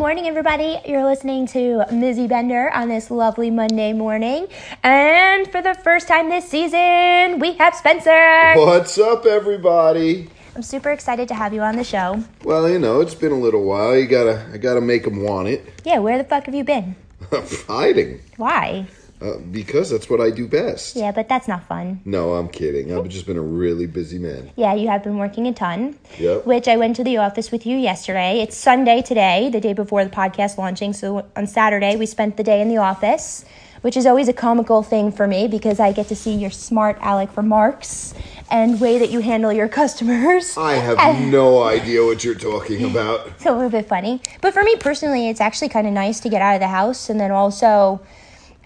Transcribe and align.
Morning, 0.00 0.26
everybody. 0.26 0.80
You're 0.86 1.04
listening 1.04 1.46
to 1.48 1.84
Mizzy 1.90 2.26
Bender 2.26 2.70
on 2.72 2.88
this 2.88 3.10
lovely 3.10 3.50
Monday 3.50 3.92
morning. 3.92 4.48
And 4.82 5.46
for 5.52 5.60
the 5.60 5.74
first 5.74 6.08
time 6.08 6.30
this 6.30 6.48
season, 6.48 7.38
we 7.38 7.52
have 7.58 7.74
Spencer. 7.74 8.54
What's 8.54 8.96
up, 8.96 9.26
everybody? 9.26 10.30
I'm 10.56 10.62
super 10.62 10.90
excited 10.90 11.28
to 11.28 11.34
have 11.34 11.52
you 11.52 11.60
on 11.60 11.76
the 11.76 11.84
show. 11.84 12.24
Well, 12.44 12.66
you 12.70 12.78
know, 12.78 13.02
it's 13.02 13.14
been 13.14 13.30
a 13.30 13.38
little 13.38 13.62
while. 13.62 13.94
You 13.94 14.06
gotta, 14.06 14.48
I 14.50 14.56
gotta 14.56 14.80
make 14.80 15.04
them 15.04 15.22
want 15.22 15.48
it. 15.48 15.68
Yeah, 15.84 15.98
where 15.98 16.16
the 16.16 16.24
fuck 16.24 16.46
have 16.46 16.54
you 16.54 16.64
been? 16.64 16.96
Hiding, 17.68 18.22
Why? 18.38 18.86
Uh, 19.20 19.38
because 19.50 19.90
that's 19.90 20.08
what 20.08 20.20
I 20.20 20.30
do 20.30 20.48
best. 20.48 20.96
Yeah, 20.96 21.12
but 21.12 21.28
that's 21.28 21.46
not 21.46 21.66
fun. 21.66 22.00
No, 22.04 22.34
I'm 22.34 22.48
kidding. 22.48 22.96
I've 22.96 23.08
just 23.08 23.26
been 23.26 23.36
a 23.36 23.42
really 23.42 23.86
busy 23.86 24.18
man. 24.18 24.50
Yeah, 24.56 24.74
you 24.74 24.88
have 24.88 25.02
been 25.02 25.18
working 25.18 25.46
a 25.46 25.52
ton. 25.52 25.98
Yep. 26.18 26.46
Which 26.46 26.68
I 26.68 26.76
went 26.76 26.96
to 26.96 27.04
the 27.04 27.18
office 27.18 27.50
with 27.50 27.66
you 27.66 27.76
yesterday. 27.76 28.40
It's 28.40 28.56
Sunday 28.56 29.02
today, 29.02 29.50
the 29.50 29.60
day 29.60 29.72
before 29.72 30.04
the 30.04 30.10
podcast 30.10 30.56
launching. 30.58 30.92
So 30.92 31.26
on 31.36 31.46
Saturday, 31.46 31.96
we 31.96 32.06
spent 32.06 32.36
the 32.36 32.42
day 32.42 32.62
in 32.62 32.68
the 32.68 32.78
office, 32.78 33.44
which 33.82 33.96
is 33.96 34.06
always 34.06 34.28
a 34.28 34.32
comical 34.32 34.82
thing 34.82 35.12
for 35.12 35.26
me 35.26 35.48
because 35.48 35.80
I 35.80 35.92
get 35.92 36.08
to 36.08 36.16
see 36.16 36.34
your 36.34 36.50
smart 36.50 36.96
Alec 37.00 37.36
remarks 37.36 38.14
and 38.50 38.80
way 38.80 38.98
that 38.98 39.10
you 39.10 39.20
handle 39.20 39.52
your 39.52 39.68
customers. 39.68 40.56
I 40.56 40.74
have 40.74 41.20
no 41.30 41.62
idea 41.62 42.04
what 42.04 42.24
you're 42.24 42.34
talking 42.34 42.84
about. 42.90 43.26
It's 43.40 43.46
a 43.46 43.52
little 43.52 43.70
bit 43.70 43.86
funny. 43.86 44.20
But 44.40 44.52
for 44.54 44.62
me 44.62 44.76
personally, 44.76 45.28
it's 45.28 45.40
actually 45.40 45.68
kind 45.68 45.86
of 45.86 45.92
nice 45.92 46.20
to 46.20 46.28
get 46.28 46.42
out 46.42 46.54
of 46.54 46.60
the 46.60 46.68
house 46.68 47.08
and 47.08 47.18
then 47.18 47.30
also 47.30 48.00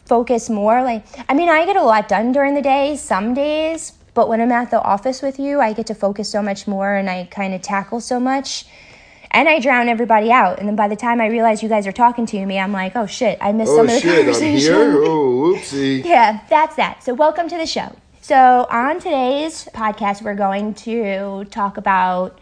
focus 0.04 0.50
more. 0.50 0.82
Like, 0.82 1.04
I 1.28 1.34
mean, 1.34 1.48
I 1.48 1.64
get 1.66 1.76
a 1.76 1.82
lot 1.82 2.08
done 2.08 2.32
during 2.32 2.54
the 2.54 2.62
day 2.62 2.96
some 2.96 3.34
days, 3.34 3.92
but 4.14 4.28
when 4.28 4.40
I'm 4.40 4.52
at 4.52 4.70
the 4.70 4.80
office 4.82 5.22
with 5.22 5.38
you, 5.38 5.60
I 5.60 5.72
get 5.72 5.86
to 5.88 5.94
focus 5.94 6.30
so 6.30 6.42
much 6.42 6.66
more 6.66 6.94
and 6.94 7.08
I 7.10 7.24
kind 7.30 7.54
of 7.54 7.62
tackle 7.62 8.00
so 8.00 8.20
much. 8.20 8.66
And 9.30 9.48
I 9.48 9.58
drown 9.58 9.88
everybody 9.88 10.30
out. 10.30 10.60
And 10.60 10.68
then 10.68 10.76
by 10.76 10.86
the 10.86 10.94
time 10.94 11.20
I 11.20 11.26
realize 11.26 11.60
you 11.60 11.68
guys 11.68 11.88
are 11.88 11.92
talking 11.92 12.24
to 12.26 12.46
me, 12.46 12.56
I'm 12.58 12.70
like, 12.70 12.94
oh 12.94 13.06
shit, 13.06 13.36
I 13.40 13.50
missed 13.52 13.72
Oh 13.72 13.78
some 13.78 13.86
of 13.86 13.92
the 13.92 14.00
shit, 14.00 14.18
I'm 14.18 14.24
conversation. 14.26 14.58
here. 14.60 15.04
Oh, 15.04 15.54
whoopsie. 15.56 16.04
Yeah, 16.04 16.40
that's 16.48 16.76
that. 16.76 17.02
So, 17.02 17.14
welcome 17.14 17.48
to 17.48 17.56
the 17.56 17.66
show. 17.66 17.96
So, 18.20 18.66
on 18.70 19.00
today's 19.00 19.68
podcast, 19.74 20.22
we're 20.22 20.36
going 20.36 20.74
to 20.74 21.44
talk 21.50 21.76
about 21.76 22.38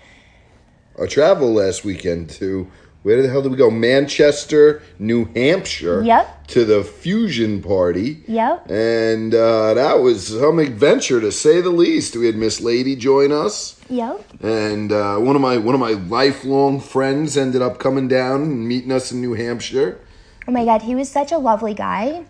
Our 0.99 1.07
travel 1.07 1.55
last 1.55 1.83
weekend 1.83 2.29
to 2.31 2.71
where 3.03 3.21
the 3.23 3.29
hell 3.29 3.43
did 3.43 3.51
we 3.51 3.57
go? 3.59 3.71
Manchester, 3.71 4.83
New 4.99 5.25
Hampshire. 5.35 6.03
Yep. 6.03 6.47
To 6.49 6.65
the 6.65 6.85
fusion 6.85 7.63
party. 7.63 8.23
Yep. 8.29 8.71
And 8.71 9.35
uh, 9.35 9.75
that 9.75 10.01
was 10.01 10.29
some 10.29 10.59
adventure 10.59 11.21
to 11.21 11.33
say 11.33 11.61
the 11.61 11.71
least. 11.71 12.15
We 12.15 12.27
had 12.27 12.37
Miss 12.37 12.61
Lady 12.61 12.95
join 12.95 13.33
us, 13.33 13.81
Yep. 13.89 14.43
and 14.43 14.93
uh, 14.93 15.17
one 15.19 15.35
of 15.35 15.43
my 15.43 15.57
one 15.57 15.75
of 15.75 15.81
my 15.81 15.93
lifelong 15.93 16.79
friends 16.81 17.37
ended 17.37 17.63
up 17.63 17.79
coming 17.79 18.07
down 18.09 18.43
and 18.43 18.69
meeting 18.69 18.93
us 18.93 19.11
in 19.13 19.21
New 19.21 19.33
Hampshire. 19.35 19.99
Oh 20.47 20.53
my 20.53 20.65
God, 20.65 20.83
he 20.83 20.95
was 20.95 21.09
such 21.09 21.33
a 21.33 21.39
lovely 21.39 21.75
guy. 21.75 22.25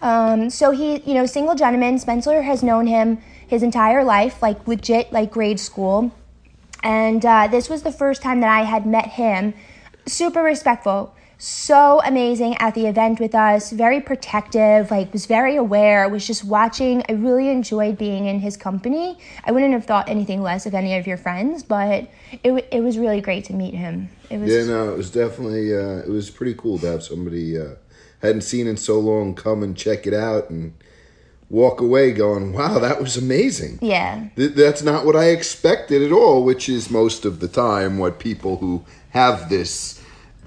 Um, 0.00 0.48
so 0.50 0.70
he, 0.70 1.00
you 1.02 1.14
know, 1.14 1.26
single 1.26 1.54
gentleman. 1.54 1.98
Spencer 1.98 2.42
has 2.42 2.62
known 2.62 2.86
him 2.86 3.18
his 3.46 3.62
entire 3.62 4.04
life, 4.04 4.42
like 4.42 4.66
legit, 4.66 5.12
like 5.12 5.30
grade 5.30 5.60
school. 5.60 6.12
And 6.82 7.24
uh, 7.26 7.48
this 7.48 7.68
was 7.68 7.82
the 7.82 7.92
first 7.92 8.22
time 8.22 8.40
that 8.40 8.50
I 8.50 8.62
had 8.62 8.86
met 8.86 9.06
him. 9.06 9.54
Super 10.08 10.42
respectful, 10.42 11.14
so 11.36 12.00
amazing 12.04 12.56
at 12.56 12.74
the 12.74 12.86
event 12.86 13.20
with 13.20 13.34
us. 13.34 13.70
Very 13.70 14.00
protective, 14.00 14.90
like 14.90 15.12
was 15.12 15.26
very 15.26 15.54
aware. 15.54 16.08
Was 16.08 16.26
just 16.26 16.44
watching. 16.44 17.02
I 17.08 17.12
really 17.12 17.48
enjoyed 17.48 17.98
being 17.98 18.26
in 18.26 18.40
his 18.40 18.56
company. 18.56 19.18
I 19.44 19.52
wouldn't 19.52 19.72
have 19.72 19.84
thought 19.84 20.08
anything 20.08 20.42
less 20.42 20.66
of 20.66 20.74
any 20.74 20.96
of 20.96 21.06
your 21.06 21.16
friends, 21.16 21.62
but 21.62 22.08
it 22.42 22.68
it 22.72 22.80
was 22.80 22.98
really 22.98 23.20
great 23.20 23.44
to 23.44 23.52
meet 23.52 23.74
him. 23.74 24.08
It 24.30 24.38
was 24.38 24.50
Yeah, 24.50 24.64
no, 24.64 24.92
it 24.92 24.96
was 24.96 25.10
definitely 25.10 25.76
uh, 25.76 25.98
it 25.98 26.08
was 26.08 26.30
pretty 26.30 26.54
cool 26.54 26.78
to 26.78 26.86
have 26.86 27.02
somebody 27.02 27.58
uh, 27.58 27.74
hadn't 28.20 28.42
seen 28.42 28.66
in 28.66 28.76
so 28.76 28.98
long 28.98 29.34
come 29.34 29.62
and 29.62 29.76
check 29.76 30.06
it 30.06 30.14
out 30.14 30.50
and 30.50 30.74
walk 31.50 31.80
away 31.80 32.12
going, 32.12 32.52
"Wow, 32.52 32.78
that 32.78 33.00
was 33.00 33.16
amazing." 33.16 33.78
yeah. 33.82 34.28
Th- 34.36 34.52
that's 34.52 34.82
not 34.82 35.04
what 35.04 35.16
I 35.16 35.26
expected 35.26 36.02
at 36.02 36.12
all, 36.12 36.44
which 36.44 36.68
is 36.68 36.90
most 36.90 37.24
of 37.24 37.40
the 37.40 37.48
time 37.48 37.98
what 37.98 38.18
people 38.18 38.56
who 38.56 38.84
have 39.10 39.48
this 39.48 39.97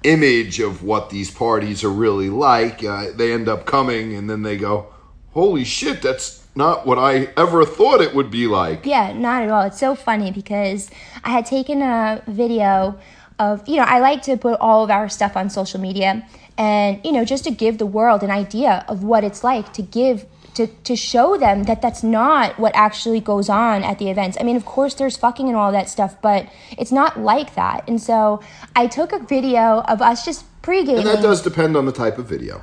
image 0.03 0.59
of 0.59 0.83
what 0.83 1.09
these 1.09 1.31
parties 1.31 1.83
are 1.83 1.91
really 1.91 2.29
like, 2.29 2.83
uh, 2.83 3.07
they 3.15 3.31
end 3.31 3.47
up 3.47 3.65
coming 3.65 4.13
and 4.13 4.29
then 4.29 4.43
they 4.43 4.57
go, 4.57 4.87
"Holy 5.33 5.63
shit, 5.63 6.01
that's 6.01 6.43
not 6.55 6.85
what 6.85 6.97
I 6.97 7.29
ever 7.37 7.65
thought 7.65 8.01
it 8.01 8.13
would 8.13 8.31
be 8.31 8.47
like." 8.47 8.85
Yeah, 8.85 9.13
not 9.13 9.43
at 9.43 9.49
all. 9.49 9.63
It's 9.63 9.79
so 9.79 9.95
funny 9.95 10.31
because 10.31 10.89
I 11.23 11.29
had 11.29 11.45
taken 11.45 11.81
a 11.81 12.23
video 12.27 12.97
of, 13.39 13.67
you 13.67 13.77
know, 13.77 13.83
I 13.83 13.99
like 13.99 14.21
to 14.23 14.37
put 14.37 14.59
all 14.59 14.83
of 14.83 14.91
our 14.91 15.09
stuff 15.09 15.35
on 15.35 15.49
social 15.49 15.79
media 15.79 16.27
and, 16.57 16.99
you 17.03 17.11
know, 17.11 17.25
just 17.25 17.43
to 17.45 17.51
give 17.51 17.77
the 17.79 17.85
world 17.85 18.21
an 18.23 18.29
idea 18.29 18.85
of 18.87 19.03
what 19.03 19.23
it's 19.23 19.43
like 19.43 19.73
to 19.73 19.81
give 19.81 20.25
to, 20.55 20.67
to 20.67 20.95
show 20.95 21.37
them 21.37 21.63
that 21.63 21.81
that's 21.81 22.03
not 22.03 22.59
what 22.59 22.73
actually 22.75 23.19
goes 23.19 23.49
on 23.49 23.83
at 23.83 23.99
the 23.99 24.09
events. 24.09 24.37
I 24.39 24.43
mean, 24.43 24.55
of 24.55 24.65
course, 24.65 24.93
there's 24.95 25.17
fucking 25.17 25.47
and 25.47 25.55
all 25.55 25.71
that 25.71 25.89
stuff, 25.89 26.21
but 26.21 26.47
it's 26.77 26.91
not 26.91 27.19
like 27.19 27.55
that. 27.55 27.87
And 27.87 28.01
so 28.01 28.41
I 28.75 28.87
took 28.87 29.13
a 29.13 29.19
video 29.19 29.81
of 29.81 30.01
us 30.01 30.25
just 30.25 30.45
pre-gaming. 30.61 30.99
And 30.99 31.07
that 31.07 31.21
does 31.21 31.41
depend 31.41 31.75
on 31.77 31.85
the 31.85 31.91
type 31.91 32.17
of 32.17 32.25
video, 32.27 32.61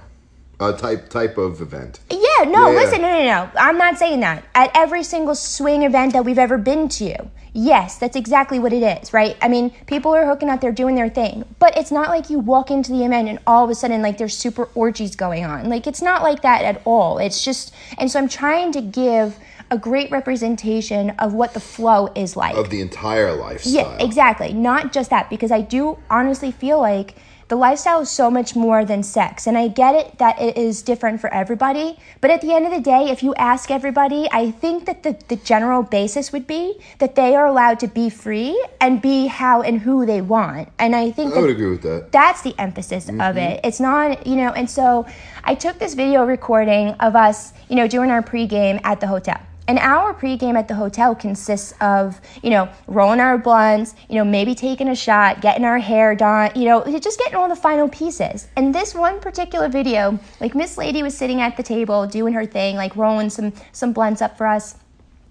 uh, 0.61 0.73
type 0.73 1.09
type 1.09 1.39
of 1.39 1.61
event. 1.61 2.01
Yeah, 2.11 2.45
no, 2.49 2.71
Yeah. 2.71 2.79
listen, 2.81 3.03
no, 3.03 3.09
no, 3.11 3.25
no. 3.25 3.51
I'm 3.59 3.79
not 3.79 3.99
saying 3.99 4.21
that. 4.21 4.45
At 4.55 4.71
every 4.75 5.03
single 5.03 5.35
swing 5.35 5.83
event 5.83 6.13
that 6.13 6.25
we've 6.25 6.39
ever 6.39 6.59
been 6.59 6.89
to, 6.91 7.27
yes, 7.53 7.99
that's 7.99 8.17
exactly 8.17 8.59
what 8.59 8.73
it 8.73 8.83
is, 8.83 9.13
right? 9.13 9.37
I 9.41 9.49
mean, 9.49 9.71
people 9.87 10.15
are 10.15 10.27
hooking 10.27 10.49
up, 10.51 10.61
they're 10.61 10.73
doing 10.73 10.95
their 10.97 11.09
thing. 11.09 11.45
But 11.59 11.77
it's 11.77 11.91
not 11.93 12.09
like 12.09 12.29
you 12.31 12.39
walk 12.39 12.71
into 12.71 12.93
the 12.93 13.05
event 13.05 13.29
and 13.29 13.39
all 13.47 13.65
of 13.65 13.71
a 13.71 13.75
sudden, 13.75 14.03
like, 14.03 14.19
there's 14.19 14.37
super 14.37 14.69
orgies 14.75 15.15
going 15.17 15.45
on. 15.45 15.69
Like, 15.69 15.87
it's 15.87 16.03
not 16.03 16.23
like 16.23 16.43
that 16.43 16.63
at 16.65 16.83
all. 16.85 17.19
It's 17.19 17.45
just, 17.45 17.73
and 17.97 18.11
so 18.11 18.19
I'm 18.19 18.29
trying 18.29 18.73
to 18.73 18.81
give 18.81 19.37
a 19.71 19.77
great 19.79 20.11
representation 20.11 21.11
of 21.19 21.35
what 21.35 21.53
the 21.53 21.61
flow 21.61 22.09
is 22.15 22.37
like. 22.37 22.57
Of 22.57 22.71
the 22.71 22.81
entire 22.81 23.35
lifestyle. 23.35 23.73
Yeah, 23.73 24.05
exactly. 24.05 24.53
Not 24.53 24.93
just 24.93 25.11
that, 25.11 25.29
because 25.29 25.53
I 25.53 25.61
do 25.61 25.99
honestly 26.09 26.51
feel 26.51 26.81
like 26.81 27.15
the 27.49 27.57
lifestyle 27.57 28.01
is 28.01 28.11
so 28.11 28.31
much 28.31 28.55
more 28.55 28.85
than 28.85 29.03
sex. 29.03 29.47
And 29.47 29.57
I 29.57 29.69
get 29.69 29.95
it 29.95 30.19
that 30.19 30.41
it 30.41 30.57
is 30.57 30.83
different 30.83 31.21
for 31.21 31.33
everybody. 31.33 31.99
But 32.21 32.31
at 32.31 32.41
the 32.43 32.55
end 32.55 32.67
of 32.67 32.73
the 32.73 32.81
day, 32.81 33.09
if 33.11 33.23
you 33.23 33.35
ask 33.37 33.71
everybody, 33.71 34.29
I 34.31 34.51
think 34.51 34.85
that 34.87 35.03
the, 35.03 35.19
the 35.29 35.37
general 35.37 35.83
basis 35.83 36.31
would 36.33 36.47
be 36.47 36.79
that 36.99 37.15
they 37.15 37.35
are 37.35 37.47
allowed 37.47 37.81
to 37.81 37.89
be 37.89 38.11
free 38.11 38.63
and 38.81 39.01
be 39.01 39.27
how 39.27 39.63
and 39.63 39.81
who 39.81 40.05
they 40.05 40.21
want. 40.21 40.69
And 40.79 40.95
I 40.95 41.11
think 41.11 41.35
I 41.35 41.41
would 41.41 41.51
agree 41.51 41.71
with 41.71 41.83
that. 41.83 42.13
that's 42.13 42.43
the 42.43 42.55
emphasis 42.59 43.09
of 43.09 43.15
mm-hmm. 43.15 43.39
it. 43.39 43.61
It's 43.65 43.81
not, 43.81 44.27
you 44.27 44.37
know, 44.37 44.53
and 44.53 44.71
so 44.71 45.07
I 45.45 45.55
took 45.55 45.79
this 45.79 45.95
video 45.95 46.25
recording 46.25 46.91
of 47.01 47.17
us, 47.17 47.53
you 47.69 47.77
know, 47.77 47.89
doing 47.89 48.11
our 48.11 48.23
pregame 48.23 48.81
at 48.85 49.01
the 49.01 49.07
hotel. 49.07 49.41
And 49.69 49.79
our 49.81 50.15
pregame 50.15 50.57
at 50.57 50.67
the 50.67 50.75
hotel 50.75 51.15
consists 51.15 51.75
of, 51.83 52.19
you 52.43 52.49
know, 52.49 52.71
rolling 52.87 53.21
our 53.21 53.37
blunts, 53.37 53.95
you 54.09 54.15
know, 54.15 54.25
maybe 54.25 54.55
taking 54.55 54.89
a 54.89 54.97
shot, 54.97 55.43
getting 55.43 55.67
our 55.67 55.79
hair 55.79 56.15
done, 56.15 56.53
you 56.57 56.65
know, 56.65 56.83
just 56.99 57.19
getting 57.19 57.35
all 57.35 57.51
the 57.51 57.55
final 57.55 57.87
pieces. 57.87 58.49
And 58.57 58.75
this 58.75 58.95
one 58.95 59.21
particular 59.21 59.69
video, 59.69 60.19
like 60.41 60.55
Miss 60.55 60.79
Lady 60.79 61.03
was 61.03 61.15
sitting 61.15 61.43
at 61.43 61.59
the 61.59 61.63
table 61.63 62.07
doing 62.07 62.33
her 62.33 62.47
thing, 62.47 62.77
like 62.77 62.97
rolling 62.97 63.29
some 63.29 63.53
some 63.73 63.93
blunts 63.93 64.23
up 64.23 64.39
for 64.39 64.47
us. 64.47 64.75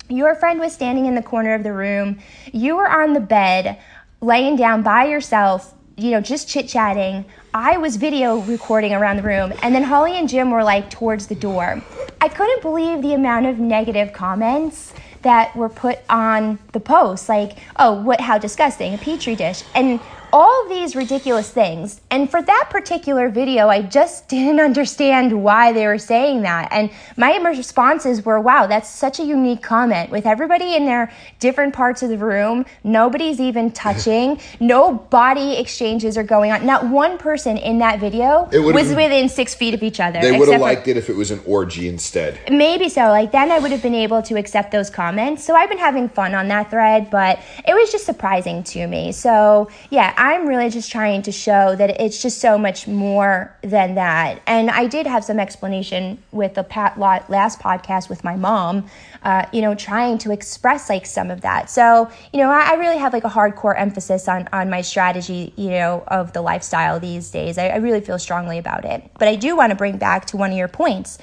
Your 0.07 0.35
friend 0.35 0.59
was 0.59 0.71
standing 0.71 1.07
in 1.07 1.15
the 1.15 1.23
corner 1.23 1.55
of 1.55 1.63
the 1.63 1.73
room. 1.73 2.19
You 2.53 2.75
were 2.75 2.87
on 2.87 3.13
the 3.13 3.19
bed, 3.19 3.79
laying 4.21 4.55
down 4.55 4.83
by 4.83 5.05
yourself, 5.05 5.73
you 5.97 6.11
know, 6.11 6.21
just 6.21 6.47
chit 6.47 6.67
chatting. 6.67 7.25
I 7.55 7.77
was 7.77 7.95
video 7.95 8.37
recording 8.41 8.93
around 8.93 9.17
the 9.17 9.23
room, 9.23 9.51
and 9.63 9.73
then 9.73 9.81
Holly 9.81 10.13
and 10.13 10.29
Jim 10.29 10.51
were 10.51 10.63
like 10.63 10.91
towards 10.91 11.25
the 11.25 11.33
door. 11.33 11.81
I 12.27 12.29
couldn't 12.29 12.61
believe 12.61 13.01
the 13.01 13.13
amount 13.13 13.45
of 13.45 13.57
negative 13.57 14.11
comments 14.11 14.91
that 15.21 15.55
were 15.55 15.69
put 15.69 15.99
on 16.09 16.59
the 16.73 16.79
post, 16.81 17.29
like, 17.29 17.53
"Oh, 17.77 17.93
what? 18.01 18.19
How 18.19 18.37
disgusting! 18.37 18.93
A 18.93 18.97
petri 18.97 19.33
dish." 19.33 19.63
And 19.73 20.01
all 20.37 20.69
these 20.69 20.95
ridiculous 20.95 21.49
things. 21.49 21.99
And 22.11 22.29
for 22.29 22.43
that 22.43 22.67
particular 22.69 23.27
video, 23.27 23.69
I 23.69 23.81
just 23.81 24.27
didn't 24.35 24.59
understand 24.59 25.43
why 25.43 25.73
they 25.73 25.87
were 25.87 25.97
saying 25.97 26.43
that. 26.43 26.67
And 26.71 26.91
my 27.17 27.37
responses 27.37 28.23
were, 28.23 28.39
wow, 28.39 28.67
that's 28.67 28.87
such 28.87 29.19
a 29.19 29.23
unique 29.23 29.63
comment. 29.63 30.11
With 30.11 30.27
everybody 30.27 30.75
in 30.75 30.85
their 30.85 31.11
different 31.39 31.73
parts 31.73 32.03
of 32.03 32.09
the 32.09 32.19
room, 32.19 32.65
nobody's 32.83 33.39
even 33.39 33.71
touching, 33.85 34.39
no 34.59 34.93
body 34.93 35.57
exchanges 35.57 36.19
are 36.19 36.23
going 36.23 36.51
on. 36.51 36.63
Not 36.67 36.85
one 36.87 37.17
person 37.17 37.57
in 37.57 37.79
that 37.79 37.99
video 37.99 38.47
was 38.51 38.89
been- 38.89 38.95
within 38.95 39.29
six 39.29 39.55
feet 39.55 39.73
of 39.73 39.81
each 39.81 39.99
other. 39.99 40.21
They 40.21 40.37
would 40.37 40.49
have 40.49 40.59
for- 40.59 40.67
liked 40.67 40.87
it 40.87 40.97
if 40.97 41.09
it 41.09 41.15
was 41.15 41.31
an 41.31 41.41
orgy 41.47 41.87
instead. 41.89 42.39
Maybe 42.51 42.89
so. 42.89 43.07
Like 43.07 43.31
then 43.31 43.51
I 43.51 43.57
would 43.57 43.71
have 43.71 43.81
been 43.81 43.95
able 43.95 44.21
to 44.23 44.37
accept 44.37 44.71
those 44.71 44.91
comments. 44.91 45.43
So 45.43 45.55
I've 45.55 45.69
been 45.69 45.79
having 45.79 46.09
fun 46.09 46.35
on 46.35 46.47
that 46.49 46.69
thread, 46.69 47.09
but 47.09 47.39
it 47.67 47.73
was 47.73 47.91
just 47.91 48.05
surprising 48.05 48.63
to 48.65 48.85
me. 48.85 49.11
So 49.11 49.69
yeah, 49.89 50.13
I'm 50.27 50.45
really 50.45 50.69
just 50.69 50.91
trying 50.91 51.21
to 51.21 51.31
show 51.31 51.73
that 51.77 52.01
it's 52.01 52.21
just 52.21 52.41
so 52.41 52.57
much 52.57 52.85
more 52.85 53.55
than 53.61 53.95
that. 53.95 54.41
And 54.45 54.69
I 54.69 54.85
did 54.85 55.07
have 55.07 55.23
some 55.23 55.39
explanation 55.39 56.21
with 56.33 56.55
the 56.55 56.65
pat 56.65 56.99
last 56.99 57.61
podcast 57.61 58.09
with 58.09 58.25
my 58.25 58.35
mom. 58.35 58.87
Uh, 59.23 59.45
you 59.53 59.61
know, 59.61 59.73
trying 59.73 60.17
to 60.17 60.33
express 60.33 60.89
like 60.89 61.05
some 61.05 61.31
of 61.31 61.41
that. 61.41 61.69
So, 61.69 62.11
you 62.33 62.39
know, 62.39 62.49
I, 62.49 62.71
I 62.71 62.73
really 62.73 62.97
have 62.97 63.13
like 63.13 63.23
a 63.23 63.29
hardcore 63.29 63.79
emphasis 63.79 64.27
on 64.27 64.49
on 64.51 64.69
my 64.69 64.81
strategy, 64.81 65.53
you 65.55 65.69
know, 65.69 66.03
of 66.07 66.33
the 66.33 66.41
lifestyle 66.41 66.99
these 66.99 67.31
days. 67.31 67.57
I, 67.57 67.67
I 67.69 67.77
really 67.77 68.01
feel 68.01 68.19
strongly 68.19 68.57
about 68.57 68.83
it. 68.83 69.09
But 69.17 69.29
I 69.29 69.37
do 69.37 69.55
want 69.55 69.69
to 69.69 69.77
bring 69.77 69.97
back 69.97 70.25
to 70.27 70.37
one 70.37 70.51
of 70.51 70.57
your 70.57 70.67
points. 70.67 71.19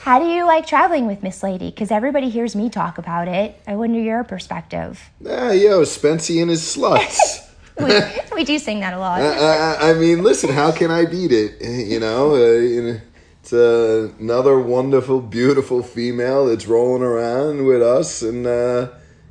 How 0.00 0.18
do 0.18 0.26
you 0.26 0.44
like 0.44 0.66
traveling 0.66 1.06
with 1.06 1.22
Miss 1.22 1.44
Lady? 1.44 1.70
Because 1.70 1.92
everybody 1.92 2.28
hears 2.28 2.56
me 2.56 2.70
talk 2.70 2.98
about 2.98 3.28
it. 3.28 3.54
I 3.68 3.76
wonder 3.76 4.00
your 4.00 4.24
perspective. 4.24 5.10
Ah, 5.24 5.52
yo, 5.52 5.82
Spency 5.82 6.42
and 6.42 6.50
his 6.50 6.62
sluts. 6.62 7.48
We, 7.78 8.00
we 8.34 8.44
do 8.44 8.58
sing 8.58 8.80
that 8.80 8.94
a 8.94 8.98
lot. 8.98 9.20
I, 9.20 9.26
I, 9.26 9.90
I 9.90 9.94
mean, 9.94 10.22
listen, 10.22 10.50
how 10.50 10.72
can 10.72 10.90
I 10.90 11.04
beat 11.06 11.32
it? 11.32 11.60
You 11.62 12.00
know, 12.00 12.34
uh, 12.34 12.98
it's 13.40 13.52
uh, 13.52 14.12
another 14.20 14.58
wonderful, 14.60 15.20
beautiful 15.20 15.82
female 15.82 16.46
that's 16.46 16.66
rolling 16.66 17.02
around 17.02 17.66
with 17.66 17.82
us, 17.82 18.22
and 18.22 18.46
uh, 18.46 18.88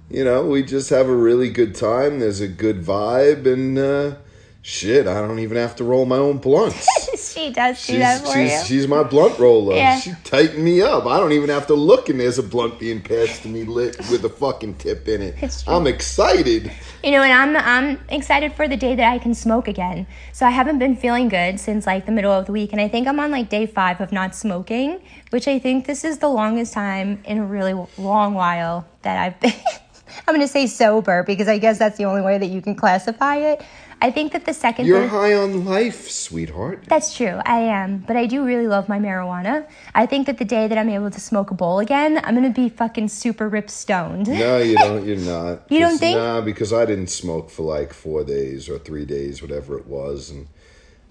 you 0.09 0.23
know, 0.23 0.45
we 0.45 0.63
just 0.63 0.89
have 0.89 1.07
a 1.07 1.15
really 1.15 1.49
good 1.49 1.75
time. 1.75 2.19
There's 2.19 2.41
a 2.41 2.47
good 2.47 2.83
vibe, 2.83 3.45
and 3.45 3.77
uh, 3.77 4.15
shit, 4.61 5.07
I 5.07 5.19
don't 5.21 5.39
even 5.39 5.57
have 5.57 5.75
to 5.77 5.83
roll 5.83 6.05
my 6.05 6.17
own 6.17 6.37
blunts. 6.37 6.87
she 7.33 7.51
does 7.51 7.77
do 7.85 7.93
She's, 7.93 8.01
that 8.01 8.21
for 8.21 8.33
she's, 8.33 8.51
you. 8.51 8.65
she's 8.65 8.87
my 8.87 9.03
blunt 9.03 9.37
roller. 9.39 9.75
Yeah. 9.75 9.99
She 9.99 10.13
tightened 10.23 10.63
me 10.63 10.81
up. 10.81 11.05
I 11.05 11.19
don't 11.19 11.31
even 11.31 11.49
have 11.49 11.67
to 11.67 11.73
look, 11.73 12.09
and 12.09 12.19
there's 12.19 12.37
a 12.37 12.43
blunt 12.43 12.79
being 12.79 13.01
passed 13.01 13.43
to 13.43 13.47
me 13.47 13.63
lit 13.63 13.97
with 14.09 14.23
a 14.25 14.29
fucking 14.29 14.75
tip 14.75 15.07
in 15.07 15.21
it. 15.21 15.35
It's 15.41 15.63
true. 15.63 15.73
I'm 15.73 15.87
excited. 15.87 16.71
You 17.03 17.11
know, 17.11 17.23
and 17.23 17.55
I'm 17.55 17.57
I'm 17.57 17.99
excited 18.09 18.53
for 18.53 18.67
the 18.67 18.77
day 18.77 18.95
that 18.95 19.11
I 19.11 19.17
can 19.17 19.33
smoke 19.33 19.67
again. 19.67 20.05
So 20.33 20.45
I 20.45 20.51
haven't 20.51 20.79
been 20.79 20.95
feeling 20.95 21.29
good 21.29 21.59
since 21.59 21.87
like 21.87 22.05
the 22.05 22.11
middle 22.11 22.31
of 22.31 22.45
the 22.45 22.51
week, 22.51 22.71
and 22.71 22.81
I 22.81 22.87
think 22.87 23.07
I'm 23.07 23.19
on 23.19 23.31
like 23.31 23.49
day 23.49 23.65
five 23.65 24.01
of 24.01 24.11
not 24.11 24.35
smoking, 24.35 25.01
which 25.31 25.47
I 25.47 25.59
think 25.59 25.87
this 25.87 26.03
is 26.03 26.19
the 26.19 26.29
longest 26.29 26.73
time 26.73 27.21
in 27.25 27.39
a 27.39 27.45
really 27.45 27.73
long 27.97 28.33
while 28.33 28.85
that 29.01 29.17
I've 29.17 29.39
been. 29.39 29.53
I'm 30.27 30.35
gonna 30.35 30.47
say 30.47 30.67
sober 30.67 31.23
because 31.23 31.47
I 31.47 31.57
guess 31.57 31.79
that's 31.79 31.97
the 31.97 32.05
only 32.05 32.21
way 32.21 32.37
that 32.37 32.47
you 32.47 32.61
can 32.61 32.75
classify 32.75 33.37
it. 33.37 33.63
I 34.03 34.09
think 34.09 34.31
that 34.33 34.45
the 34.45 34.51
2nd 34.51 34.87
You're 34.87 35.07
high 35.07 35.35
on 35.35 35.63
life, 35.63 36.09
sweetheart. 36.09 36.85
That's 36.87 37.15
true. 37.15 37.39
I 37.45 37.59
am, 37.59 37.99
but 37.99 38.15
I 38.15 38.25
do 38.25 38.43
really 38.43 38.65
love 38.67 38.89
my 38.89 38.97
marijuana. 38.97 39.67
I 39.93 40.07
think 40.07 40.25
that 40.25 40.39
the 40.39 40.45
day 40.45 40.67
that 40.67 40.75
I'm 40.75 40.89
able 40.89 41.11
to 41.11 41.19
smoke 41.19 41.51
a 41.51 41.53
bowl 41.53 41.77
again, 41.77 42.19
I'm 42.23 42.33
gonna 42.33 42.49
be 42.49 42.67
fucking 42.67 43.09
super 43.09 43.47
rip 43.47 43.69
stoned. 43.69 44.27
No, 44.27 44.57
you 44.57 44.75
don't. 44.77 45.05
You're 45.05 45.17
not. 45.17 45.71
You 45.71 45.79
don't 45.79 45.99
think? 45.99 46.17
Nah, 46.17 46.41
because 46.41 46.73
I 46.73 46.85
didn't 46.85 47.11
smoke 47.11 47.51
for 47.51 47.61
like 47.61 47.93
four 47.93 48.23
days 48.23 48.67
or 48.67 48.79
three 48.79 49.05
days, 49.05 49.39
whatever 49.39 49.77
it 49.77 49.85
was, 49.85 50.31
and 50.31 50.47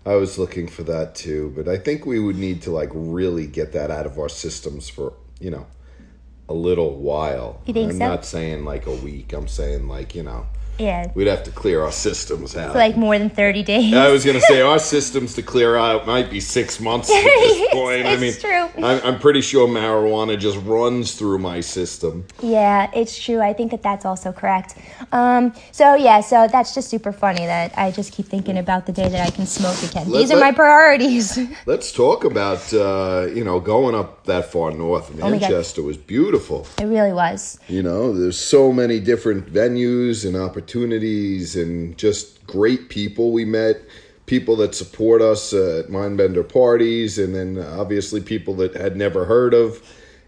I 0.04 0.16
was 0.16 0.36
looking 0.36 0.66
for 0.66 0.82
that 0.82 1.14
too. 1.14 1.52
But 1.54 1.68
I 1.68 1.78
think 1.78 2.06
we 2.06 2.18
would 2.18 2.36
need 2.36 2.60
to 2.62 2.72
like 2.72 2.90
really 2.92 3.46
get 3.46 3.72
that 3.72 3.92
out 3.92 4.04
of 4.04 4.18
our 4.18 4.28
systems 4.28 4.88
for 4.88 5.12
you 5.38 5.50
know 5.50 5.68
a 6.48 6.54
little 6.54 6.96
while. 6.96 7.62
You 7.66 7.72
think 7.72 7.92
I'm 7.92 7.98
so? 7.98 8.08
not 8.08 8.24
saying 8.24 8.64
like 8.64 8.86
a 8.86 8.94
week. 8.94 9.32
I'm 9.32 9.46
saying 9.46 9.86
like 9.86 10.16
you 10.16 10.24
know 10.24 10.48
Yeah, 10.80 11.10
we'd 11.14 11.26
have 11.26 11.42
to 11.44 11.50
clear 11.50 11.82
our 11.82 11.92
systems 11.92 12.56
out. 12.56 12.74
like 12.74 12.96
more 12.96 13.18
than 13.18 13.30
30 13.30 13.62
days. 13.62 13.94
I 13.94 14.08
was 14.10 14.24
gonna 14.24 14.40
say 14.40 14.60
our 14.62 14.78
systems 14.78 15.34
to 15.34 15.42
clear 15.42 15.76
out 15.76 16.06
might 16.06 16.30
be 16.30 16.40
six 16.40 16.80
months 16.80 17.10
at 17.10 17.22
this 17.22 17.56
It's- 17.60 17.74
point. 17.74 18.06
I 18.06 18.16
mean, 18.16 18.30
it's 18.30 18.40
true. 18.40 18.68
I'm, 18.82 19.00
I'm 19.04 19.18
pretty 19.18 19.40
sure 19.42 19.68
marijuana 19.68 20.38
just 20.38 20.58
runs 20.64 21.14
through 21.14 21.38
my 21.38 21.60
system. 21.60 22.24
Yeah, 22.42 22.90
it's 22.94 23.18
true. 23.22 23.40
I 23.40 23.52
think 23.52 23.70
that 23.72 23.82
that's 23.82 24.04
also 24.04 24.32
correct. 24.32 24.76
Um, 25.12 25.52
so 25.72 25.94
yeah, 25.94 26.20
so 26.20 26.48
that's 26.50 26.74
just 26.74 26.88
super 26.88 27.12
funny 27.12 27.44
that 27.46 27.72
I 27.76 27.90
just 27.90 28.12
keep 28.12 28.26
thinking 28.26 28.58
about 28.58 28.86
the 28.86 28.92
day 28.92 29.08
that 29.08 29.26
I 29.26 29.30
can 29.30 29.46
smoke 29.46 29.82
again. 29.82 30.08
Let- 30.10 30.20
These 30.20 30.30
are 30.32 30.40
my 30.40 30.52
priorities. 30.52 31.38
Let's 31.66 31.92
talk 31.92 32.24
about 32.24 32.72
uh, 32.72 33.26
you 33.34 33.44
know 33.44 33.60
going 33.60 33.94
up 33.94 34.24
that 34.24 34.50
far 34.52 34.70
north. 34.70 35.10
Oh 35.22 35.30
Manchester 35.30 35.82
was 35.82 35.96
beautiful. 35.96 36.66
it 36.78 36.84
really 36.86 37.12
was. 37.12 37.58
You 37.68 37.82
know, 37.82 38.12
there's 38.18 38.38
so 38.38 38.72
many 38.72 39.00
different 39.00 39.52
venues 39.52 40.24
and 40.26 40.36
opportunities, 40.36 40.69
and 40.74 41.96
just 41.96 42.46
great 42.46 42.88
people 42.88 43.32
we 43.32 43.44
met. 43.44 43.76
People 44.26 44.56
that 44.56 44.74
support 44.74 45.22
us 45.22 45.52
uh, 45.52 45.80
at 45.84 45.90
Mindbender 45.90 46.48
parties, 46.48 47.18
and 47.18 47.34
then 47.34 47.58
obviously 47.58 48.20
people 48.20 48.54
that 48.56 48.76
had 48.76 48.96
never 48.96 49.24
heard 49.24 49.54
of, 49.54 49.82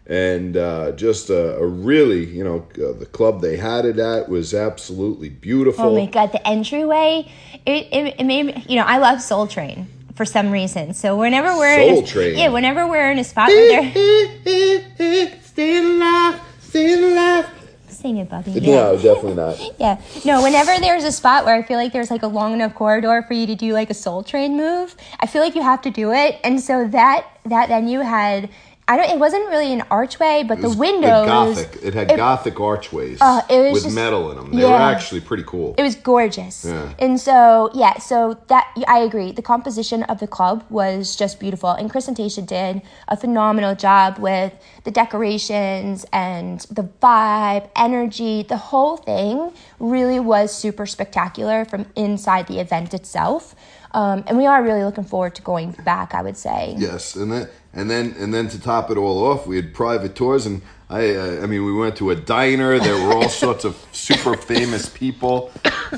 and 0.07 0.57
uh, 0.57 0.91
just 0.93 1.31
a, 1.31 1.57
a 1.57 1.67
really, 1.67 2.25
you 2.25 2.43
know, 2.43 2.67
uh, 2.75 2.99
the 2.99 3.07
club 3.07 3.41
they 3.41 3.57
had 3.57 3.85
it 3.85 4.01
at 4.01 4.29
was 4.29 4.55
absolutely 4.55 5.29
beautiful. 5.29 5.85
Oh 5.85 5.95
my 5.95 6.07
god, 6.07 6.33
the 6.33 6.47
entryway. 6.47 7.31
It, 7.65 7.87
it, 7.93 8.15
it 8.19 8.25
made 8.25 8.47
me, 8.47 8.65
you 8.69 8.75
know, 8.75 8.85
I 8.85 8.99
love 8.99 9.23
Soul 9.23 9.47
Train 9.47 9.87
for 10.17 10.25
some 10.25 10.51
reason. 10.51 10.95
So 10.95 11.17
whenever 11.17 11.57
we're 11.57 11.79
in 11.79 11.95
Soul 11.95 12.05
a, 12.05 12.07
Train. 12.07 12.39
yeah, 12.39 12.49
whenever 12.49 12.89
we're 12.89 13.11
in 13.13 13.19
a 13.19 13.25
spot 13.25 13.49
where 13.49 13.93
they're 13.93 15.39
stay 15.43 15.79
alive, 15.79 16.41
stay 16.61 16.95
alive. 16.95 17.62
It, 18.05 18.29
Bubby. 18.29 18.61
No, 18.61 18.97
definitely 18.97 19.35
not. 19.35 19.59
Yeah. 19.79 20.01
No, 20.25 20.43
whenever 20.43 20.79
there's 20.79 21.05
a 21.05 21.11
spot 21.13 21.45
where 21.45 21.55
I 21.55 21.63
feel 21.63 21.77
like 21.77 21.93
there's 21.93 22.11
like 22.11 22.23
a 22.23 22.27
long 22.29 22.53
enough 22.53 22.75
corridor 22.75 23.25
for 23.27 23.35
you 23.35 23.47
to 23.47 23.55
do 23.55 23.73
like 23.73 23.91
a 23.91 23.95
soul 23.95 24.23
train 24.23 24.57
move, 24.57 24.95
I 25.21 25.27
feel 25.27 25.43
like 25.43 25.55
you 25.55 25.63
have 25.63 25.83
to 25.83 25.91
do 25.91 26.13
it. 26.13 26.39
And 26.45 26.61
so 26.61 26.87
that 26.89 27.27
that 27.45 27.69
venue 27.69 28.01
had 28.01 28.51
I 28.89 28.97
don't 28.97 29.11
it 29.11 29.19
wasn't 29.19 29.49
really 29.49 29.73
an 29.73 29.83
archway, 29.91 30.43
but 30.47 30.61
the 30.61 30.69
windows 30.71 31.27
Gothic. 31.27 31.79
It 31.83 31.95
had 31.95 32.11
it- 32.11 32.17
Gothic 32.17 32.59
archways 32.61 33.19
Uh, 33.21 33.41
it 33.49 33.61
was 33.61 33.73
with 33.75 33.83
just- 33.85 33.95
metal 33.95 34.31
in 34.31 34.37
them. 34.37 34.51
They 34.53 34.65
were 34.65 34.75
actually 34.75 35.21
pretty 35.21 35.45
cool. 35.47 35.75
it 35.79 35.83
was 35.83 35.95
gorgeous. 35.95 36.65
Yeah. 36.65 36.89
And 36.99 37.21
so, 37.21 37.71
yeah, 37.75 37.99
so 37.99 38.37
that 38.49 38.67
I 38.89 38.99
agree. 38.99 39.31
The 39.33 39.43
composition 39.43 40.03
of 40.05 40.19
the 40.19 40.27
club 40.27 40.65
was 40.69 41.15
just 41.17 41.39
beautiful. 41.39 41.71
And 41.71 41.91
Chris 41.91 42.09
and 42.09 42.17
Tasha 42.17 42.45
did 42.45 42.83
a 43.09 43.17
phenomenal 43.17 43.75
job 43.77 44.19
with 44.19 44.53
the 44.85 44.91
decorations 44.91 46.05
and 46.13 46.61
the 46.71 46.83
vibe, 47.01 47.69
energy. 47.77 48.43
The 48.43 48.57
whole 48.57 48.97
thing 48.97 49.53
really 49.79 50.19
was 50.21 50.53
super 50.53 50.87
spectacular 50.87 51.65
from 51.65 51.87
inside 51.95 52.47
the 52.49 52.59
event 52.59 52.93
itself. 52.95 53.55
Um, 53.93 54.25
and 54.27 54.39
we 54.39 54.47
are 54.47 54.63
really 54.63 54.85
looking 54.85 55.05
forward 55.05 55.35
to 55.37 55.43
going 55.43 55.73
back, 55.85 56.15
I 56.15 56.23
would 56.23 56.37
say. 56.37 56.75
Yes, 56.79 57.15
and 57.15 57.31
then 57.31 57.49
and 57.73 57.91
then 57.91 58.15
and 58.19 58.33
then 58.33 58.49
to 58.49 58.61
top 58.61 58.91
it 58.91 58.97
all 58.97 59.25
off, 59.25 59.47
we 59.47 59.57
had 59.57 59.73
private 59.75 60.15
tours, 60.15 60.47
and 60.47 60.63
I 60.93 61.17
uh, 61.17 61.43
I 61.43 61.47
mean 61.47 61.65
we 61.65 61.73
went 61.73 61.97
to 61.97 62.11
a 62.11 62.17
diner. 62.17 62.79
There 62.79 63.03
were 63.03 63.15
all 63.15 63.29
sorts 63.31 63.65
of 63.65 63.83
super 63.93 64.37
famous 64.37 64.91
people 64.91 65.51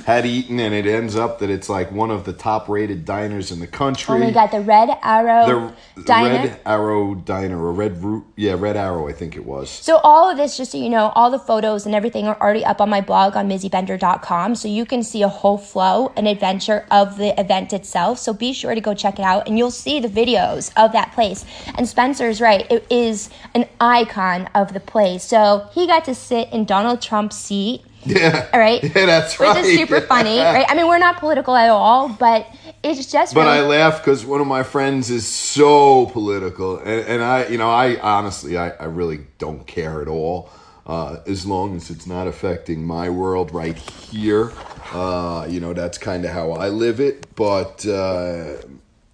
had 0.06 0.24
eaten, 0.24 0.60
and 0.60 0.72
it 0.72 0.86
ends 0.86 1.16
up 1.16 1.40
that 1.40 1.50
it's 1.50 1.68
like 1.68 1.90
one 1.90 2.12
of 2.12 2.24
the 2.24 2.32
top 2.32 2.68
rated 2.68 3.04
diners 3.04 3.50
in 3.50 3.58
the 3.58 3.66
country. 3.66 4.14
Oh 4.14 4.18
my 4.18 4.30
God, 4.30 4.52
the 4.52 4.60
Red 4.60 4.96
Arrow 5.02 5.74
The 5.96 6.02
Diner. 6.04 6.48
Red 6.48 6.60
Arrow 6.64 7.14
Diner, 7.16 7.60
or 7.60 7.72
Red 7.72 8.02
Root, 8.02 8.24
yeah, 8.36 8.54
Red 8.56 8.76
Arrow, 8.76 9.08
I 9.08 9.12
think 9.12 9.34
it 9.34 9.44
was. 9.44 9.68
So 9.68 9.96
all 9.98 10.30
of 10.30 10.36
this, 10.36 10.56
just 10.56 10.72
so 10.72 10.78
you 10.78 10.90
know, 10.90 11.10
all 11.16 11.30
the 11.30 11.38
photos 11.40 11.86
and 11.86 11.94
everything 11.94 12.28
are 12.28 12.40
already 12.40 12.64
up 12.64 12.80
on 12.80 12.88
my 12.88 13.00
blog 13.00 13.36
on 13.36 13.48
mizzybender.com. 13.48 14.54
So 14.54 14.68
you 14.68 14.86
can 14.86 15.02
see 15.02 15.22
a 15.22 15.28
whole 15.28 15.58
flow 15.58 16.12
and 16.16 16.28
adventure 16.28 16.86
of 16.92 17.16
the 17.18 17.38
event 17.40 17.72
itself. 17.72 18.20
So 18.20 18.32
be 18.32 18.52
sure 18.52 18.74
to 18.74 18.80
go 18.80 18.94
check 18.94 19.18
it 19.18 19.24
out 19.24 19.48
and 19.48 19.58
you'll 19.58 19.70
see 19.72 19.98
the 19.98 20.08
videos 20.08 20.72
of 20.76 20.92
that 20.92 21.12
place. 21.12 21.44
And 21.74 21.88
Spencer's 21.88 22.40
right, 22.40 22.70
it 22.70 22.86
is 22.90 23.30
an 23.54 23.66
icon 23.80 24.48
of 24.54 24.72
the 24.72 24.84
place. 24.87 25.25
So 25.25 25.69
he 25.73 25.87
got 25.87 26.05
to 26.07 26.14
sit 26.14 26.50
in 26.53 26.64
Donald 26.64 27.00
Trump's 27.00 27.37
seat. 27.37 27.83
Yeah, 28.07 28.49
All 28.53 28.61
right. 28.61 28.83
yeah, 28.95 29.07
that's 29.07 29.41
right. 29.41 29.57
Which 29.57 29.64
is 29.64 29.76
super 29.76 30.00
funny, 30.07 30.38
right? 30.38 30.67
I 30.69 30.75
mean, 30.75 30.87
we're 30.87 30.99
not 30.99 31.19
political 31.19 31.57
at 31.57 31.71
all, 31.71 32.09
but 32.09 32.47
it's 32.83 33.11
just 33.11 33.35
But 33.35 33.47
really 33.47 33.59
I 33.59 33.61
laugh 33.62 33.99
because 33.99 34.26
one 34.26 34.41
of 34.41 34.47
my 34.47 34.62
friends 34.62 35.11
is 35.11 35.26
so 35.26 36.07
political, 36.07 36.79
and, 36.79 37.07
and 37.07 37.23
I, 37.23 37.47
you 37.47 37.57
know, 37.57 37.71
I 37.71 37.99
honestly, 38.00 38.59
I, 38.59 38.71
I 38.71 38.85
really 38.85 39.21
don't 39.38 39.67
care 39.67 40.03
at 40.03 40.09
all, 40.09 40.50
uh, 40.87 41.17
as 41.26 41.47
long 41.47 41.76
as 41.76 41.88
it's 41.91 42.07
not 42.07 42.26
affecting 42.26 42.85
my 42.85 43.09
world 43.09 43.53
right 43.55 43.76
here. 43.76 44.53
Uh, 44.93 45.47
you 45.49 45.61
know, 45.61 45.73
that's 45.73 45.97
kind 45.97 46.25
of 46.26 46.31
how 46.31 46.53
I 46.53 46.69
live 46.69 47.00
it. 47.00 47.35
But 47.35 47.87
uh, 47.87 48.57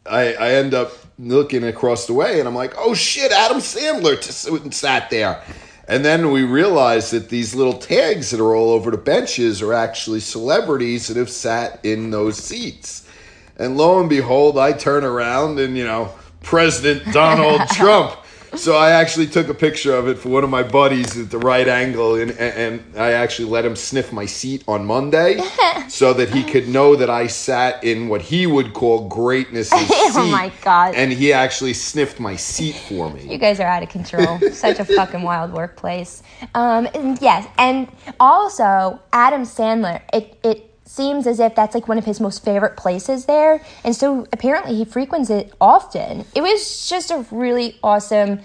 I, 0.06 0.34
I 0.34 0.52
end 0.52 0.74
up 0.74 0.92
looking 1.18 1.64
across 1.64 2.06
the 2.06 2.14
way, 2.14 2.38
and 2.38 2.48
I'm 2.48 2.54
like, 2.54 2.74
oh 2.76 2.94
shit, 2.94 3.32
Adam 3.32 3.58
Sandler 3.58 4.20
just 4.20 4.72
sat 4.72 5.10
there. 5.10 5.42
And 5.88 6.04
then 6.04 6.30
we 6.30 6.44
realized 6.44 7.12
that 7.12 7.30
these 7.30 7.54
little 7.54 7.72
tags 7.72 8.30
that 8.30 8.40
are 8.40 8.54
all 8.54 8.70
over 8.70 8.92
the 8.92 8.96
benches 8.96 9.60
are 9.60 9.74
actually 9.74 10.20
celebrities 10.20 11.08
that 11.08 11.16
have 11.16 11.30
sat 11.30 11.84
in 11.84 12.10
those 12.10 12.36
seats. 12.36 13.08
And 13.56 13.76
lo 13.76 13.98
and 13.98 14.08
behold, 14.08 14.56
I 14.56 14.72
turn 14.72 15.04
around 15.04 15.58
and, 15.58 15.76
you 15.76 15.84
know, 15.84 16.14
President 16.42 17.12
Donald 17.12 17.68
Trump. 17.72 18.16
So 18.56 18.76
I 18.76 18.90
actually 18.90 19.26
took 19.26 19.48
a 19.48 19.54
picture 19.54 19.94
of 19.94 20.08
it 20.08 20.18
for 20.18 20.28
one 20.28 20.44
of 20.44 20.50
my 20.50 20.62
buddies 20.62 21.18
at 21.18 21.30
the 21.30 21.38
right 21.38 21.66
angle, 21.68 22.16
and, 22.16 22.32
and 22.32 22.82
I 22.96 23.12
actually 23.12 23.48
let 23.48 23.64
him 23.64 23.76
sniff 23.76 24.12
my 24.12 24.26
seat 24.26 24.64
on 24.66 24.84
Monday 24.84 25.40
so 25.88 26.12
that 26.14 26.30
he 26.30 26.42
could 26.42 26.68
know 26.68 26.96
that 26.96 27.08
I 27.08 27.26
sat 27.26 27.82
in 27.84 28.08
what 28.08 28.22
he 28.22 28.46
would 28.46 28.74
call 28.74 29.08
greatness. 29.08 29.70
Oh 30.12 30.26
my 30.26 30.52
God. 30.62 30.94
And 30.96 31.12
he 31.12 31.32
actually 31.32 31.72
sniffed 31.72 32.18
my 32.18 32.34
seat 32.36 32.74
for 32.74 33.10
me. 33.10 33.30
You 33.30 33.38
guys 33.38 33.60
are 33.60 33.66
out 33.66 33.82
of 33.82 33.88
control. 33.88 34.38
Such 34.52 34.80
a 34.80 34.84
fucking 34.84 35.22
wild 35.22 35.52
workplace. 35.52 36.22
Um, 36.54 36.88
and 36.94 37.20
yes, 37.22 37.46
and 37.56 37.88
also 38.18 39.00
Adam 39.12 39.42
Sandler. 39.42 40.02
It 40.12 40.36
it 40.42 40.69
seems 40.90 41.26
as 41.26 41.38
if 41.40 41.54
that's 41.54 41.74
like 41.74 41.86
one 41.88 41.98
of 41.98 42.04
his 42.04 42.20
most 42.20 42.44
favorite 42.44 42.76
places 42.76 43.26
there, 43.26 43.62
and 43.84 43.94
so 43.94 44.26
apparently 44.32 44.74
he 44.74 44.84
frequents 44.84 45.30
it 45.30 45.52
often. 45.60 46.24
It 46.34 46.42
was 46.42 46.88
just 46.88 47.10
a 47.10 47.24
really 47.30 47.78
awesome 47.82 48.40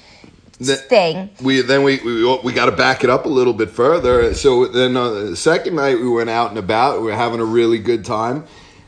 The- 0.59 0.75
thing. 0.75 1.29
we 1.41 1.61
then 1.61 1.83
we 1.83 1.99
we, 2.05 2.39
we 2.43 2.53
got 2.53 2.65
to 2.67 2.71
back 2.71 3.03
it 3.03 3.09
up 3.09 3.25
a 3.25 3.29
little 3.29 3.53
bit 3.53 3.69
further. 3.71 4.33
So 4.33 4.67
then 4.67 4.95
uh, 4.95 5.09
the 5.09 5.35
second 5.35 5.75
night 5.75 5.99
we 5.99 6.07
went 6.09 6.29
out 6.29 6.49
and 6.49 6.57
about. 6.59 6.99
We 7.01 7.07
were 7.07 7.15
having 7.15 7.39
a 7.41 7.45
really 7.59 7.79
good 7.79 8.05
time, 8.05 8.45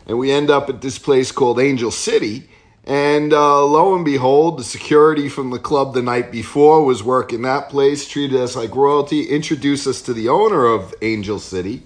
and 0.07 0.17
we 0.19 0.31
end 0.31 0.49
up 0.49 0.69
at 0.69 0.81
this 0.81 0.97
place 0.99 1.31
called 1.31 1.59
Angel 1.59 1.91
City. 1.91 2.49
And 2.85 3.33
uh, 3.33 3.65
lo 3.65 3.95
and 3.95 4.05
behold, 4.05 4.59
the 4.59 4.63
security 4.63 5.27
from 5.27 5.49
the 5.49 5.59
club 5.59 5.93
the 5.93 6.01
night 6.01 6.31
before 6.31 6.85
was 6.85 7.03
working 7.03 7.41
that 7.41 7.67
place, 7.67 8.07
treated 8.07 8.39
us 8.39 8.55
like 8.55 8.73
royalty, 8.73 9.23
introduced 9.23 9.85
us 9.87 10.01
to 10.03 10.13
the 10.13 10.29
owner 10.29 10.65
of 10.65 10.95
Angel 11.01 11.37
City, 11.37 11.83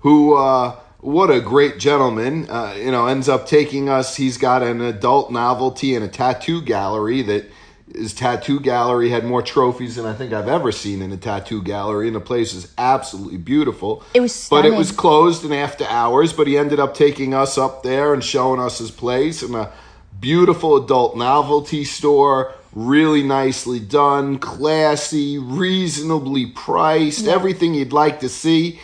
who, 0.00 0.36
uh, 0.38 0.74
what 1.00 1.30
a 1.30 1.40
great 1.40 1.78
gentleman, 1.78 2.48
uh, 2.50 2.74
you 2.76 2.90
know, 2.90 3.06
ends 3.06 3.28
up 3.28 3.46
taking 3.46 3.88
us. 3.88 4.16
He's 4.16 4.36
got 4.36 4.62
an 4.62 4.80
adult 4.80 5.30
novelty 5.30 5.94
and 5.94 6.04
a 6.04 6.08
tattoo 6.08 6.60
gallery 6.60 7.22
that 7.22 7.46
his 7.94 8.12
tattoo 8.12 8.60
gallery 8.60 9.10
had 9.10 9.24
more 9.24 9.40
trophies 9.40 9.96
than 9.96 10.04
I 10.04 10.12
think 10.12 10.32
I've 10.32 10.48
ever 10.48 10.72
seen 10.72 11.00
in 11.00 11.12
a 11.12 11.16
tattoo 11.16 11.62
gallery, 11.62 12.08
and 12.08 12.16
the 12.16 12.20
place 12.20 12.52
is 12.52 12.72
absolutely 12.76 13.38
beautiful. 13.38 14.02
It 14.12 14.20
was 14.20 14.48
but 14.48 14.66
it 14.66 14.74
was 14.74 14.92
closed 14.92 15.44
and 15.44 15.54
after 15.54 15.84
hours. 15.84 16.32
But 16.32 16.46
he 16.48 16.58
ended 16.58 16.80
up 16.80 16.94
taking 16.94 17.32
us 17.32 17.56
up 17.56 17.82
there 17.82 18.12
and 18.12 18.22
showing 18.22 18.60
us 18.60 18.78
his 18.78 18.90
place 18.90 19.42
and 19.42 19.54
a 19.54 19.72
beautiful 20.20 20.76
adult 20.84 21.16
novelty 21.16 21.84
store. 21.84 22.52
Really 22.74 23.22
nicely 23.22 23.80
done, 23.80 24.38
classy, 24.38 25.38
reasonably 25.38 26.46
priced, 26.46 27.26
everything 27.26 27.74
you'd 27.74 27.94
like 27.94 28.20
to 28.20 28.28
see. 28.28 28.78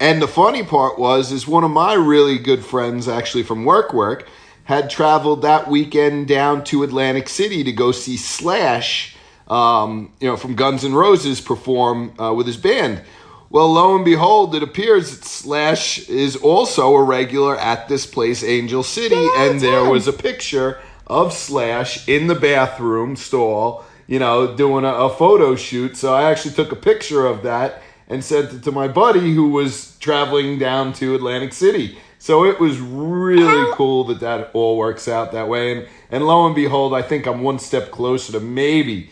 And 0.00 0.22
the 0.22 0.28
funny 0.28 0.62
part 0.62 0.98
was, 0.98 1.32
is 1.32 1.48
one 1.48 1.64
of 1.64 1.70
my 1.70 1.94
really 1.94 2.38
good 2.38 2.64
friends, 2.64 3.08
actually 3.08 3.42
from 3.42 3.64
work, 3.64 3.92
work, 3.92 4.28
had 4.64 4.90
traveled 4.90 5.42
that 5.42 5.68
weekend 5.68 6.28
down 6.28 6.62
to 6.62 6.82
Atlantic 6.82 7.28
City 7.28 7.64
to 7.64 7.72
go 7.72 7.90
see 7.90 8.16
Slash, 8.16 9.16
um, 9.48 10.12
you 10.20 10.28
know, 10.28 10.36
from 10.36 10.54
Guns 10.54 10.84
N' 10.84 10.94
Roses 10.94 11.40
perform 11.40 12.14
uh, 12.20 12.32
with 12.32 12.46
his 12.46 12.56
band. 12.56 13.02
Well, 13.50 13.72
lo 13.72 13.96
and 13.96 14.04
behold, 14.04 14.54
it 14.54 14.62
appears 14.62 15.10
that 15.10 15.24
Slash 15.24 16.06
is 16.08 16.36
also 16.36 16.94
a 16.94 17.02
regular 17.02 17.56
at 17.56 17.88
this 17.88 18.06
place, 18.06 18.44
Angel 18.44 18.82
City, 18.82 19.14
Yeah, 19.14 19.44
and 19.50 19.60
there 19.60 19.80
it's 19.80 19.90
was 19.90 20.06
a 20.06 20.12
picture 20.12 20.78
of 21.06 21.32
Slash 21.32 22.06
in 22.06 22.26
the 22.26 22.34
bathroom 22.34 23.16
stall, 23.16 23.84
you 24.06 24.18
know, 24.18 24.54
doing 24.54 24.84
a, 24.84 24.92
a 24.92 25.08
photo 25.08 25.56
shoot. 25.56 25.96
So 25.96 26.14
I 26.14 26.30
actually 26.30 26.54
took 26.54 26.70
a 26.70 26.76
picture 26.76 27.24
of 27.26 27.42
that 27.42 27.82
and 28.08 28.24
sent 28.24 28.52
it 28.52 28.62
to 28.64 28.72
my 28.72 28.88
buddy 28.88 29.34
who 29.34 29.50
was 29.50 29.96
traveling 29.98 30.58
down 30.58 30.92
to 30.94 31.14
Atlantic 31.14 31.52
City. 31.52 31.98
So 32.18 32.44
it 32.44 32.58
was 32.58 32.80
really 32.80 33.70
cool 33.74 34.04
that 34.04 34.20
that 34.20 34.50
all 34.52 34.76
works 34.76 35.06
out 35.06 35.32
that 35.32 35.48
way. 35.48 35.72
And 35.72 35.88
and 36.10 36.26
lo 36.26 36.46
and 36.46 36.54
behold, 36.54 36.94
I 36.94 37.02
think 37.02 37.26
I'm 37.26 37.42
one 37.42 37.58
step 37.58 37.90
closer 37.90 38.32
to 38.32 38.40
maybe, 38.40 39.10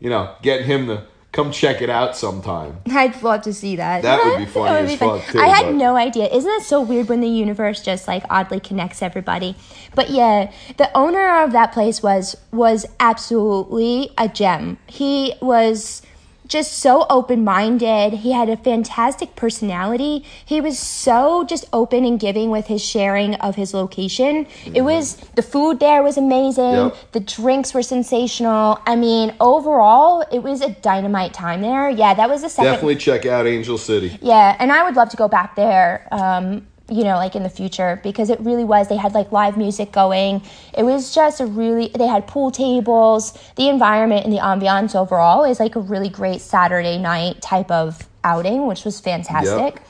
you 0.00 0.10
know, 0.10 0.34
getting 0.42 0.66
him 0.66 0.86
to 0.88 1.04
come 1.30 1.52
check 1.52 1.82
it 1.82 1.90
out 1.90 2.16
sometime. 2.16 2.78
I'd 2.90 3.22
love 3.22 3.42
to 3.42 3.52
see 3.52 3.76
that. 3.76 4.02
That 4.02 4.24
would 4.24 4.38
be 4.44 4.46
funny 4.46 4.70
would 4.74 4.84
as 4.86 4.90
be 4.90 4.96
fun. 4.96 5.20
fuck, 5.20 5.30
too, 5.32 5.38
I 5.40 5.48
had 5.48 5.66
but- 5.66 5.74
no 5.74 5.94
idea. 5.94 6.26
Isn't 6.26 6.50
that 6.50 6.64
so 6.64 6.80
weird 6.80 7.08
when 7.08 7.20
the 7.20 7.28
universe 7.28 7.80
just 7.82 8.08
like 8.08 8.24
oddly 8.30 8.58
connects 8.60 9.02
everybody? 9.02 9.54
But 9.94 10.10
yeah, 10.10 10.50
the 10.78 10.90
owner 10.96 11.42
of 11.44 11.52
that 11.52 11.72
place 11.72 12.02
was 12.02 12.34
was 12.50 12.86
absolutely 12.98 14.10
a 14.18 14.28
gem. 14.28 14.78
He 14.86 15.34
was 15.40 16.02
just 16.48 16.72
so 16.78 17.06
open-minded. 17.10 18.14
He 18.14 18.32
had 18.32 18.48
a 18.48 18.56
fantastic 18.56 19.36
personality. 19.36 20.24
He 20.44 20.60
was 20.60 20.78
so 20.78 21.44
just 21.44 21.66
open 21.72 22.04
and 22.04 22.18
giving 22.18 22.50
with 22.50 22.66
his 22.66 22.84
sharing 22.84 23.34
of 23.36 23.54
his 23.54 23.74
location. 23.74 24.46
It 24.64 24.82
was 24.82 25.16
the 25.36 25.42
food 25.42 25.78
there 25.78 26.02
was 26.02 26.16
amazing. 26.16 26.64
Yep. 26.64 27.12
The 27.12 27.20
drinks 27.20 27.74
were 27.74 27.82
sensational. 27.82 28.80
I 28.86 28.96
mean, 28.96 29.34
overall, 29.40 30.24
it 30.32 30.42
was 30.42 30.60
a 30.62 30.70
dynamite 30.70 31.34
time 31.34 31.60
there. 31.60 31.90
Yeah, 31.90 32.14
that 32.14 32.28
was 32.28 32.42
the 32.42 32.48
second. 32.48 32.72
Definitely 32.72 32.96
check 32.96 33.26
out 33.26 33.46
Angel 33.46 33.78
City. 33.78 34.18
Yeah, 34.22 34.56
and 34.58 34.72
I 34.72 34.82
would 34.84 34.96
love 34.96 35.10
to 35.10 35.16
go 35.16 35.28
back 35.28 35.54
there. 35.54 36.08
Um, 36.10 36.66
you 36.90 37.04
know, 37.04 37.16
like 37.16 37.36
in 37.36 37.42
the 37.42 37.50
future, 37.50 38.00
because 38.02 38.30
it 38.30 38.40
really 38.40 38.64
was. 38.64 38.88
They 38.88 38.96
had 38.96 39.14
like 39.14 39.30
live 39.32 39.56
music 39.56 39.92
going. 39.92 40.42
It 40.76 40.84
was 40.84 41.14
just 41.14 41.40
a 41.40 41.46
really. 41.46 41.88
They 41.88 42.06
had 42.06 42.26
pool 42.26 42.50
tables. 42.50 43.38
The 43.56 43.68
environment 43.68 44.24
and 44.24 44.32
the 44.32 44.38
ambiance 44.38 44.94
overall 44.94 45.44
is 45.44 45.60
like 45.60 45.76
a 45.76 45.80
really 45.80 46.08
great 46.08 46.40
Saturday 46.40 46.98
night 46.98 47.42
type 47.42 47.70
of 47.70 48.08
outing, 48.24 48.66
which 48.66 48.84
was 48.84 49.00
fantastic. 49.00 49.82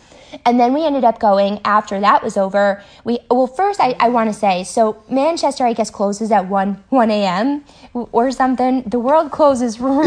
And 0.45 0.59
then 0.61 0.73
we 0.75 0.85
ended 0.85 1.05
up 1.05 1.19
going 1.19 1.61
after 1.65 1.99
that 2.01 2.23
was 2.23 2.37
over. 2.37 2.83
We 3.05 3.19
well 3.31 3.47
first 3.47 3.81
I, 3.81 3.97
I 4.01 4.09
want 4.09 4.33
to 4.33 4.39
say 4.39 4.65
so 4.65 5.03
Manchester 5.09 5.65
I 5.67 5.73
guess 5.73 5.91
closes 5.91 6.31
at 6.33 6.49
one 6.49 6.83
one 6.91 7.11
a.m. 7.11 7.65
or 8.13 8.31
something. 8.31 8.83
The 8.83 8.99
world 8.99 9.31
closes 9.31 9.79
Yeah, 9.79 9.87
real 9.87 9.99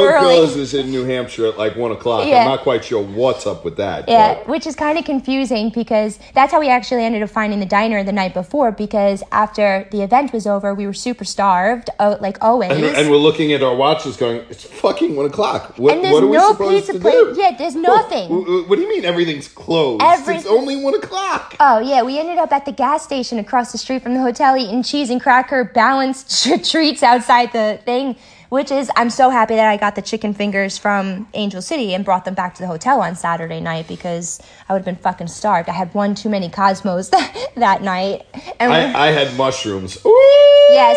the 0.00 0.06
road 0.06 0.12
early. 0.14 0.34
closes 0.36 0.74
in 0.74 0.90
New 0.90 1.04
Hampshire 1.04 1.46
at 1.46 1.58
like 1.58 1.76
one 1.76 1.92
o'clock. 1.92 2.26
Yeah. 2.26 2.40
I'm 2.42 2.48
not 2.48 2.60
quite 2.60 2.84
sure 2.84 3.02
what's 3.02 3.46
up 3.46 3.64
with 3.64 3.76
that. 3.78 4.08
Yeah, 4.08 4.34
but- 4.34 4.48
which 4.48 4.66
is 4.66 4.74
kind 4.76 4.98
of 4.98 5.04
confusing 5.04 5.70
because 5.70 6.18
that's 6.34 6.52
how 6.52 6.60
we 6.60 6.68
actually 6.68 7.04
ended 7.04 7.22
up 7.22 7.30
finding 7.30 7.60
the 7.60 7.66
diner 7.66 8.02
the 8.04 8.12
night 8.12 8.34
before. 8.34 8.70
Because 8.72 9.22
after 9.32 9.88
the 9.90 10.02
event 10.02 10.32
was 10.32 10.46
over, 10.46 10.74
we 10.74 10.86
were 10.86 10.92
super 10.92 11.24
starved, 11.24 11.88
uh, 11.98 12.16
like 12.20 12.38
always. 12.42 12.70
And, 12.72 12.84
and 12.84 13.10
we're 13.10 13.16
looking 13.16 13.52
at 13.52 13.62
our 13.62 13.74
watches, 13.74 14.16
going, 14.16 14.42
"It's 14.50 14.64
fucking 14.64 15.16
one 15.16 15.26
o'clock. 15.26 15.74
What, 15.78 15.94
And 15.94 16.04
there's 16.04 16.14
what 16.14 16.22
are 16.24 16.26
we 16.26 16.36
no 16.36 16.52
supposed 16.52 16.76
pizza 16.86 16.92
to 16.94 16.98
place- 17.00 17.14
do?" 17.14 17.40
yeah, 17.40 17.56
there's 17.56 17.74
nothing. 17.76 18.28
What, 18.28 18.68
what 18.68 18.76
do 18.76 18.82
you 18.82 18.88
mean 18.88 19.04
everything's 19.04 19.48
closed? 19.48 19.69
Every- 19.70 20.36
It's 20.36 20.46
only 20.46 20.76
one 20.82 20.94
o'clock. 20.94 21.54
Oh 21.60 21.78
yeah, 21.78 22.02
we 22.02 22.18
ended 22.18 22.38
up 22.38 22.52
at 22.52 22.64
the 22.64 22.72
gas 22.72 23.04
station 23.04 23.38
across 23.38 23.72
the 23.72 23.78
street 23.78 24.02
from 24.02 24.14
the 24.14 24.20
hotel 24.20 24.56
eating 24.56 24.82
cheese 24.82 25.10
and 25.10 25.20
cracker 25.20 25.64
balanced 25.64 26.42
tr- 26.44 26.56
treats 26.62 27.02
outside 27.02 27.52
the 27.52 27.78
thing. 27.84 28.16
Which 28.48 28.72
is, 28.72 28.90
I'm 28.96 29.10
so 29.10 29.30
happy 29.30 29.54
that 29.54 29.68
I 29.68 29.76
got 29.76 29.94
the 29.94 30.02
chicken 30.02 30.34
fingers 30.34 30.76
from 30.76 31.28
Angel 31.34 31.62
City 31.62 31.94
and 31.94 32.04
brought 32.04 32.24
them 32.24 32.34
back 32.34 32.54
to 32.56 32.62
the 32.62 32.66
hotel 32.66 33.00
on 33.00 33.14
Saturday 33.14 33.60
night 33.60 33.86
because 33.86 34.40
I 34.68 34.72
would 34.72 34.80
have 34.80 34.84
been 34.84 34.96
fucking 34.96 35.28
starved. 35.28 35.68
I 35.68 35.72
had 35.72 35.94
one 35.94 36.16
too 36.16 36.28
many 36.28 36.48
Cosmos 36.48 37.10
that 37.54 37.82
night, 37.82 38.26
and 38.58 38.72
I, 38.72 39.06
I 39.06 39.12
had 39.12 39.36
mushrooms. 39.36 40.04
Ooh! 40.04 40.68
Yeah, 40.72 40.92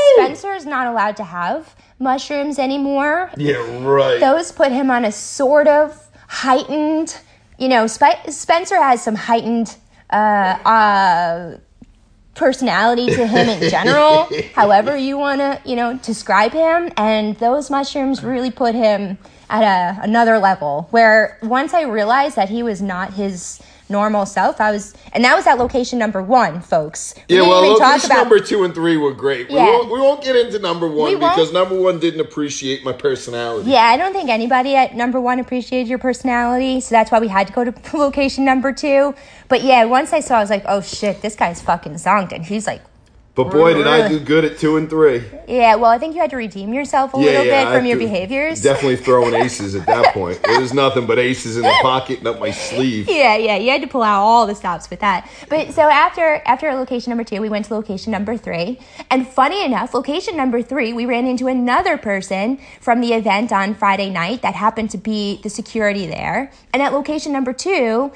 is 0.55 0.65
not 0.65 0.87
allowed 0.87 1.15
to 1.17 1.23
have 1.23 1.75
mushrooms 1.99 2.57
anymore. 2.57 3.29
Yeah, 3.37 3.57
right. 3.85 4.19
Those 4.19 4.51
put 4.51 4.71
him 4.71 4.89
on 4.89 5.05
a 5.05 5.11
sort 5.11 5.67
of 5.67 6.09
heightened, 6.27 7.19
you 7.63 7.69
know, 7.69 7.87
Spe- 7.87 8.27
Spencer 8.27 8.75
has 8.75 9.01
some 9.01 9.15
heightened 9.15 9.77
uh, 10.09 10.15
uh, 10.15 11.57
personality 12.35 13.07
to 13.07 13.25
him 13.25 13.47
in 13.47 13.69
general, 13.69 14.27
however 14.53 14.97
you 14.97 15.17
want 15.17 15.39
to, 15.39 15.61
you 15.63 15.77
know, 15.77 15.97
describe 15.99 16.51
him. 16.51 16.91
And 16.97 17.37
those 17.37 17.69
mushrooms 17.69 18.21
really 18.21 18.51
put 18.51 18.75
him 18.75 19.17
at 19.49 19.63
a, 19.63 20.01
another 20.03 20.39
level 20.39 20.89
where 20.91 21.39
once 21.41 21.73
I 21.73 21.83
realized 21.83 22.35
that 22.35 22.49
he 22.49 22.63
was 22.63 22.81
not 22.81 23.13
his 23.13 23.61
normal 23.93 24.25
self, 24.25 24.59
I 24.59 24.71
was, 24.71 24.93
and 25.13 25.23
that 25.23 25.35
was 25.35 25.47
at 25.47 25.57
location 25.57 25.97
number 25.99 26.21
one, 26.21 26.59
folks. 26.59 27.13
We 27.29 27.35
yeah, 27.37 27.41
well, 27.43 27.61
location 27.61 28.11
about- 28.11 28.17
number 28.23 28.39
two 28.39 28.63
and 28.65 28.73
three 28.73 28.97
were 28.97 29.13
great. 29.13 29.47
We, 29.47 29.55
Yeah. 29.55 29.67
won't, 29.67 29.91
we 29.91 29.99
won't 30.01 30.21
get 30.23 30.35
into 30.35 30.59
number 30.59 30.87
one 30.87 31.09
We 31.11 31.15
because 31.15 31.53
number 31.53 31.79
one 31.79 31.99
didn't 31.99 32.19
appreciate 32.19 32.83
my 32.83 32.91
personality. 32.91 33.71
Yeah, 33.71 33.83
I 33.83 33.95
don't 33.95 34.11
think 34.11 34.29
anybody 34.29 34.75
at 34.75 34.95
number 34.95 35.21
one 35.21 35.39
appreciated 35.39 35.87
your 35.87 35.99
personality, 35.99 36.81
so 36.81 36.89
that's 36.95 37.11
why 37.11 37.19
we 37.19 37.29
had 37.29 37.47
to 37.47 37.53
go 37.53 37.63
to 37.63 37.73
location 37.97 38.43
number 38.43 38.73
two. 38.73 39.13
But 39.47 39.63
yeah, 39.63 39.85
once 39.85 40.11
I 40.11 40.19
saw, 40.19 40.37
I 40.37 40.41
was 40.41 40.49
like, 40.49 40.65
oh 40.67 40.81
shit, 40.81 41.21
this 41.21 41.35
guy's 41.35 41.61
fucking 41.61 41.93
zonked, 41.93 42.33
and 42.33 42.43
he's 42.45 42.67
like 42.67 42.81
But 43.35 43.49
boy, 43.49 43.73
did 43.73 43.87
I 43.87 44.07
do 44.09 44.19
good 44.19 44.45
at 44.45 44.59
two 44.59 44.77
and 44.77 44.87
three. 44.87 45.23
Yeah, 45.47 45.75
well, 45.75 45.89
I 45.89 45.97
think 45.97 46.13
you 46.13 46.21
had 46.21 46.29
to 46.29 46.35
redeem 46.35 46.71
yourself 46.71 47.15
a 47.15 47.17
little 47.17 47.43
bit 47.43 47.67
I 47.67 47.75
from 47.75 47.83
your 47.87 47.97
do- 47.97 48.05
behaviors. 48.05 48.61
Definitely 48.61 48.97
throwing 48.97 49.33
aces 49.43 49.73
at 49.73 49.87
that 49.87 50.13
point. 50.13 50.39
It 50.43 50.61
was 50.61 50.71
nothing 50.71 51.07
but 51.07 51.17
aces 51.17 51.57
in 51.57 51.63
the 51.63 51.75
pocket 51.81 52.19
and 52.19 52.27
up 52.27 52.39
my 52.39 52.51
sleeve. 52.51 53.09
Yeah, 53.09 53.35
yeah, 53.35 53.57
you 53.57 53.71
had 53.71 53.81
to 53.81 53.87
pull 53.87 54.03
out 54.03 54.21
all 54.21 54.45
the 54.45 54.53
stops 54.53 54.87
with 54.91 54.99
that. 54.99 55.27
But 55.49 55.73
so 55.73 55.81
after 55.81 56.43
after 56.45 56.71
location 56.75 57.09
number 57.09 57.23
two, 57.23 57.41
we 57.41 57.49
went 57.49 57.65
to 57.65 57.73
location 57.73 58.11
number 58.11 58.37
three, 58.37 58.79
and 59.09 59.27
funny 59.27 59.65
enough, 59.65 59.95
location 59.95 60.37
number 60.37 60.61
three, 60.61 60.93
we 60.93 61.07
ran 61.07 61.25
into 61.25 61.47
another 61.47 61.97
person 61.97 62.59
from 62.79 63.01
the 63.01 63.13
event 63.13 63.51
on 63.51 63.73
Friday 63.73 64.11
night 64.11 64.43
that 64.43 64.53
happened 64.53 64.91
to 64.91 64.97
be 64.99 65.39
the 65.41 65.49
security 65.49 66.05
there, 66.05 66.51
and 66.71 66.83
at 66.83 66.93
location 66.93 67.33
number 67.33 67.51
two 67.51 68.11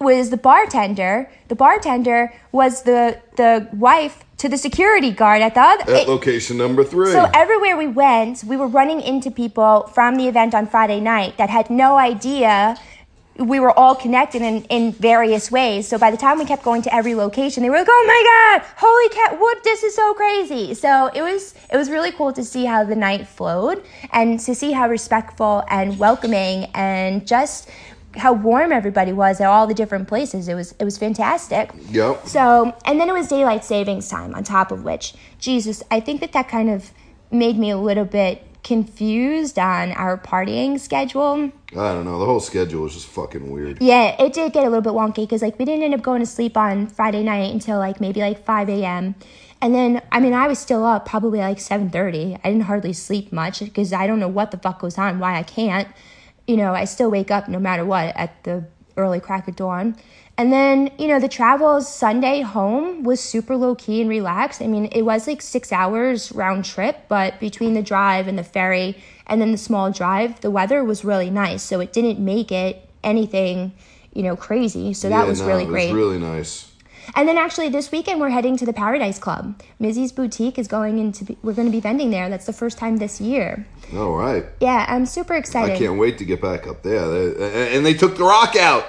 was 0.00 0.30
the 0.30 0.36
bartender. 0.36 1.30
The 1.46 1.54
bartender 1.54 2.32
was 2.50 2.82
the 2.82 3.20
the 3.36 3.68
wife 3.72 4.24
to 4.38 4.48
the 4.48 4.56
security 4.56 5.10
guard 5.10 5.42
at 5.42 5.54
the 5.54 5.60
other. 5.60 5.94
At 5.94 6.08
location 6.08 6.56
number 6.56 6.84
three. 6.84 7.12
So 7.12 7.28
everywhere 7.34 7.76
we 7.76 7.88
went, 7.88 8.44
we 8.44 8.56
were 8.56 8.68
running 8.68 9.00
into 9.00 9.30
people 9.30 9.90
from 9.94 10.16
the 10.16 10.28
event 10.28 10.54
on 10.54 10.66
Friday 10.66 11.00
night 11.00 11.36
that 11.38 11.50
had 11.50 11.70
no 11.70 11.98
idea 11.98 12.76
we 13.38 13.60
were 13.60 13.70
all 13.70 13.94
connected 13.94 14.42
in, 14.42 14.64
in 14.64 14.92
various 14.92 15.50
ways. 15.50 15.86
So 15.86 15.96
by 15.96 16.10
the 16.10 16.16
time 16.16 16.38
we 16.38 16.44
kept 16.44 16.64
going 16.64 16.82
to 16.82 16.94
every 16.94 17.14
location, 17.14 17.62
they 17.62 17.70
were 17.70 17.76
like, 17.76 17.86
"Oh 17.88 18.04
my 18.06 18.58
god, 18.58 18.68
holy 18.76 19.08
cat, 19.10 19.40
what? 19.40 19.62
This 19.62 19.82
is 19.84 19.94
so 19.94 20.12
crazy!" 20.14 20.74
So 20.74 21.08
it 21.14 21.22
was 21.22 21.54
it 21.72 21.76
was 21.76 21.88
really 21.88 22.10
cool 22.12 22.32
to 22.32 22.44
see 22.44 22.64
how 22.64 22.84
the 22.84 22.96
night 22.96 23.28
flowed 23.28 23.82
and 24.12 24.40
to 24.40 24.54
see 24.54 24.72
how 24.72 24.88
respectful 24.88 25.62
and 25.70 25.98
welcoming 25.98 26.64
and 26.74 27.26
just 27.26 27.68
how 28.16 28.32
warm 28.32 28.72
everybody 28.72 29.12
was 29.12 29.40
at 29.40 29.46
all 29.46 29.66
the 29.66 29.74
different 29.74 30.08
places. 30.08 30.48
It 30.48 30.54
was 30.54 30.72
it 30.78 30.84
was 30.84 30.98
fantastic. 30.98 31.70
Yep. 31.90 32.26
So, 32.26 32.74
and 32.84 33.00
then 33.00 33.08
it 33.08 33.12
was 33.12 33.28
daylight 33.28 33.64
savings 33.64 34.08
time 34.08 34.34
on 34.34 34.44
top 34.44 34.72
of 34.72 34.84
which, 34.84 35.14
Jesus, 35.38 35.82
I 35.90 36.00
think 36.00 36.20
that 36.20 36.32
that 36.32 36.48
kind 36.48 36.70
of 36.70 36.92
made 37.30 37.58
me 37.58 37.70
a 37.70 37.76
little 37.76 38.04
bit 38.06 38.44
confused 38.64 39.58
on 39.58 39.92
our 39.92 40.18
partying 40.18 40.78
schedule. 40.78 41.52
I 41.72 41.92
don't 41.92 42.04
know. 42.04 42.18
The 42.18 42.26
whole 42.26 42.40
schedule 42.40 42.82
was 42.82 42.94
just 42.94 43.06
fucking 43.06 43.50
weird. 43.50 43.78
Yeah, 43.80 44.20
it 44.22 44.32
did 44.32 44.52
get 44.52 44.64
a 44.64 44.68
little 44.68 44.82
bit 44.82 44.92
wonky 44.92 45.22
because 45.22 45.42
like 45.42 45.58
we 45.58 45.64
didn't 45.64 45.84
end 45.84 45.94
up 45.94 46.02
going 46.02 46.20
to 46.20 46.26
sleep 46.26 46.56
on 46.56 46.86
Friday 46.86 47.22
night 47.22 47.52
until 47.52 47.78
like 47.78 48.00
maybe 48.00 48.20
like 48.20 48.44
5 48.44 48.68
a.m. 48.68 49.14
And 49.60 49.74
then, 49.74 50.02
I 50.12 50.20
mean, 50.20 50.34
I 50.34 50.46
was 50.46 50.58
still 50.58 50.84
up 50.84 51.06
probably 51.06 51.40
like 51.40 51.58
7:30. 51.58 52.40
I 52.44 52.48
didn't 52.50 52.64
hardly 52.64 52.92
sleep 52.92 53.32
much 53.32 53.60
because 53.60 53.92
I 53.92 54.06
don't 54.06 54.20
know 54.20 54.28
what 54.28 54.50
the 54.50 54.58
fuck 54.58 54.80
goes 54.80 54.98
on, 54.98 55.18
why 55.18 55.36
I 55.36 55.42
can't. 55.42 55.88
You 56.48 56.56
know, 56.56 56.72
I 56.74 56.86
still 56.86 57.10
wake 57.10 57.30
up 57.30 57.46
no 57.46 57.58
matter 57.60 57.84
what 57.84 58.16
at 58.16 58.42
the 58.44 58.64
early 58.96 59.20
crack 59.20 59.46
of 59.46 59.54
dawn. 59.54 59.96
And 60.38 60.52
then, 60.52 60.90
you 60.98 61.06
know, 61.08 61.20
the 61.20 61.28
travel 61.28 61.80
Sunday 61.82 62.40
home 62.40 63.02
was 63.02 63.20
super 63.20 63.54
low 63.54 63.74
key 63.74 64.00
and 64.00 64.08
relaxed. 64.08 64.62
I 64.62 64.66
mean, 64.66 64.86
it 64.86 65.02
was 65.02 65.26
like 65.26 65.42
six 65.42 65.72
hours 65.72 66.32
round 66.32 66.64
trip, 66.64 66.96
but 67.08 67.38
between 67.38 67.74
the 67.74 67.82
drive 67.82 68.26
and 68.28 68.38
the 68.38 68.44
ferry 68.44 68.96
and 69.26 69.40
then 69.42 69.52
the 69.52 69.58
small 69.58 69.90
drive, 69.90 70.40
the 70.40 70.50
weather 70.50 70.82
was 70.82 71.04
really 71.04 71.28
nice. 71.28 71.62
So 71.62 71.80
it 71.80 71.92
didn't 71.92 72.18
make 72.18 72.50
it 72.50 72.88
anything, 73.04 73.72
you 74.14 74.22
know, 74.22 74.36
crazy. 74.36 74.94
So 74.94 75.08
that 75.10 75.24
Yeah, 75.24 75.24
was 75.24 75.40
no, 75.40 75.48
really 75.48 75.64
it 75.64 75.68
great. 75.68 75.92
really 75.92 76.18
nice. 76.18 76.72
And 77.14 77.28
then 77.28 77.38
actually 77.38 77.68
this 77.68 77.90
weekend 77.90 78.20
we're 78.20 78.28
heading 78.30 78.56
to 78.58 78.66
the 78.66 78.72
Paradise 78.72 79.18
Club. 79.18 79.60
Mizzy's 79.78 80.12
Boutique 80.12 80.58
is 80.58 80.68
going 80.68 80.98
into 80.98 81.24
be, 81.24 81.38
we're 81.42 81.54
going 81.54 81.68
to 81.68 81.72
be 81.72 81.80
vending 81.80 82.10
there. 82.10 82.28
That's 82.28 82.46
the 82.46 82.52
first 82.52 82.78
time 82.78 82.98
this 82.98 83.20
year. 83.20 83.66
All 83.94 84.16
right. 84.16 84.44
Yeah, 84.60 84.84
I'm 84.88 85.06
super 85.06 85.34
excited. 85.34 85.74
I 85.74 85.78
can't 85.78 85.98
wait 85.98 86.18
to 86.18 86.24
get 86.24 86.40
back 86.40 86.66
up 86.66 86.82
there. 86.82 87.74
And 87.74 87.86
they 87.86 87.94
took 87.94 88.16
the 88.16 88.24
rock 88.24 88.56
out. 88.56 88.86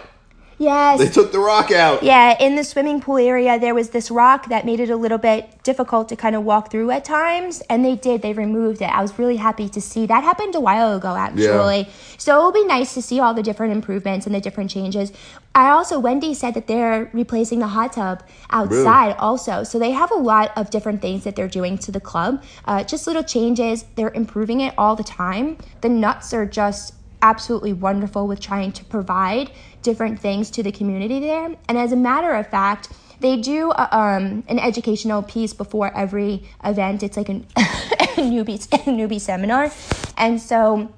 Yes. 0.59 0.99
They 0.99 1.07
took 1.07 1.31
the 1.31 1.39
rock 1.39 1.71
out. 1.71 2.03
Yeah, 2.03 2.35
in 2.37 2.55
the 2.55 2.65
swimming 2.65 2.99
pool 2.99 3.17
area, 3.17 3.57
there 3.57 3.73
was 3.73 3.91
this 3.91 4.11
rock 4.11 4.49
that 4.49 4.65
made 4.65 4.81
it 4.81 4.89
a 4.89 4.97
little 4.97 5.17
bit 5.17 5.63
difficult 5.63 6.09
to 6.09 6.17
kind 6.17 6.35
of 6.35 6.43
walk 6.43 6.69
through 6.69 6.91
at 6.91 7.05
times, 7.05 7.61
and 7.69 7.83
they 7.83 7.95
did. 7.95 8.21
They 8.21 8.33
removed 8.33 8.81
it. 8.81 8.89
I 8.89 9.01
was 9.01 9.17
really 9.17 9.37
happy 9.37 9.69
to 9.69 9.79
see 9.79 10.05
that 10.07 10.23
happened 10.23 10.55
a 10.55 10.59
while 10.59 10.93
ago, 10.93 11.15
actually. 11.15 11.79
Yeah. 11.83 11.89
So 12.17 12.37
it'll 12.37 12.51
be 12.51 12.65
nice 12.65 12.93
to 12.95 13.01
see 13.01 13.21
all 13.21 13.33
the 13.33 13.41
different 13.41 13.71
improvements 13.71 14.25
and 14.25 14.35
the 14.35 14.41
different 14.41 14.69
changes. 14.69 15.13
I 15.55 15.69
also, 15.69 15.97
Wendy 15.97 16.33
said 16.33 16.53
that 16.55 16.67
they're 16.67 17.09
replacing 17.13 17.59
the 17.59 17.67
hot 17.67 17.93
tub 17.93 18.21
outside 18.49 19.15
also. 19.17 19.63
So 19.63 19.79
they 19.79 19.91
have 19.91 20.11
a 20.11 20.15
lot 20.15 20.51
of 20.57 20.69
different 20.69 21.01
things 21.01 21.23
that 21.23 21.37
they're 21.37 21.47
doing 21.47 21.77
to 21.79 21.91
the 21.91 22.01
club. 22.01 22.43
Uh, 22.65 22.83
just 22.83 23.07
little 23.07 23.23
changes. 23.23 23.85
They're 23.95 24.11
improving 24.11 24.59
it 24.59 24.73
all 24.77 24.97
the 24.97 25.03
time. 25.03 25.57
The 25.81 25.89
nuts 25.89 26.33
are 26.33 26.45
just 26.45 26.95
absolutely 27.21 27.73
wonderful 27.73 28.27
with 28.27 28.39
trying 28.39 28.71
to 28.71 28.85
provide 28.85 29.51
different 29.81 30.19
things 30.19 30.49
to 30.51 30.63
the 30.63 30.71
community 30.71 31.19
there. 31.19 31.55
And 31.67 31.77
as 31.77 31.91
a 31.91 31.95
matter 31.95 32.33
of 32.33 32.47
fact, 32.47 32.89
they 33.19 33.37
do 33.37 33.71
uh, 33.71 33.87
um, 33.91 34.43
an 34.47 34.59
educational 34.59 35.21
piece 35.23 35.53
before 35.53 35.95
every 35.95 36.43
event. 36.63 37.03
It's 37.03 37.17
like 37.17 37.29
a 37.29 37.33
newbie 37.35 38.59
newbie 38.85 39.19
seminar, 39.19 39.71
and 40.17 40.41
so 40.41 40.93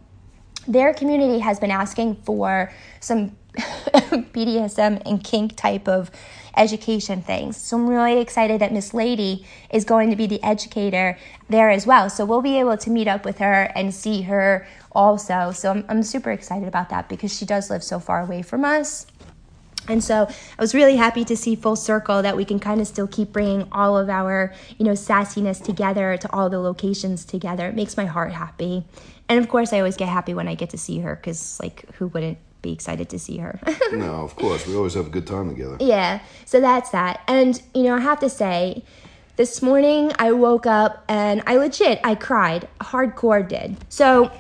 their 0.67 0.93
community 0.93 1.39
has 1.39 1.59
been 1.59 1.71
asking 1.71 2.15
for 2.23 2.71
some 3.00 3.35
BDSM 3.57 5.01
and 5.05 5.23
kink 5.23 5.55
type 5.55 5.88
of 5.88 6.11
education 6.55 7.22
things. 7.22 7.58
So 7.58 7.77
I'm 7.77 7.88
really 7.88 8.20
excited 8.20 8.62
that 8.62 8.74
Miss 8.74 8.93
Lady 8.93 9.45
is 9.69 9.86
going 9.86 10.10
to 10.10 10.15
be 10.15 10.28
the 10.28 10.43
educator 10.43 11.17
there 11.49 11.69
as 11.69 11.86
well. 11.88 12.10
So 12.10 12.25
we'll 12.25 12.41
be 12.41 12.60
able 12.60 12.78
to 12.78 12.89
meet 12.89 13.08
up 13.08 13.25
with 13.25 13.38
her 13.39 13.71
and 13.75 13.93
see 13.93 14.23
her 14.23 14.67
also. 14.91 15.52
So 15.52 15.71
I'm, 15.71 15.86
I'm 15.89 16.04
super 16.04 16.32
excited 16.32 16.67
about 16.67 16.89
that 16.89 17.10
because 17.10 17.36
she 17.36 17.45
does 17.45 17.69
live 17.69 17.84
so 17.84 17.99
far 17.99 18.21
away 18.21 18.41
from 18.41 18.65
us. 18.65 19.08
And 19.88 20.04
so 20.04 20.28
I 20.28 20.62
was 20.62 20.75
really 20.75 20.95
happy 20.95 21.25
to 21.25 21.36
see 21.36 21.56
full 21.56 21.75
circle 21.75 22.21
that 22.21 22.38
we 22.38 22.45
can 22.45 22.60
kind 22.60 22.80
of 22.80 22.88
still 22.88 23.08
keep 23.08 23.32
bringing 23.32 23.67
all 23.71 23.97
of 23.97 24.10
our, 24.10 24.54
you 24.78 24.86
know, 24.86 24.91
sassiness 24.91 25.63
together 25.63 26.17
to 26.17 26.32
all 26.32 26.49
the 26.49 26.60
locations 26.60 27.25
together. 27.25 27.67
It 27.67 27.75
makes 27.75 27.97
my 27.97 28.06
heart 28.06 28.32
happy. 28.32 28.86
And 29.28 29.39
of 29.39 29.49
course, 29.49 29.73
I 29.73 29.80
always 29.80 29.97
get 29.97 30.08
happy 30.08 30.34
when 30.34 30.47
I 30.47 30.56
get 30.56 30.69
to 30.71 30.78
see 30.78 30.99
her 30.99 31.15
because, 31.15 31.60
like, 31.60 31.89
who 31.95 32.08
wouldn't 32.08 32.38
be 32.62 32.71
excited 32.71 33.10
to 33.10 33.19
see 33.19 33.38
her? 33.38 33.60
No, 33.91 34.24
of 34.24 34.36
course. 34.36 34.65
We 34.67 34.76
always 34.76 34.93
have 34.93 35.08
a 35.08 35.10
good 35.10 35.28
time 35.28 35.50
together. 35.50 35.78
yeah, 35.80 36.21
so 36.45 36.62
that's 36.62 36.89
that. 36.91 37.21
And, 37.28 37.62
you 37.74 37.84
know, 37.84 37.95
I 37.95 38.00
have 38.00 38.19
to 38.21 38.30
say, 38.30 38.84
this 39.36 39.62
morning 39.62 40.12
I 40.19 40.32
woke 40.32 40.65
up 40.65 41.04
and 41.10 41.41
I 41.47 41.58
legit, 41.58 42.00
I 42.04 42.15
cried. 42.15 42.67
Hardcore 42.80 43.47
did. 43.47 43.76
So 43.89 44.32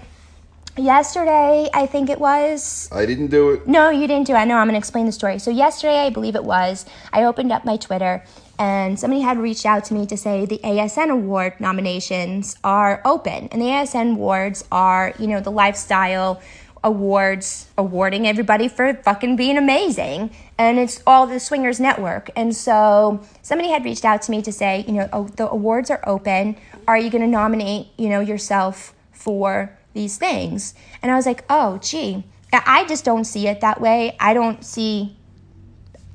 yesterday, 0.77 1.69
I 1.73 1.85
think 1.85 2.09
it 2.09 2.19
was, 2.19 2.89
I 2.91 3.05
didn't 3.05 3.27
do 3.27 3.51
it. 3.51 3.67
no, 3.67 3.89
you 3.89 4.07
didn't 4.07 4.27
do 4.27 4.33
it. 4.33 4.37
I 4.37 4.45
know. 4.45 4.55
I'm 4.57 4.67
going 4.67 4.73
to 4.73 4.77
explain 4.79 5.05
the 5.05 5.11
story. 5.11 5.39
So 5.39 5.51
yesterday, 5.51 5.99
I 5.99 6.09
believe 6.09 6.35
it 6.35 6.43
was, 6.43 6.85
I 7.11 7.23
opened 7.23 7.51
up 7.51 7.65
my 7.65 7.77
Twitter 7.77 8.23
and 8.59 8.99
somebody 8.99 9.21
had 9.21 9.37
reached 9.37 9.65
out 9.65 9.83
to 9.85 9.93
me 9.93 10.05
to 10.05 10.15
say 10.17 10.45
the 10.45 10.59
ASN 10.63 11.09
award 11.09 11.59
nominations 11.59 12.55
are 12.63 13.01
open. 13.05 13.49
And 13.51 13.61
the 13.61 13.65
ASN 13.67 14.13
awards 14.13 14.63
are, 14.71 15.13
you 15.19 15.27
know, 15.27 15.39
the 15.41 15.51
lifestyle 15.51 16.41
awards 16.83 17.67
awarding 17.77 18.27
everybody 18.27 18.67
for 18.67 18.93
fucking 18.93 19.35
being 19.35 19.57
amazing. 19.57 20.31
And 20.57 20.79
it's 20.79 21.01
all 21.05 21.27
the 21.27 21.39
Swingers 21.39 21.79
Network. 21.79 22.29
And 22.35 22.55
so 22.55 23.21
somebody 23.41 23.69
had 23.69 23.85
reached 23.85 24.05
out 24.05 24.21
to 24.23 24.31
me 24.31 24.41
to 24.41 24.51
say, 24.51 24.83
you 24.87 24.93
know, 24.93 25.09
oh, 25.13 25.27
the 25.27 25.49
awards 25.49 25.91
are 25.91 26.03
open. 26.07 26.57
Are 26.87 26.97
you 26.97 27.09
going 27.09 27.21
to 27.21 27.27
nominate, 27.27 27.87
you 27.97 28.09
know, 28.09 28.19
yourself 28.19 28.93
for 29.11 29.77
these 29.93 30.17
things? 30.17 30.73
And 31.01 31.11
I 31.11 31.15
was 31.15 31.25
like, 31.25 31.43
oh, 31.49 31.77
gee. 31.77 32.23
I 32.53 32.85
just 32.85 33.05
don't 33.05 33.23
see 33.23 33.47
it 33.47 33.61
that 33.61 33.79
way. 33.79 34.17
I 34.19 34.33
don't 34.33 34.65
see 34.65 35.15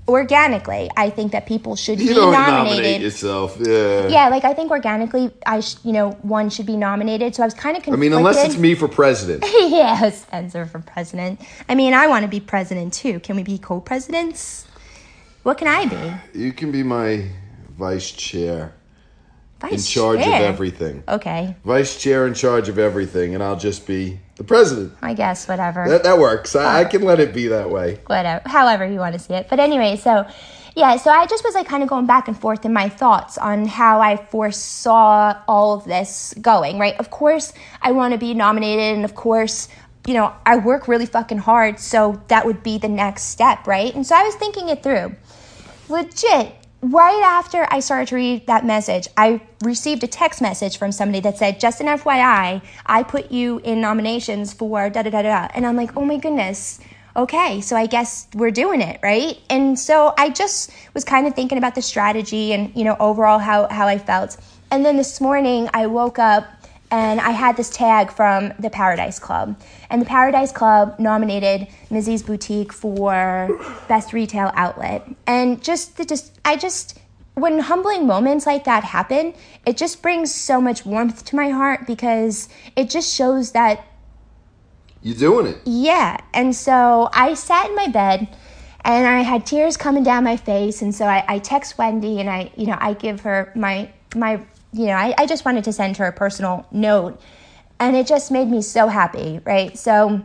organically. 0.09 0.89
I 0.97 1.11
think 1.11 1.33
that 1.33 1.47
people 1.47 1.77
should 1.77 2.01
You 2.01 2.09
be 2.09 2.15
don't 2.15 2.33
nominated. 2.33 2.77
nominate 2.77 3.01
yourself. 3.03 3.57
Yeah. 3.61 4.09
Yeah, 4.09 4.29
like 4.29 4.45
I 4.45 4.55
think 4.55 4.71
organically, 4.71 5.31
I 5.47 5.61
sh- 5.61 5.77
you 5.85 5.93
know 5.93 6.13
one 6.23 6.51
should 6.51 6.67
be 6.67 6.77
nominated. 6.77 7.35
So 7.35 7.43
I 7.43 7.47
was 7.47 7.55
kind 7.55 7.77
of 7.77 7.87
I 7.93 7.97
mean, 7.97 8.13
unless 8.13 8.45
it's 8.45 8.57
me 8.59 8.75
for 8.75 8.89
president. 8.89 9.45
yeah, 9.59 10.09
Spencer 10.11 10.67
for 10.67 10.79
president. 10.81 11.41
I 11.69 11.75
mean, 11.75 11.95
I 11.95 12.07
want 12.07 12.23
to 12.23 12.29
be 12.29 12.41
president 12.41 12.93
too. 12.93 13.21
Can 13.21 13.37
we 13.37 13.43
be 13.43 13.59
co-presidents? 13.59 14.67
What 15.43 15.59
can 15.59 15.69
I 15.69 15.87
be? 15.87 16.39
You 16.41 16.53
can 16.53 16.73
be 16.73 16.83
my 16.83 17.29
vice 17.79 18.11
chair 18.11 18.73
in 19.63 19.79
charge 19.79 20.21
chair. 20.21 20.37
of 20.37 20.43
everything. 20.43 21.03
Okay, 21.09 21.55
Vice 21.65 22.01
chair 22.01 22.27
in 22.27 22.35
charge 22.35 22.69
of 22.69 22.79
everything, 22.79 23.35
and 23.35 23.43
I'll 23.43 23.59
just 23.59 23.87
be 23.87 24.21
the 24.37 24.45
president. 24.45 24.93
I 25.03 25.15
guess 25.15 25.49
whatever. 25.49 25.89
That, 25.89 26.03
that 26.05 26.19
works. 26.19 26.55
I, 26.55 26.81
I 26.81 26.85
can 26.85 27.03
let 27.03 27.21
it 27.21 27.33
be 27.33 27.49
that 27.49 27.71
way. 27.71 28.01
whatever, 28.07 28.49
however 28.49 28.87
you 28.87 28.99
want 28.99 29.15
to 29.15 29.19
see 29.19 29.35
it. 29.35 29.49
But 29.49 29.61
anyway, 29.61 29.97
so 29.97 30.27
yeah, 30.77 30.99
so 30.99 31.11
I 31.11 31.27
just 31.27 31.43
was 31.43 31.55
like 31.55 31.67
kind 31.67 31.83
of 31.83 31.89
going 31.89 32.05
back 32.05 32.29
and 32.29 32.39
forth 32.39 32.67
in 32.67 32.73
my 32.75 32.91
thoughts 32.91 33.39
on 33.39 33.67
how 33.67 34.03
I 34.03 34.17
foresaw 34.17 35.35
all 35.49 35.73
of 35.73 35.85
this 35.85 36.35
going, 36.43 36.79
right? 36.79 36.95
Of 37.01 37.11
course, 37.11 37.55
I 37.81 37.93
want 37.93 38.13
to 38.13 38.19
be 38.19 38.35
nominated, 38.35 38.95
and 38.95 39.05
of 39.05 39.15
course, 39.15 39.69
you 40.07 40.13
know, 40.13 40.35
I 40.45 40.59
work 40.59 40.87
really 40.87 41.07
fucking 41.07 41.39
hard, 41.39 41.81
so 41.81 42.23
that 42.29 42.45
would 42.45 42.63
be 42.63 42.77
the 42.77 42.89
next 42.89 43.25
step, 43.25 43.67
right? 43.67 43.95
And 43.95 44.07
so 44.07 44.15
I 44.15 44.23
was 44.23 44.35
thinking 44.35 44.69
it 44.69 44.83
through. 44.83 45.17
Legit, 45.89 46.55
right 46.93 47.23
after 47.25 47.67
I 47.71 47.81
started 47.81 48.09
to 48.09 48.17
read 48.17 48.47
that 48.47 48.65
message, 48.65 49.09
I 49.17 49.41
received 49.63 50.05
a 50.05 50.07
text 50.07 50.41
message 50.41 50.79
from 50.79 50.93
somebody 50.93 51.21
that 51.21 51.39
said, 51.39 51.61
just 51.61 51.81
an 51.81 51.87
FYI, 51.87 52.63
I 52.87 53.03
put 53.03 53.31
you 53.31 53.61
in 53.65 53.81
nominations 53.81 54.53
for 54.53 54.91
da 54.91 55.03
da 55.03 55.11
da 55.11 55.23
da. 55.23 55.47
da." 55.47 55.49
And 55.55 55.67
I'm 55.67 55.77
like, 55.77 55.97
oh 55.97 56.05
my 56.05 56.17
goodness, 56.19 56.81
okay, 57.17 57.61
so 57.61 57.77
I 57.77 57.87
guess 57.87 58.29
we're 58.35 58.51
doing 58.51 58.81
it, 58.83 59.01
right? 59.03 59.39
And 59.49 59.79
so 59.79 60.13
I 60.19 60.31
just 60.31 60.71
was 60.95 61.05
kind 61.05 61.27
of 61.27 61.35
thinking 61.35 61.59
about 61.59 61.75
the 61.75 61.83
strategy 61.83 62.53
and, 62.53 62.75
you 62.77 62.85
know, 62.85 62.97
overall 63.01 63.39
how, 63.39 63.69
how 63.69 63.89
I 63.89 63.99
felt. 63.99 64.37
And 64.71 64.85
then 64.85 64.97
this 64.97 65.21
morning 65.21 65.69
I 65.73 65.87
woke 65.87 66.19
up 66.19 66.47
and 66.91 67.21
I 67.21 67.31
had 67.31 67.57
this 67.57 67.71
tag 67.71 68.13
from 68.13 68.53
the 68.59 68.71
Paradise 68.71 69.19
Club. 69.19 69.61
And 69.91 70.01
the 70.03 70.07
Paradise 70.07 70.53
Club 70.53 70.99
nominated 70.99 71.69
Mizzy's 71.91 72.23
Boutique 72.23 72.73
for 72.73 73.49
Best 73.89 74.13
Retail 74.13 74.51
Outlet. 74.55 75.09
And 75.27 75.63
just, 75.63 75.97
the, 75.97 76.05
just 76.05 76.39
I 76.45 76.57
just, 76.57 76.99
when 77.35 77.59
humbling 77.61 78.07
moments 78.07 78.47
like 78.47 78.65
that 78.65 78.85
happen, 78.85 79.35
it 79.65 79.77
just 79.77 80.03
brings 80.03 80.35
so 80.35 80.61
much 80.61 80.85
warmth 80.87 81.25
to 81.27 81.37
my 81.37 81.51
heart 81.51 81.87
because 81.87 82.49
it 82.75 82.91
just 82.91 83.15
shows 83.15 83.53
that 83.53 83.85
You're 85.03 85.15
doing 85.17 85.47
it. 85.47 85.59
yeah. 85.65 86.19
And 86.35 86.55
so 86.55 87.09
I 87.13 87.35
sat 87.35 87.69
in 87.69 87.77
my 87.77 87.89
bed 87.89 88.29
and 88.85 89.07
I 89.07 89.21
had 89.23 89.45
tears 89.47 89.77
coming 89.77 90.03
down 90.03 90.25
my 90.25 90.37
face. 90.37 90.83
And 90.83 90.95
so 90.95 91.07
I, 91.07 91.25
I 91.29 91.39
text 91.39 91.77
Wendy 91.79 92.21
and 92.21 92.31
I, 92.31 92.51
you 92.57 92.67
know, 92.67 92.77
I 92.81 92.95
give 92.95 93.21
her 93.21 93.53
my, 93.55 93.91
my, 94.15 94.41
you 94.73 94.87
know, 94.87 94.93
I, 94.93 95.15
I 95.19 95.27
just 95.27 95.45
wanted 95.45 95.65
to 95.65 95.73
send 95.73 95.97
her 95.99 96.07
a 96.07 96.13
personal 96.13 96.67
note. 96.71 97.21
And 97.79 97.97
it 97.97 98.07
just 98.07 98.31
made 98.31 98.49
me 98.49 98.63
so 98.63 98.89
happy, 98.89 99.41
right? 99.45 99.77
So 99.77 100.23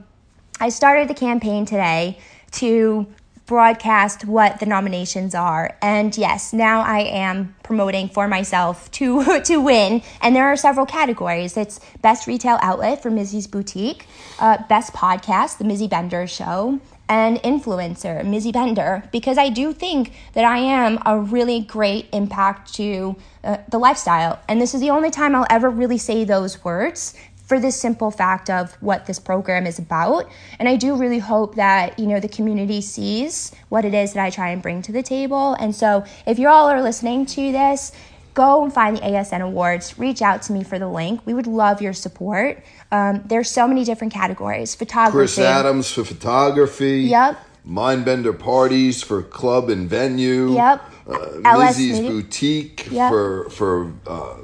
I 0.59 0.69
started 0.69 1.07
the 1.07 1.13
campaign 1.13 1.65
today 1.65 2.19
to 2.51 3.07
broadcast 3.51 4.23
what 4.23 4.61
the 4.61 4.65
nominations 4.65 5.35
are. 5.35 5.75
And 5.81 6.17
yes, 6.17 6.53
now 6.53 6.81
I 6.81 6.99
am 6.99 7.53
promoting 7.63 8.07
for 8.07 8.25
myself 8.29 8.89
to 8.91 9.41
to 9.43 9.57
win. 9.57 10.01
And 10.21 10.33
there 10.33 10.45
are 10.45 10.55
several 10.55 10.85
categories. 10.85 11.57
It's 11.57 11.81
best 12.01 12.27
retail 12.27 12.57
outlet 12.61 13.03
for 13.03 13.11
Mizzy's 13.11 13.47
Boutique, 13.47 14.05
uh, 14.39 14.59
best 14.69 14.93
podcast, 14.93 15.57
the 15.57 15.65
Mizzy 15.65 15.89
Bender 15.89 16.27
Show, 16.27 16.79
and 17.09 17.39
influencer, 17.39 18.23
Mizzy 18.23 18.53
Bender, 18.53 19.03
because 19.11 19.37
I 19.37 19.49
do 19.49 19.73
think 19.73 20.13
that 20.31 20.45
I 20.45 20.59
am 20.59 20.97
a 21.05 21.19
really 21.19 21.59
great 21.59 22.07
impact 22.13 22.73
to 22.75 23.17
uh, 23.43 23.57
the 23.67 23.79
lifestyle. 23.79 24.39
And 24.47 24.61
this 24.61 24.73
is 24.73 24.79
the 24.79 24.91
only 24.91 25.11
time 25.11 25.35
I'll 25.35 25.47
ever 25.49 25.69
really 25.69 25.97
say 25.97 26.23
those 26.23 26.63
words 26.63 27.13
for 27.51 27.59
this 27.59 27.75
simple 27.75 28.11
fact 28.11 28.49
of 28.49 28.71
what 28.79 29.07
this 29.07 29.19
program 29.19 29.67
is 29.67 29.77
about. 29.77 30.25
And 30.57 30.69
I 30.69 30.77
do 30.77 30.95
really 30.95 31.19
hope 31.19 31.55
that, 31.55 31.99
you 31.99 32.07
know, 32.07 32.17
the 32.17 32.29
community 32.29 32.79
sees 32.79 33.51
what 33.67 33.83
it 33.83 33.93
is 33.93 34.13
that 34.13 34.23
I 34.23 34.29
try 34.29 34.51
and 34.51 34.61
bring 34.61 34.81
to 34.83 34.93
the 34.93 35.03
table. 35.03 35.55
And 35.55 35.75
so 35.75 36.05
if 36.25 36.39
you 36.39 36.47
all 36.47 36.69
are 36.69 36.81
listening 36.81 37.25
to 37.25 37.51
this, 37.51 37.91
go 38.35 38.63
and 38.63 38.73
find 38.73 38.95
the 38.95 39.01
ASN 39.01 39.41
Awards. 39.41 39.99
Reach 39.99 40.21
out 40.21 40.43
to 40.43 40.53
me 40.53 40.63
for 40.63 40.79
the 40.79 40.87
link. 40.87 41.19
We 41.25 41.33
would 41.33 41.45
love 41.45 41.81
your 41.81 41.91
support. 41.91 42.63
Um, 42.89 43.21
there's 43.25 43.51
so 43.51 43.67
many 43.67 43.83
different 43.83 44.13
categories. 44.13 44.73
Photography. 44.73 45.17
Chris 45.17 45.37
Adams 45.37 45.91
for 45.91 46.05
photography. 46.05 47.01
Yep. 47.01 47.37
Mindbender 47.67 48.39
parties 48.39 49.03
for 49.03 49.21
club 49.23 49.69
and 49.69 49.89
venue. 49.89 50.53
Yep. 50.53 50.81
Uh, 51.05 51.57
Mizzy's 51.57 51.99
boutique 51.99 52.87
Yep. 52.89 53.11
for 53.11 53.49
for 53.49 53.91
uh, 54.07 54.37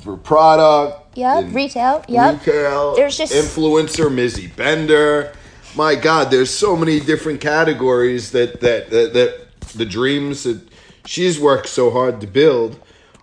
for 0.00 0.16
product. 0.16 0.99
Yep. 1.20 1.54
Retail. 1.54 2.04
Yep. 2.08 2.46
Retail. 2.46 2.96
There's 2.96 3.18
just 3.18 3.34
influencer 3.34 4.10
Mizzy 4.10 4.54
Bender. 4.56 5.34
My 5.76 5.94
God, 5.94 6.30
there's 6.30 6.50
so 6.50 6.74
many 6.76 6.98
different 6.98 7.42
categories 7.42 8.30
that 8.30 8.60
that 8.62 8.88
that, 8.90 9.12
that 9.12 9.46
the 9.74 9.84
dreams 9.84 10.44
that 10.44 10.60
she's 11.04 11.38
worked 11.38 11.68
so 11.68 11.90
hard 11.90 12.22
to 12.22 12.26
build 12.26 12.80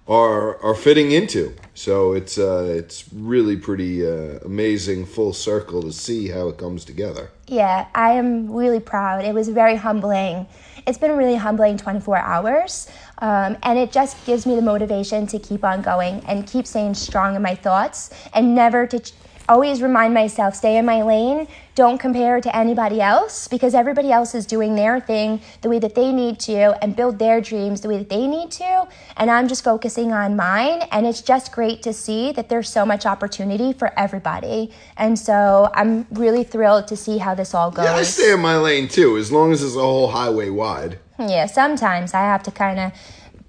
are 0.07 0.61
are 0.61 0.75
fitting 0.75 1.11
into. 1.11 1.55
So 1.73 2.13
it's 2.13 2.37
uh, 2.37 2.67
it's 2.69 3.05
really 3.11 3.57
pretty 3.57 4.05
uh, 4.05 4.39
amazing 4.45 5.07
full 5.07 5.33
circle 5.33 5.81
to 5.81 5.91
see 5.91 6.27
how 6.27 6.49
it 6.49 6.57
comes 6.57 6.85
together. 6.85 7.31
Yeah, 7.47 7.87
I 7.95 8.11
am 8.11 8.51
really 8.51 8.79
proud. 8.79 9.25
It 9.25 9.33
was 9.33 9.49
very 9.49 9.75
humbling. 9.75 10.45
It's 10.85 10.97
been 10.97 11.11
a 11.11 11.15
really 11.15 11.35
humbling 11.35 11.77
24 11.77 12.17
hours. 12.17 12.87
Um, 13.19 13.57
and 13.63 13.79
it 13.79 13.91
just 13.91 14.23
gives 14.25 14.45
me 14.45 14.55
the 14.55 14.61
motivation 14.61 15.27
to 15.27 15.39
keep 15.39 15.63
on 15.63 15.81
going 15.81 16.21
and 16.27 16.45
keep 16.45 16.67
staying 16.67 16.93
strong 16.93 17.35
in 17.35 17.41
my 17.41 17.55
thoughts 17.55 18.11
and 18.33 18.53
never 18.53 18.85
to 18.87 18.99
ch- 18.99 19.13
always 19.49 19.81
remind 19.81 20.13
myself 20.13 20.55
stay 20.55 20.77
in 20.77 20.85
my 20.85 21.01
lane. 21.01 21.47
Don't 21.73 21.99
compare 21.99 22.41
to 22.41 22.55
anybody 22.55 22.99
else 22.99 23.47
because 23.47 23.73
everybody 23.73 24.11
else 24.11 24.35
is 24.35 24.45
doing 24.45 24.75
their 24.75 24.99
thing 24.99 25.41
the 25.61 25.69
way 25.69 25.79
that 25.79 25.95
they 25.95 26.11
need 26.11 26.39
to 26.41 26.75
and 26.83 26.95
build 26.95 27.19
their 27.19 27.39
dreams 27.39 27.81
the 27.81 27.87
way 27.87 27.97
that 27.97 28.09
they 28.09 28.27
need 28.27 28.51
to. 28.51 28.87
And 29.15 29.31
I'm 29.31 29.47
just 29.47 29.63
focusing 29.63 30.11
on 30.11 30.35
mine. 30.35 30.81
And 30.91 31.05
it's 31.05 31.21
just 31.21 31.51
great 31.51 31.81
to 31.83 31.93
see 31.93 32.31
that 32.33 32.49
there's 32.49 32.69
so 32.69 32.85
much 32.85 33.05
opportunity 33.05 33.73
for 33.73 33.97
everybody. 33.97 34.71
And 34.97 35.17
so 35.17 35.69
I'm 35.73 36.07
really 36.11 36.43
thrilled 36.43 36.87
to 36.87 36.97
see 36.97 37.19
how 37.19 37.35
this 37.35 37.53
all 37.53 37.71
goes. 37.71 37.85
Yeah, 37.85 37.95
I 37.95 38.03
stay 38.03 38.33
in 38.33 38.41
my 38.41 38.57
lane 38.57 38.87
too, 38.87 39.17
as 39.17 39.31
long 39.31 39.53
as 39.53 39.63
it's 39.63 39.75
a 39.75 39.79
whole 39.79 40.09
highway 40.09 40.49
wide. 40.49 40.99
Yeah, 41.19 41.47
sometimes 41.47 42.13
I 42.13 42.21
have 42.21 42.43
to 42.43 42.51
kind 42.51 42.79
of 42.79 42.91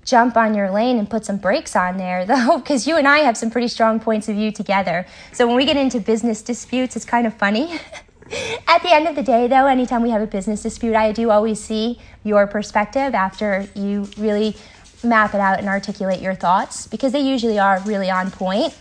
jump 0.04 0.37
on 0.37 0.54
your 0.54 0.70
lane 0.70 0.98
and 0.98 1.09
put 1.09 1.24
some 1.24 1.37
brakes 1.37 1.76
on 1.76 1.98
there, 1.98 2.24
though, 2.24 2.59
because 2.59 2.87
you 2.87 2.96
and 2.96 3.07
I 3.07 3.18
have 3.18 3.37
some 3.37 3.50
pretty 3.50 3.68
strong 3.68 4.00
points 4.00 4.28
of 4.28 4.37
view 4.37 4.50
together. 4.50 5.07
So 5.33 5.46
when 5.46 5.57
we 5.57 5.64
get 5.64 5.76
into 5.76 6.00
business 6.00 6.42
disputes, 6.42 6.96
it's 6.96 7.04
kind 7.04 7.26
of 7.26 7.35
funny. 7.35 7.78
At 8.68 8.83
the 8.83 8.92
end 8.92 9.09
of 9.09 9.16
the 9.16 9.22
day, 9.22 9.46
though, 9.46 9.66
anytime 9.66 10.02
we 10.02 10.11
have 10.11 10.20
a 10.20 10.26
business 10.26 10.62
dispute, 10.62 10.94
I 10.94 11.12
do 11.12 11.31
always 11.31 11.62
see 11.62 11.98
your 12.24 12.46
perspective 12.46 13.14
after 13.14 13.66
you 13.74 14.09
really 14.18 14.54
map 15.02 15.35
it 15.35 15.40
out 15.40 15.59
and 15.59 15.68
articulate 15.68 16.20
your 16.20 16.35
thoughts, 16.35 16.87
because 16.87 17.12
they 17.12 17.20
usually 17.20 17.59
are 17.59 17.81
really 17.87 18.11
on 18.11 18.31
point. 18.31 18.76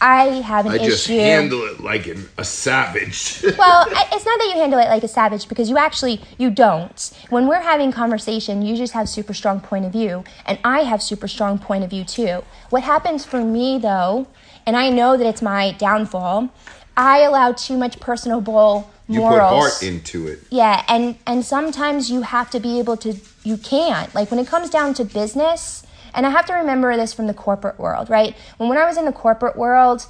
I 0.00 0.24
have 0.40 0.66
an 0.66 0.72
I 0.72 0.78
just 0.78 1.06
handle 1.06 1.62
it 1.64 1.80
like 1.80 2.06
an, 2.06 2.28
a 2.38 2.44
savage. 2.44 3.42
well, 3.58 3.86
I- 3.94 4.08
it's 4.12 4.24
not 4.24 4.38
that 4.38 4.50
you 4.54 4.60
handle 4.60 4.78
it 4.78 4.88
like 4.88 5.02
a 5.04 5.08
savage 5.08 5.48
because 5.48 5.68
you 5.68 5.76
actually 5.76 6.20
you 6.38 6.50
don't. 6.50 7.12
When 7.28 7.46
we're 7.46 7.60
having 7.60 7.92
conversation, 7.92 8.62
you 8.62 8.76
just 8.76 8.92
have 8.94 9.08
super 9.08 9.34
strong 9.34 9.60
point 9.60 9.84
of 9.84 9.92
view, 9.92 10.24
and 10.46 10.58
I 10.64 10.80
have 10.84 11.02
super 11.02 11.28
strong 11.28 11.58
point 11.58 11.84
of 11.84 11.90
view 11.90 12.04
too. 12.04 12.42
What 12.70 12.82
happens 12.82 13.24
for 13.24 13.44
me 13.44 13.78
though, 13.78 14.26
and 14.66 14.76
I 14.76 14.88
know 14.90 15.16
that 15.16 15.26
it's 15.26 15.42
my 15.42 15.72
downfall, 15.72 16.48
I 16.96 17.20
allow 17.20 17.52
too 17.52 17.76
much 17.76 18.00
personal 18.00 18.40
bull 18.40 18.90
you 19.08 19.20
morals. 19.20 19.38
put 19.38 19.56
heart 19.56 19.82
into 19.82 20.28
it. 20.28 20.38
Yeah, 20.50 20.84
and 20.88 21.16
and 21.26 21.44
sometimes 21.44 22.10
you 22.10 22.22
have 22.22 22.48
to 22.50 22.60
be 22.60 22.78
able 22.78 22.96
to 22.98 23.14
you 23.42 23.56
can't. 23.58 24.14
Like 24.14 24.30
when 24.30 24.40
it 24.40 24.46
comes 24.46 24.70
down 24.70 24.94
to 24.94 25.04
business, 25.04 25.82
and 26.14 26.26
I 26.26 26.30
have 26.30 26.46
to 26.46 26.54
remember 26.54 26.96
this 26.96 27.12
from 27.12 27.26
the 27.26 27.34
corporate 27.34 27.78
world, 27.78 28.10
right? 28.10 28.36
When 28.56 28.68
when 28.68 28.78
I 28.78 28.86
was 28.86 28.96
in 28.96 29.04
the 29.04 29.12
corporate 29.12 29.56
world, 29.56 30.06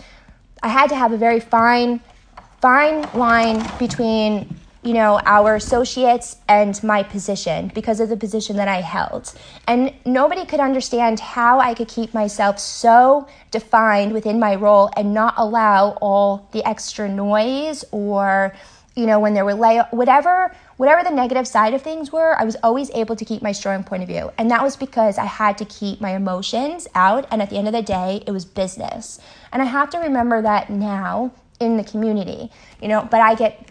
I 0.63 0.69
had 0.69 0.89
to 0.91 0.97
have 0.97 1.13
a 1.13 1.17
very 1.17 1.41
fine 1.41 2.01
fine 2.61 3.09
line 3.15 3.67
between 3.79 4.55
you 4.83 4.95
know 4.95 5.21
our 5.25 5.57
associates 5.57 6.37
and 6.49 6.83
my 6.83 7.03
position 7.03 7.71
because 7.75 8.01
of 8.01 8.09
the 8.09 8.17
position 8.17 8.57
that 8.57 8.69
I 8.69 8.81
held. 8.81 9.33
And 9.67 9.93
nobody 10.05 10.45
could 10.47 10.61
understand 10.61 11.21
how 11.21 11.61
I 11.61 11.75
could 11.75 11.89
keep 11.89 12.15
myself 12.15 12.59
so 12.59 13.29
defined 13.51 14.13
within 14.13 14.39
my 14.39 14.55
role 14.55 14.91
and 14.97 15.13
not 15.13 15.35
allow 15.37 15.99
all 16.01 16.49
the 16.53 16.67
extra 16.67 17.09
noise 17.09 17.85
or 17.91 18.55
you 18.97 19.07
know 19.07 19.21
when 19.21 19.35
there 19.35 19.45
were 19.45 19.55
lay 19.55 19.81
whatever 19.91 20.55
whatever 20.81 21.05
the 21.05 21.15
negative 21.15 21.47
side 21.47 21.75
of 21.75 21.83
things 21.83 22.11
were 22.11 22.35
i 22.41 22.43
was 22.43 22.57
always 22.63 22.91
able 22.93 23.15
to 23.15 23.23
keep 23.23 23.43
my 23.43 23.53
strong 23.53 23.85
point 23.85 24.03
of 24.03 24.09
view. 24.09 24.31
And 24.39 24.51
that 24.51 24.63
was 24.63 24.77
because 24.77 25.19
i 25.19 25.27
had 25.27 25.59
to 25.59 25.67
keep 25.67 26.01
my 26.01 26.13
emotions 26.17 26.89
out. 26.95 27.27
And 27.31 27.43
at 27.43 27.51
the 27.51 27.59
end 27.59 27.69
of 27.69 27.75
the 27.75 27.83
day 27.83 28.25
it 28.27 28.31
was 28.31 28.47
business. 28.47 29.21
And 29.53 29.61
i 29.61 29.67
have 29.67 29.91
to 29.91 29.99
remember 29.99 30.41
that 30.41 30.71
now 30.71 31.33
in 31.61 31.77
the 31.77 31.85
community 31.85 32.51
you 32.81 32.89
know 32.89 33.07
but 33.11 33.21
i 33.21 33.35
get 33.35 33.71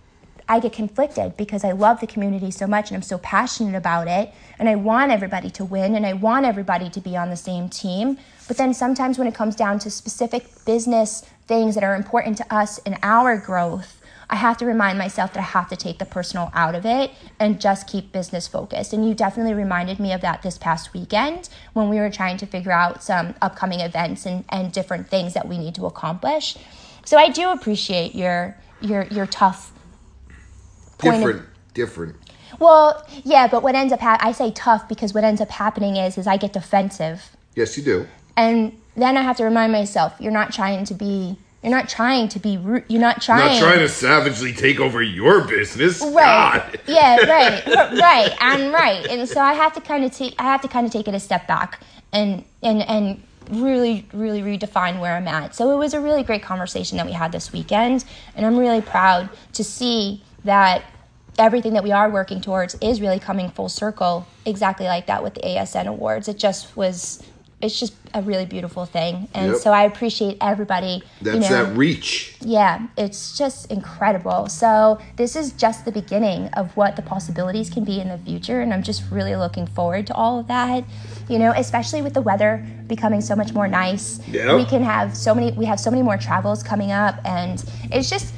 I 0.52 0.60
get 0.60 0.74
conflicted 0.74 1.38
because 1.38 1.64
I 1.64 1.74
love 1.74 2.00
the 2.00 2.08
community 2.08 2.50
so 2.50 2.66
much 2.66 2.90
and 2.90 2.96
I'm 2.96 3.04
so 3.04 3.20
passionate 3.20 3.76
about 3.76 4.08
it. 4.08 4.34
And 4.58 4.68
I 4.68 4.74
want 4.74 5.12
everybody 5.12 5.52
to 5.52 5.64
win 5.64 5.94
and 5.94 6.08
I 6.08 6.14
want 6.14 6.44
everybody 6.48 6.90
to 6.90 7.00
be 7.00 7.16
on 7.16 7.30
the 7.30 7.36
same 7.36 7.70
team. 7.70 8.18
But 8.48 8.58
then 8.58 8.74
sometimes 8.74 9.20
when 9.20 9.28
it 9.28 9.36
comes 9.36 9.56
down 9.56 9.78
to 9.80 9.92
specific 9.92 10.48
business 10.66 11.24
things 11.46 11.76
that 11.76 11.84
are 11.84 11.96
important 11.96 12.36
to 12.38 12.46
us 12.52 12.80
in 12.80 12.98
our 13.04 13.38
growth, 13.38 13.99
I 14.32 14.36
have 14.36 14.58
to 14.58 14.66
remind 14.66 14.98
myself 15.00 15.34
that 15.34 15.40
I 15.40 15.44
have 15.44 15.70
to 15.70 15.76
take 15.76 15.98
the 15.98 16.06
personal 16.06 16.52
out 16.54 16.76
of 16.76 16.86
it 16.86 17.12
and 17.40 17.60
just 17.60 17.88
keep 17.88 18.12
business 18.12 18.48
focused. 18.48 18.94
And 18.94 19.08
you 19.08 19.16
definitely 19.16 19.56
reminded 19.56 20.00
me 20.00 20.14
of 20.14 20.22
that 20.22 20.44
this 20.44 20.58
past 20.58 20.94
weekend 20.94 21.50
when 21.74 21.90
we 21.90 21.98
were 21.98 22.12
trying 22.12 22.38
to 22.38 22.46
figure 22.46 22.72
out 22.72 23.02
some 23.02 23.34
upcoming 23.42 23.80
events 23.80 24.26
and, 24.28 24.46
and 24.50 24.72
different 24.72 25.10
things 25.10 25.34
that 25.34 25.48
we 25.48 25.58
need 25.58 25.74
to 25.76 25.86
accomplish. 25.88 26.56
So 27.06 27.18
I 27.18 27.30
do 27.30 27.50
appreciate 27.50 28.14
your 28.14 28.56
your 28.82 29.04
your 29.06 29.26
tough 29.26 29.72
point 31.00 31.16
of- 31.16 31.20
Different, 31.22 31.46
different. 31.74 32.16
well, 32.60 33.04
yeah, 33.24 33.48
but 33.48 33.64
what 33.64 33.74
ends 33.76 33.92
up 33.92 34.00
hap- 34.00 34.24
I 34.24 34.32
say 34.32 34.52
tough 34.52 34.88
because 34.88 35.14
what 35.14 35.24
ends 35.24 35.42
up 35.42 35.50
happening 35.50 35.96
is 35.96 36.18
is 36.18 36.28
I 36.28 36.38
get 36.38 36.54
defensive, 36.54 37.36
Yes, 37.56 37.78
you 37.78 37.84
do. 37.84 38.08
and 38.38 38.78
then 38.96 39.18
I 39.18 39.22
have 39.24 39.38
to 39.38 39.44
remind 39.44 39.72
myself 39.72 40.14
you're 40.20 40.32
not 40.32 40.54
trying 40.54 40.86
to 40.86 40.94
be 40.94 41.38
you're 41.64 41.72
not 41.72 41.90
trying 41.90 42.30
to 42.30 42.40
be 42.40 42.58
rude. 42.58 42.86
You're 42.88 43.02
not 43.02 43.22
trying. 43.22 43.60
Not 43.60 43.68
trying 43.68 43.80
to 43.80 43.90
savagely 43.90 44.54
take 44.54 44.80
over 44.80 45.02
your 45.02 45.46
business. 45.46 46.02
Right. 46.02 46.14
God. 46.14 46.80
Yeah. 46.88 47.18
Right. 47.18 47.66
right. 48.00 48.38
And 48.42 48.74
right. 48.74 49.06
And 49.08 49.28
so 49.28 49.42
I 49.42 49.54
have 49.54 49.74
to 49.74 49.82
kind 49.82 50.06
of 50.06 50.12
take. 50.12 50.36
I 50.40 50.44
have 50.44 50.62
to 50.62 50.68
kind 50.68 50.86
of 50.86 50.94
take 50.94 51.08
it 51.08 51.14
a 51.14 51.20
step 51.20 51.48
back 51.48 51.82
and 52.14 52.46
and 52.64 52.82
and 52.84 53.22
really 53.50 54.08
really 54.14 54.42
redefine 54.42 55.02
where 55.02 55.16
I'm 55.16 55.28
at. 55.28 55.54
So 55.54 55.72
it 55.72 55.78
was 55.78 55.94
a 55.94 56.00
really 56.00 56.24
great 56.24 56.44
conversation 56.44 56.98
that 56.98 57.06
we 57.06 57.12
had 57.12 57.32
this 57.32 57.52
weekend, 57.52 58.06
and 58.36 58.46
I'm 58.46 58.58
really 58.58 58.82
proud 58.82 59.30
to 59.54 59.64
see 59.64 60.24
that 60.46 60.84
everything 61.38 61.74
that 61.74 61.84
we 61.84 61.92
are 61.92 62.10
working 62.10 62.42
towards 62.42 62.76
is 62.76 63.02
really 63.02 63.20
coming 63.20 63.50
full 63.50 63.70
circle 63.70 64.28
exactly 64.46 64.86
like 64.86 65.08
that 65.08 65.24
with 65.24 65.34
the 65.34 65.42
ASN 65.42 65.88
awards. 65.88 66.28
It 66.28 66.38
just 66.38 66.76
was 66.76 67.24
it's 67.62 67.78
just 67.80 67.94
a 68.14 68.22
really 68.22 68.46
beautiful 68.46 68.86
thing. 68.86 69.28
And 69.34 69.52
Yep. 69.52 69.62
so 69.62 69.72
I 69.72 69.84
appreciate 69.84 70.38
everybody. 70.40 71.04
That's 71.22 71.36
you 71.36 71.42
know, 71.42 71.66
that 71.66 71.76
reach. 71.78 72.38
yeah, 72.42 72.88
it's 72.98 73.38
just 73.38 73.70
incredible. 73.70 74.48
So, 74.48 74.98
this 75.18 75.36
is 75.36 75.52
just 75.52 75.84
the 75.86 75.92
beginning 75.92 76.48
of 76.54 76.76
what 76.78 76.96
the 76.96 77.02
possibilities 77.02 77.70
can 77.70 77.84
be 77.84 78.00
in 78.00 78.08
the 78.08 78.18
future. 78.18 78.62
And 78.62 78.74
I'm 78.74 78.82
just 78.82 79.04
really 79.12 79.36
looking 79.36 79.68
forward 79.68 80.08
to 80.08 80.14
all 80.16 80.40
of 80.40 80.48
that. 80.48 80.86
You 81.28 81.38
know, 81.38 81.52
especially 81.56 82.02
with 82.02 82.14
the 82.14 82.22
weather 82.22 82.66
becoming 82.88 83.22
so 83.22 83.36
much 83.36 83.54
more 83.54 83.68
nice. 83.68 84.20
Yeah. 84.28 84.56
We 84.56 84.66
can 84.66 84.82
have 84.82 85.16
so 85.16 85.36
many, 85.36 85.52
we 85.52 85.66
have 85.66 85.80
so 85.80 85.92
many 85.92 86.02
more 86.02 86.18
travels 86.18 86.64
coming 86.64 86.92
up. 86.92 87.16
And 87.26 87.64
it's 87.92 88.10
just, 88.10 88.34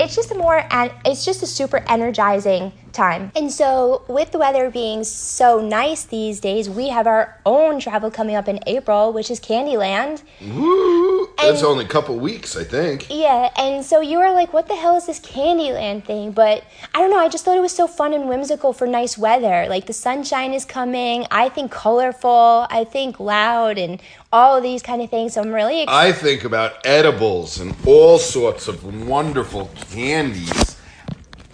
it's 0.00 0.14
just 0.16 0.30
a 0.30 0.34
more, 0.34 0.66
en- 0.70 0.92
it's 1.04 1.24
just 1.24 1.42
a 1.42 1.46
super 1.46 1.84
energizing 1.88 2.72
time. 2.92 3.30
And 3.36 3.52
so, 3.52 4.02
with 4.08 4.32
the 4.32 4.38
weather 4.38 4.70
being 4.70 5.04
so 5.04 5.60
nice 5.60 6.04
these 6.04 6.40
days, 6.40 6.68
we 6.68 6.88
have 6.88 7.06
our 7.06 7.38
own 7.46 7.80
travel 7.80 8.10
coming 8.10 8.34
up 8.34 8.48
in 8.48 8.60
April, 8.66 9.12
which 9.12 9.30
is 9.30 9.38
Candyland. 9.40 10.22
Woo! 10.40 11.09
That's 11.42 11.60
And- 11.60 11.68
only 11.68 11.84
a 11.84 11.88
couple 11.88 12.16
weeks, 12.16 12.56
I 12.56 12.64
think. 12.64 13.06
Yeah, 13.10 13.50
and 13.56 13.84
so 13.84 14.00
you 14.00 14.18
were 14.18 14.30
like, 14.32 14.52
what 14.52 14.68
the 14.68 14.76
hell 14.76 14.96
is 14.96 15.06
this 15.06 15.20
Candyland 15.20 16.04
thing? 16.04 16.32
But 16.32 16.64
I 16.94 16.98
don't 16.98 17.10
know, 17.10 17.18
I 17.18 17.28
just 17.28 17.44
thought 17.44 17.56
it 17.56 17.60
was 17.60 17.74
so 17.74 17.86
fun 17.86 18.12
and 18.12 18.28
whimsical 18.28 18.72
for 18.72 18.86
nice 18.86 19.16
weather. 19.16 19.66
Like 19.68 19.86
the 19.86 19.92
sunshine 19.92 20.52
is 20.54 20.64
coming, 20.64 21.26
I 21.30 21.48
think 21.48 21.70
colorful, 21.70 22.66
I 22.70 22.84
think 22.84 23.18
loud, 23.20 23.78
and 23.78 24.00
all 24.32 24.56
of 24.56 24.62
these 24.62 24.82
kind 24.82 25.02
of 25.02 25.10
things. 25.10 25.34
So 25.34 25.40
I'm 25.40 25.52
really 25.52 25.82
excited. 25.82 26.08
I 26.08 26.12
think 26.12 26.44
about 26.44 26.84
edibles 26.86 27.58
and 27.60 27.74
all 27.86 28.18
sorts 28.18 28.68
of 28.68 29.06
wonderful 29.08 29.70
candies. 29.90 30.76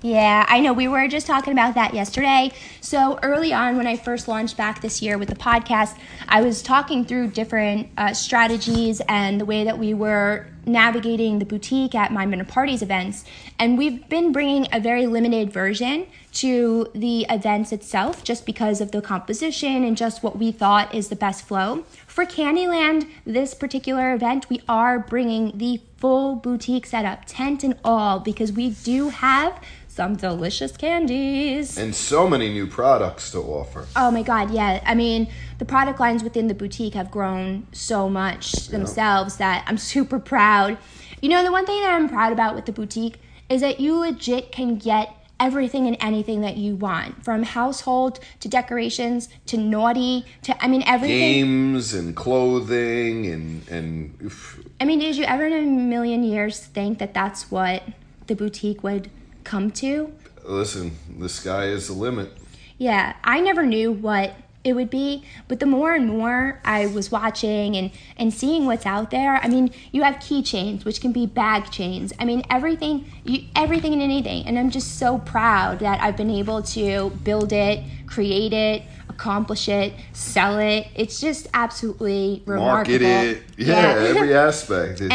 Yeah, 0.07 0.47
I 0.49 0.61
know. 0.61 0.73
We 0.73 0.87
were 0.87 1.09
just 1.09 1.27
talking 1.27 1.53
about 1.53 1.75
that 1.75 1.93
yesterday. 1.93 2.53
So, 2.81 3.19
early 3.25 3.53
on, 3.53 3.77
when 3.77 3.89
I 3.89 3.97
first 3.97 4.29
launched 4.29 4.57
back 4.57 4.81
this 4.81 5.03
year 5.03 5.19
with 5.19 5.29
the 5.29 5.35
podcast, 5.35 5.99
I 6.29 6.43
was 6.43 6.63
talking 6.63 7.05
through 7.05 7.33
different 7.33 7.89
uh, 7.99 8.15
strategies 8.15 9.03
and 9.09 9.41
the 9.41 9.45
way 9.45 9.65
that 9.65 9.81
we 9.81 9.95
were 9.95 10.47
navigating 10.65 11.41
the 11.41 11.45
boutique 11.45 11.97
at 11.97 12.13
Mindbender 12.13 12.47
Parties 12.47 12.83
events. 12.83 13.25
And 13.59 13.77
we've 13.77 14.09
been 14.09 14.31
bringing 14.31 14.69
a 14.73 14.79
very 14.79 15.09
limited 15.09 15.53
version 15.53 16.07
to 16.35 16.89
the 16.95 17.27
events 17.29 17.73
itself 17.73 18.23
just 18.23 18.47
because 18.47 18.81
of 18.81 18.93
the 18.93 19.03
composition 19.03 19.83
and 19.83 19.97
just 19.97 20.23
what 20.23 20.39
we 20.39 20.53
thought 20.53 20.95
is 20.95 21.09
the 21.09 21.17
best 21.17 21.45
flow. 21.45 21.85
For 22.07 22.25
Candyland, 22.25 23.09
this 23.25 23.55
particular 23.55 24.15
event, 24.15 24.49
we 24.49 24.63
are 24.69 24.99
bringing 24.99 25.59
the 25.59 25.81
full 25.97 26.37
boutique 26.37 26.87
setup, 26.87 27.23
tent 27.27 27.65
and 27.65 27.77
all, 27.85 28.21
because 28.21 28.53
we 28.53 28.71
do 28.71 29.09
have 29.09 29.61
some 29.97 30.15
delicious 30.15 30.77
candies. 30.77 31.79
And 31.79 31.95
so 31.95 32.29
many 32.29 32.53
new 32.53 32.67
products 32.67 33.31
to 33.31 33.39
offer. 33.39 33.87
Oh 33.97 34.11
my 34.11 34.23
god, 34.23 34.51
yeah. 34.51 34.83
I 34.85 34.95
mean, 34.95 35.29
the 35.59 35.65
product 35.65 35.99
lines 35.99 36.23
within 36.23 36.49
the 36.49 36.55
boutique 36.55 36.93
have 36.93 37.11
grown 37.11 37.67
so 37.73 38.11
much 38.11 38.69
themselves 38.69 39.39
that 39.39 39.65
I'm 39.67 39.79
super 39.95 40.19
proud. 40.19 40.77
You 41.23 41.31
know, 41.31 41.43
the 41.43 41.51
one 41.51 41.65
thing 41.65 41.81
that 41.81 41.95
I'm 41.95 42.11
proud 42.11 42.31
about 42.31 42.55
with 42.55 42.67
the 42.67 42.73
boutique 42.73 43.19
is 43.49 43.63
that 43.63 43.81
you 43.81 43.97
legit 43.99 44.53
can 44.53 44.77
get 44.77 45.15
everything 45.41 45.87
and 45.87 45.97
anything 46.01 46.43
that 46.43 46.59
you 46.59 46.75
want 46.77 47.25
from 47.25 47.43
household 47.43 48.19
to 48.41 48.49
decorations 48.49 49.29
to 49.45 49.57
naughty 49.57 50.25
to 50.43 50.63
I 50.63 50.69
mean 50.69 50.83
everything. 50.87 51.19
Games 51.19 51.95
and 51.95 52.15
clothing 52.15 53.27
and 53.27 53.67
and 53.69 54.19
oof. 54.23 54.63
I 54.79 54.85
mean, 54.85 54.99
did 54.99 55.17
you 55.17 55.25
ever 55.25 55.47
in 55.47 55.55
a 55.55 55.63
million 55.63 56.23
years 56.23 56.61
think 56.61 56.99
that 56.99 57.15
that's 57.15 57.51
what 57.51 57.83
the 58.27 58.35
boutique 58.35 58.83
would 58.83 59.11
come 59.47 59.71
to? 59.71 60.13
listen, 60.45 60.97
the 61.19 61.29
sky 61.29 61.65
is 61.67 61.89
the 61.89 61.93
limit. 61.93 62.31
Yeah, 62.79 63.15
I 63.25 63.41
never 63.41 63.65
knew 63.67 63.91
what 63.91 64.35
it 64.63 64.75
would 64.75 64.91
be, 64.91 65.25
but 65.49 65.59
the 65.61 65.67
more 65.67 65.93
and 65.95 66.07
more 66.09 66.61
I 66.65 66.87
was 66.87 67.11
watching 67.11 67.77
and 67.77 67.91
and 68.17 68.33
seeing 68.35 68.65
what's 68.67 68.87
out 68.87 69.11
there, 69.11 69.37
I 69.43 69.49
mean, 69.49 69.73
you 69.93 70.03
have 70.05 70.17
keychains, 70.17 70.85
which 70.85 71.01
can 71.01 71.13
be 71.13 71.25
bag 71.27 71.71
chains. 71.71 72.13
I 72.21 72.25
mean, 72.25 72.43
everything, 72.51 73.11
you, 73.25 73.45
everything 73.57 73.93
and 73.93 74.03
anything, 74.03 74.47
and 74.47 74.59
I'm 74.59 74.71
just 74.71 74.99
so 74.99 75.19
proud 75.19 75.79
that 75.81 76.01
I've 76.01 76.17
been 76.17 76.31
able 76.31 76.63
to 76.77 77.11
build 77.25 77.53
it, 77.53 77.83
create 78.07 78.53
it, 78.53 78.83
accomplish 79.09 79.69
it, 79.69 79.93
sell 80.13 80.59
it. 80.59 80.87
It's 80.95 81.21
just 81.21 81.47
absolutely 81.55 82.43
remarkable. 82.47 83.01
Market 83.01 83.03
it. 83.03 83.43
Yeah, 83.57 83.95
every 84.11 84.35
aspect. 84.35 85.01
It's 85.01 85.15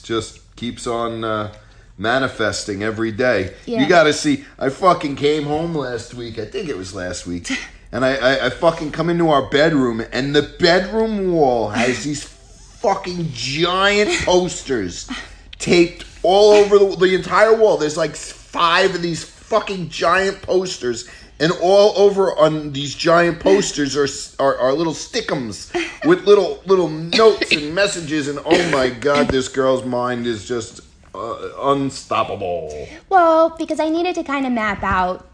And- 0.00 0.06
just 0.06 0.56
keeps 0.56 0.86
on 0.86 1.24
uh, 1.24 1.52
manifesting 2.00 2.82
every 2.82 3.12
day. 3.12 3.54
Yeah. 3.66 3.82
You 3.82 3.88
got 3.88 4.04
to 4.04 4.12
see. 4.12 4.44
I 4.58 4.70
fucking 4.70 5.16
came 5.16 5.44
home 5.44 5.74
last 5.74 6.14
week. 6.14 6.38
I 6.38 6.46
think 6.46 6.68
it 6.68 6.76
was 6.76 6.94
last 6.94 7.26
week. 7.26 7.50
And 7.92 8.04
I, 8.04 8.14
I, 8.14 8.46
I 8.46 8.50
fucking 8.50 8.92
come 8.92 9.10
into 9.10 9.30
our 9.30 9.50
bedroom, 9.50 10.00
and 10.12 10.32
the 10.32 10.42
bedroom 10.60 11.32
wall 11.32 11.70
has 11.70 12.04
these 12.04 12.22
fucking 12.22 13.30
giant 13.32 14.10
posters 14.24 15.10
taped 15.58 16.04
all 16.22 16.52
over 16.52 16.78
the, 16.78 16.94
the 16.94 17.14
entire 17.16 17.52
wall. 17.56 17.78
There's 17.78 17.96
like 17.96 18.14
five 18.14 18.94
of 18.94 19.02
these 19.02 19.24
fucking 19.24 19.88
giant 19.88 20.40
posters, 20.40 21.10
and 21.40 21.50
all 21.60 21.98
over 21.98 22.38
on 22.38 22.70
these 22.70 22.94
giant 22.94 23.40
posters 23.40 23.96
are 23.96 24.06
are, 24.38 24.56
are 24.56 24.72
little 24.72 24.92
stickums 24.92 25.74
with 26.06 26.24
little 26.26 26.62
little 26.66 26.88
notes 27.18 27.50
and 27.50 27.74
messages. 27.74 28.28
And 28.28 28.38
oh 28.44 28.70
my 28.70 28.88
god, 28.88 29.30
this 29.30 29.48
girl's 29.48 29.84
mind 29.84 30.28
is 30.28 30.46
just 30.46 30.80
uh, 31.14 31.50
unstoppable. 31.62 32.88
Well, 33.08 33.50
because 33.58 33.80
I 33.80 33.88
needed 33.88 34.14
to 34.16 34.22
kind 34.22 34.46
of 34.46 34.52
map 34.52 34.82
out, 34.82 35.26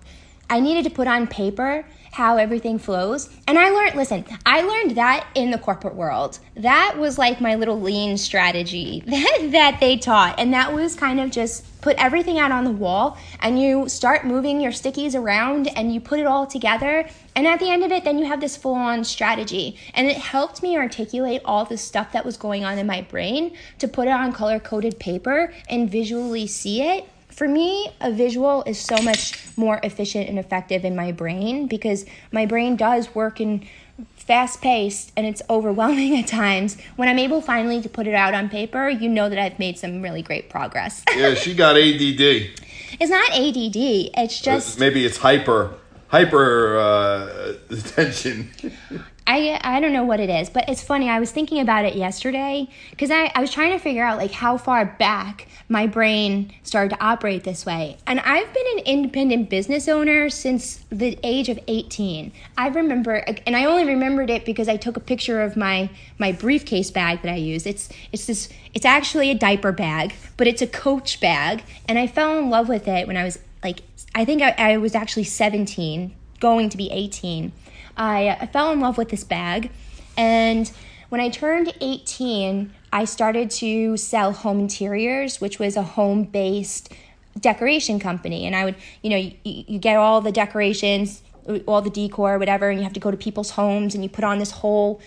I 0.48 0.60
needed 0.60 0.84
to 0.84 0.90
put 0.90 1.08
on 1.08 1.26
paper 1.26 1.84
how 2.12 2.36
everything 2.36 2.78
flows. 2.78 3.28
And 3.46 3.58
I 3.58 3.70
learned, 3.70 3.94
listen, 3.94 4.24
I 4.44 4.62
learned 4.62 4.92
that 4.92 5.26
in 5.34 5.50
the 5.50 5.58
corporate 5.58 5.94
world. 5.94 6.38
That 6.56 6.96
was 6.98 7.18
like 7.18 7.40
my 7.40 7.54
little 7.54 7.80
lean 7.80 8.16
strategy 8.16 9.02
that, 9.06 9.48
that 9.52 9.80
they 9.80 9.96
taught. 9.96 10.38
And 10.38 10.52
that 10.52 10.72
was 10.72 10.94
kind 10.94 11.20
of 11.20 11.30
just 11.30 11.64
put 11.80 11.96
everything 11.98 12.38
out 12.38 12.50
on 12.50 12.64
the 12.64 12.70
wall 12.70 13.16
and 13.38 13.60
you 13.60 13.88
start 13.88 14.24
moving 14.24 14.60
your 14.60 14.72
stickies 14.72 15.14
around 15.14 15.68
and 15.76 15.94
you 15.94 16.00
put 16.00 16.18
it 16.18 16.26
all 16.26 16.46
together. 16.46 17.08
And 17.36 17.46
at 17.46 17.60
the 17.60 17.70
end 17.70 17.84
of 17.84 17.92
it, 17.92 18.02
then 18.02 18.18
you 18.18 18.24
have 18.24 18.40
this 18.40 18.56
full 18.56 18.74
on 18.74 19.04
strategy. 19.04 19.76
And 19.94 20.08
it 20.08 20.16
helped 20.16 20.62
me 20.62 20.76
articulate 20.76 21.42
all 21.44 21.64
the 21.64 21.78
stuff 21.78 22.12
that 22.12 22.24
was 22.24 22.36
going 22.36 22.64
on 22.64 22.78
in 22.78 22.86
my 22.86 23.02
brain 23.02 23.56
to 23.78 23.86
put 23.86 24.08
it 24.08 24.10
on 24.10 24.32
color 24.32 24.58
coded 24.58 24.98
paper 24.98 25.52
and 25.68 25.90
visually 25.90 26.46
see 26.46 26.82
it 26.82 27.08
for 27.36 27.46
me, 27.46 27.90
a 28.00 28.10
visual 28.10 28.62
is 28.64 28.80
so 28.80 28.96
much 29.02 29.38
more 29.58 29.78
efficient 29.82 30.26
and 30.26 30.38
effective 30.38 30.86
in 30.86 30.96
my 30.96 31.12
brain 31.12 31.66
because 31.66 32.06
my 32.32 32.46
brain 32.46 32.76
does 32.76 33.14
work 33.14 33.42
in 33.42 33.66
fast 34.14 34.62
paced 34.62 35.12
and 35.18 35.26
it's 35.26 35.42
overwhelming 35.50 36.16
at 36.18 36.26
times. 36.26 36.78
When 36.96 37.10
I'm 37.10 37.18
able 37.18 37.42
finally 37.42 37.82
to 37.82 37.90
put 37.90 38.06
it 38.06 38.14
out 38.14 38.32
on 38.32 38.48
paper, 38.48 38.88
you 38.88 39.10
know 39.10 39.28
that 39.28 39.38
I've 39.38 39.58
made 39.58 39.78
some 39.78 40.00
really 40.00 40.22
great 40.22 40.48
progress. 40.48 41.04
Yeah, 41.14 41.34
she 41.34 41.54
got 41.54 41.76
ADD. 41.76 41.84
it's 42.98 43.10
not 43.10 43.30
ADD, 43.30 44.16
it's 44.16 44.40
just 44.40 44.80
Maybe 44.80 45.04
it's 45.04 45.18
hyper 45.18 45.74
hyper 46.08 46.78
uh, 46.78 47.54
attention. 47.70 48.50
I 49.26 49.58
I 49.62 49.80
don't 49.80 49.92
know 49.92 50.04
what 50.04 50.20
it 50.20 50.30
is, 50.30 50.48
but 50.50 50.68
it's 50.68 50.82
funny. 50.82 51.08
I 51.10 51.18
was 51.18 51.32
thinking 51.32 51.58
about 51.60 51.84
it 51.84 51.96
yesterday 51.96 52.68
because 52.90 53.10
I, 53.10 53.32
I 53.34 53.40
was 53.40 53.50
trying 53.50 53.72
to 53.72 53.78
figure 53.78 54.04
out 54.04 54.18
like 54.18 54.30
how 54.30 54.56
far 54.56 54.86
back 54.86 55.48
my 55.68 55.86
brain 55.88 56.52
started 56.62 56.94
to 56.94 57.04
operate 57.04 57.42
this 57.42 57.66
way. 57.66 57.98
And 58.06 58.20
I've 58.20 58.52
been 58.54 58.78
an 58.78 58.84
independent 58.84 59.50
business 59.50 59.88
owner 59.88 60.30
since 60.30 60.84
the 60.90 61.18
age 61.24 61.48
of 61.48 61.58
18. 61.66 62.32
I 62.56 62.68
remember 62.68 63.14
and 63.46 63.56
I 63.56 63.64
only 63.64 63.84
remembered 63.84 64.30
it 64.30 64.44
because 64.44 64.68
I 64.68 64.76
took 64.76 64.96
a 64.96 65.00
picture 65.00 65.42
of 65.42 65.56
my 65.56 65.90
my 66.18 66.30
briefcase 66.30 66.92
bag 66.92 67.22
that 67.22 67.32
I 67.32 67.36
use. 67.36 67.66
It's 67.66 67.88
it's 68.12 68.26
this 68.26 68.48
it's 68.74 68.86
actually 68.86 69.30
a 69.30 69.34
diaper 69.34 69.72
bag, 69.72 70.14
but 70.36 70.46
it's 70.46 70.62
a 70.62 70.68
coach 70.68 71.20
bag 71.20 71.64
and 71.88 71.98
I 71.98 72.06
fell 72.06 72.38
in 72.38 72.48
love 72.48 72.68
with 72.68 72.86
it 72.86 73.08
when 73.08 73.16
I 73.16 73.24
was 73.24 73.40
like 73.66 73.82
I 74.14 74.24
think 74.24 74.42
I, 74.42 74.54
I 74.56 74.76
was 74.78 74.94
actually 74.94 75.24
17, 75.24 76.14
going 76.40 76.68
to 76.68 76.76
be 76.76 76.90
18. 76.90 77.52
I, 77.96 78.36
I 78.40 78.46
fell 78.46 78.72
in 78.72 78.80
love 78.80 78.96
with 78.96 79.08
this 79.08 79.24
bag. 79.24 79.70
And 80.16 80.70
when 81.08 81.20
I 81.20 81.28
turned 81.28 81.74
18, 81.80 82.72
I 82.92 83.04
started 83.04 83.50
to 83.62 83.96
sell 83.96 84.32
home 84.32 84.60
interiors, 84.60 85.40
which 85.40 85.58
was 85.58 85.76
a 85.76 85.82
home 85.82 86.24
based 86.24 86.92
decoration 87.38 87.98
company. 87.98 88.46
And 88.46 88.54
I 88.54 88.64
would, 88.64 88.76
you 89.02 89.10
know, 89.10 89.16
you, 89.16 89.32
you 89.44 89.78
get 89.78 89.96
all 89.96 90.20
the 90.20 90.32
decorations, 90.32 91.22
all 91.66 91.82
the 91.82 91.90
decor, 91.90 92.38
whatever, 92.38 92.70
and 92.70 92.78
you 92.78 92.84
have 92.84 92.94
to 92.94 93.00
go 93.00 93.10
to 93.10 93.16
people's 93.16 93.50
homes 93.50 93.94
and 93.94 94.02
you 94.02 94.08
put 94.08 94.24
on 94.24 94.38
this 94.38 94.52
whole 94.52 95.00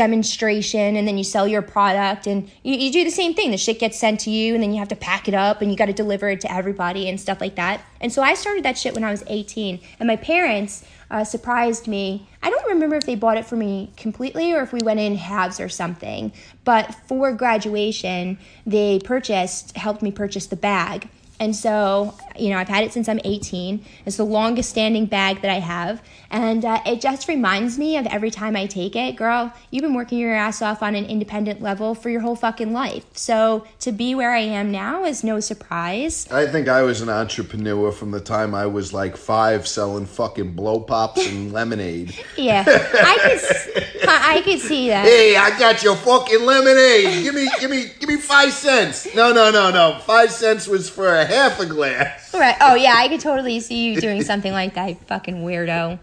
demonstration 0.00 0.96
and 0.96 1.06
then 1.06 1.18
you 1.18 1.24
sell 1.24 1.46
your 1.46 1.60
product 1.60 2.26
and 2.26 2.50
you, 2.62 2.74
you 2.74 2.90
do 2.90 3.04
the 3.04 3.10
same 3.10 3.34
thing. 3.34 3.50
The 3.50 3.58
shit 3.58 3.78
gets 3.78 3.98
sent 3.98 4.20
to 4.20 4.30
you 4.30 4.54
and 4.54 4.62
then 4.62 4.72
you 4.72 4.78
have 4.78 4.88
to 4.88 4.96
pack 4.96 5.28
it 5.28 5.34
up 5.34 5.60
and 5.60 5.70
you 5.70 5.76
got 5.76 5.86
to 5.86 5.92
deliver 5.92 6.30
it 6.30 6.40
to 6.40 6.50
everybody 6.50 7.06
and 7.06 7.20
stuff 7.20 7.38
like 7.38 7.56
that. 7.56 7.82
And 8.00 8.10
so 8.10 8.22
i 8.22 8.32
started 8.32 8.64
that 8.64 8.78
shit 8.78 8.94
when 8.94 9.04
i 9.04 9.10
was 9.10 9.22
18 9.26 9.78
and 9.98 10.06
my 10.06 10.16
parents 10.16 10.84
uh, 11.10 11.24
surprised 11.24 11.86
me. 11.86 12.28
I 12.42 12.48
don't 12.48 12.66
remember 12.68 12.96
if 12.96 13.04
they 13.04 13.14
bought 13.14 13.36
it 13.36 13.44
for 13.44 13.56
me 13.56 13.92
completely 13.98 14.54
or 14.54 14.62
if 14.62 14.72
we 14.72 14.80
went 14.80 15.00
in 15.00 15.16
halves 15.16 15.60
or 15.60 15.68
something 15.68 16.32
but 16.64 16.94
for 17.06 17.32
graduation 17.32 18.38
they 18.64 19.00
purchased 19.04 19.76
helped 19.76 20.00
me 20.00 20.10
purchase 20.10 20.46
the 20.46 20.56
bag 20.56 21.10
And 21.40 21.56
so, 21.56 22.14
you 22.38 22.50
know, 22.50 22.58
I've 22.58 22.68
had 22.68 22.84
it 22.84 22.92
since 22.92 23.08
I'm 23.08 23.18
18. 23.24 23.82
It's 24.04 24.18
the 24.18 24.24
longest 24.24 24.68
standing 24.68 25.06
bag 25.06 25.40
that 25.40 25.50
I 25.50 25.58
have. 25.58 26.02
And 26.30 26.64
uh, 26.64 26.80
it 26.86 27.00
just 27.00 27.26
reminds 27.28 27.78
me 27.78 27.96
of 27.96 28.06
every 28.06 28.30
time 28.30 28.54
I 28.54 28.66
take 28.66 28.94
it, 28.94 29.16
girl, 29.16 29.52
you've 29.70 29.82
been 29.82 29.94
working 29.94 30.18
your 30.18 30.34
ass 30.34 30.62
off 30.62 30.82
on 30.82 30.94
an 30.94 31.06
independent 31.06 31.60
level 31.60 31.94
for 31.94 32.10
your 32.10 32.20
whole 32.20 32.36
fucking 32.36 32.72
life. 32.72 33.04
So 33.14 33.66
to 33.80 33.90
be 33.90 34.14
where 34.14 34.32
I 34.32 34.40
am 34.40 34.70
now 34.70 35.04
is 35.04 35.24
no 35.24 35.40
surprise. 35.40 36.28
I 36.30 36.46
think 36.46 36.68
I 36.68 36.82
was 36.82 37.00
an 37.00 37.08
entrepreneur 37.08 37.90
from 37.90 38.10
the 38.12 38.20
time 38.20 38.54
I 38.54 38.66
was 38.66 38.92
like 38.92 39.16
five 39.16 39.66
selling 39.66 40.06
fucking 40.06 40.52
blow 40.52 40.78
pops 40.78 41.26
and 41.26 41.52
lemonade. 41.54 42.14
Yeah, 42.36 42.64
I 42.66 43.18
could, 43.22 44.08
I 44.08 44.42
could 44.42 44.60
see 44.60 44.88
that. 44.88 45.06
Hey, 45.06 45.36
I 45.36 45.58
got 45.58 45.82
your 45.82 45.96
fucking 45.96 46.44
lemonade. 46.44 47.24
Give 47.24 47.34
me, 47.34 47.48
give 47.58 47.70
me, 47.70 47.86
give 47.98 48.08
me 48.08 48.18
five 48.18 48.52
cents. 48.52 49.12
No, 49.14 49.32
no, 49.32 49.50
no, 49.50 49.70
no. 49.70 49.98
Five 50.04 50.30
cents 50.30 50.68
was 50.68 50.88
for 50.88 51.08
a 51.12 51.29
half 51.30 51.60
a 51.60 51.66
glass. 51.66 52.34
Right. 52.34 52.56
Oh 52.60 52.74
yeah, 52.74 52.94
I 52.96 53.08
could 53.08 53.20
totally 53.20 53.60
see 53.60 53.86
you 53.86 54.00
doing 54.00 54.22
something 54.22 54.52
like 54.52 54.74
that, 54.74 55.06
fucking 55.06 55.36
weirdo. 55.36 55.98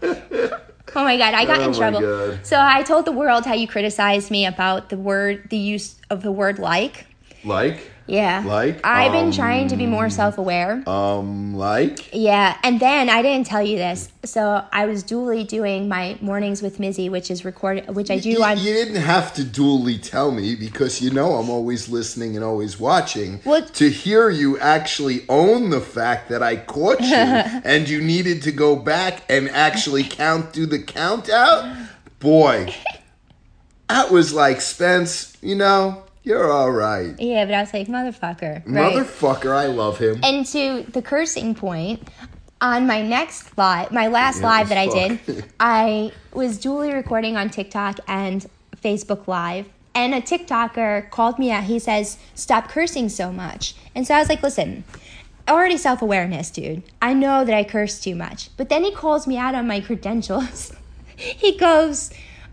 Oh 0.96 1.04
my 1.04 1.18
god, 1.18 1.34
I 1.34 1.44
got 1.44 1.58
Oh 1.58 1.64
in 1.64 1.70
my 1.72 1.76
trouble. 1.76 2.00
God. 2.00 2.46
So 2.46 2.58
I 2.60 2.82
told 2.82 3.04
the 3.04 3.12
world 3.12 3.44
how 3.44 3.54
you 3.54 3.68
criticized 3.68 4.30
me 4.30 4.46
about 4.46 4.88
the 4.88 4.96
word, 4.96 5.50
the 5.50 5.58
use 5.58 5.96
of 6.10 6.22
the 6.22 6.32
word 6.32 6.58
like. 6.58 7.06
Like, 7.44 7.90
Yeah. 8.08 8.42
Like? 8.46 8.80
I've 8.84 9.12
been 9.12 9.30
trying 9.30 9.68
to 9.68 9.76
be 9.76 9.86
more 9.86 10.08
self-aware. 10.10 10.82
um, 10.88 11.54
like. 11.54 12.08
Yeah, 12.14 12.56
and 12.62 12.80
then 12.80 13.08
I 13.10 13.20
didn't 13.22 13.46
tell 13.46 13.62
you 13.62 13.76
this. 13.76 14.10
So 14.24 14.64
I 14.72 14.86
was 14.86 15.04
dually 15.04 15.46
doing 15.46 15.88
my 15.88 16.16
mornings 16.20 16.62
with 16.62 16.78
Mizzy, 16.78 17.10
which 17.10 17.30
is 17.30 17.44
recorded, 17.44 17.94
which 17.94 18.10
I 18.10 18.18
do 18.18 18.30
You, 18.30 18.42
on. 18.42 18.56
you 18.58 18.72
didn't 18.72 18.96
have 19.02 19.34
to 19.34 19.44
duly 19.44 19.98
tell 19.98 20.30
me 20.30 20.54
because 20.54 21.02
you 21.02 21.10
know 21.10 21.34
I'm 21.34 21.50
always 21.50 21.88
listening 21.88 22.34
and 22.34 22.44
always 22.44 22.80
watching. 22.80 23.40
Well- 23.44 23.62
to 23.66 23.90
hear 23.90 24.30
you 24.30 24.58
actually 24.58 25.24
own 25.28 25.70
the 25.70 25.80
fact 25.80 26.28
that 26.30 26.42
I 26.42 26.56
caught 26.56 27.00
you 27.00 27.14
and 27.14 27.88
you 27.88 28.00
needed 28.00 28.42
to 28.42 28.52
go 28.52 28.74
back 28.74 29.22
and 29.28 29.48
actually 29.50 30.02
count 30.04 30.52
do 30.52 30.64
the 30.66 30.78
count 30.78 31.28
out, 31.28 31.76
boy, 32.20 32.74
that 33.88 34.10
was 34.10 34.32
like 34.32 34.60
Spence. 34.60 35.36
You 35.42 35.54
know, 35.54 36.04
you're 36.28 36.52
all 36.52 36.70
right, 36.70 37.14
Yeah, 37.18 37.46
but 37.46 37.54
I 37.54 37.60
was 37.62 37.72
like, 37.72 37.88
motherfucker. 37.88 38.62
Right? 38.66 38.92
motherfucker. 38.94 39.50
I 39.56 39.66
love 39.66 39.98
him. 39.98 40.20
And 40.22 40.44
to 40.46 40.84
the 40.92 41.00
cursing 41.00 41.54
point, 41.54 42.06
on 42.60 42.86
my 42.86 43.00
next 43.00 43.56
live, 43.56 43.90
my 43.92 44.08
last 44.08 44.42
live 44.42 44.68
that 44.68 44.76
I 44.78 44.86
fuck. 44.88 45.26
did, 45.26 45.44
I 45.60 46.12
was 46.32 46.58
duly 46.58 46.92
recording 46.92 47.36
on 47.36 47.48
TikTok 47.48 48.00
and 48.06 48.44
Facebook 48.76 49.26
Live. 49.26 49.66
And 49.94 50.14
a 50.14 50.20
TikToker 50.20 51.10
called 51.10 51.38
me 51.38 51.50
out. 51.50 51.64
He 51.64 51.78
says, 51.78 52.18
Stop 52.34 52.68
cursing 52.68 53.08
so 53.08 53.32
much. 53.32 53.74
And 53.94 54.06
so 54.06 54.14
I 54.14 54.18
was 54.20 54.28
like, 54.28 54.42
Listen, 54.42 54.84
already 55.48 55.76
self 55.78 56.02
awareness, 56.02 56.50
dude. 56.50 56.82
I 57.00 57.14
know 57.14 57.44
that 57.44 57.54
I 57.54 57.64
curse 57.64 57.98
too 58.00 58.14
much. 58.14 58.50
But 58.56 58.68
then 58.68 58.84
he 58.84 58.92
calls 58.92 59.26
me 59.26 59.38
out 59.38 59.54
on 59.54 59.66
my 59.66 59.80
credentials. 59.80 60.72
he 61.16 61.56
goes, 61.56 62.10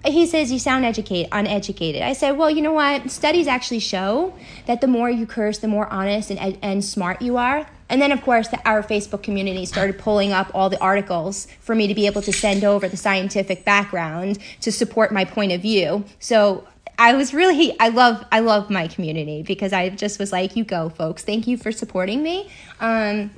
he 0.08 0.26
says 0.26 0.52
you 0.52 0.60
sound 0.60 0.86
educated 0.86 1.30
uneducated. 1.32 2.02
I 2.02 2.14
said 2.14 2.32
well 2.32 2.50
you 2.50 2.62
know 2.62 2.74
what? 2.74 3.10
Studies 3.12 3.48
actually 3.48 3.80
show 3.80 4.34
that 4.66 4.82
the 4.82 4.88
more 4.88 5.10
you 5.10 5.26
curse 5.26 5.60
the 5.60 5.68
more 5.68 5.92
honest 5.92 6.32
and, 6.32 6.58
and 6.62 6.84
smart 6.84 7.22
you 7.22 7.38
are. 7.38 7.68
And 7.90 8.02
then 8.02 8.12
of 8.12 8.22
course 8.22 8.48
the, 8.48 8.60
our 8.68 8.84
facebook 8.84 9.24
community 9.24 9.66
started 9.66 9.98
pulling 9.98 10.32
up 10.32 10.50
all 10.54 10.70
the 10.70 10.80
articles 10.80 11.48
for 11.60 11.76
me 11.76 11.88
to 11.88 11.96
be 11.96 12.06
able 12.06 12.22
to 12.24 12.34
send 12.34 12.64
over 12.64 12.88
the 12.88 12.98
scientific 12.98 13.66
background 13.66 14.40
to 14.62 14.72
support 14.72 15.12
my 15.12 15.26
point 15.26 15.52
of 15.52 15.62
view. 15.62 16.06
So 16.20 16.68
i 16.98 17.14
was 17.14 17.34
really 17.34 17.78
i 17.82 17.90
love 17.90 18.24
i 18.32 18.40
love 18.40 18.70
my 18.70 18.88
community 18.88 19.44
because 19.44 19.74
i 19.74 19.90
just 19.90 20.18
was 20.18 20.32
like 20.32 20.56
you 20.56 20.64
go 20.64 20.90
folks. 20.90 21.24
Thank 21.24 21.48
you 21.48 21.58
for 21.58 21.72
supporting 21.72 22.24
me. 22.24 22.50
Um, 22.80 23.32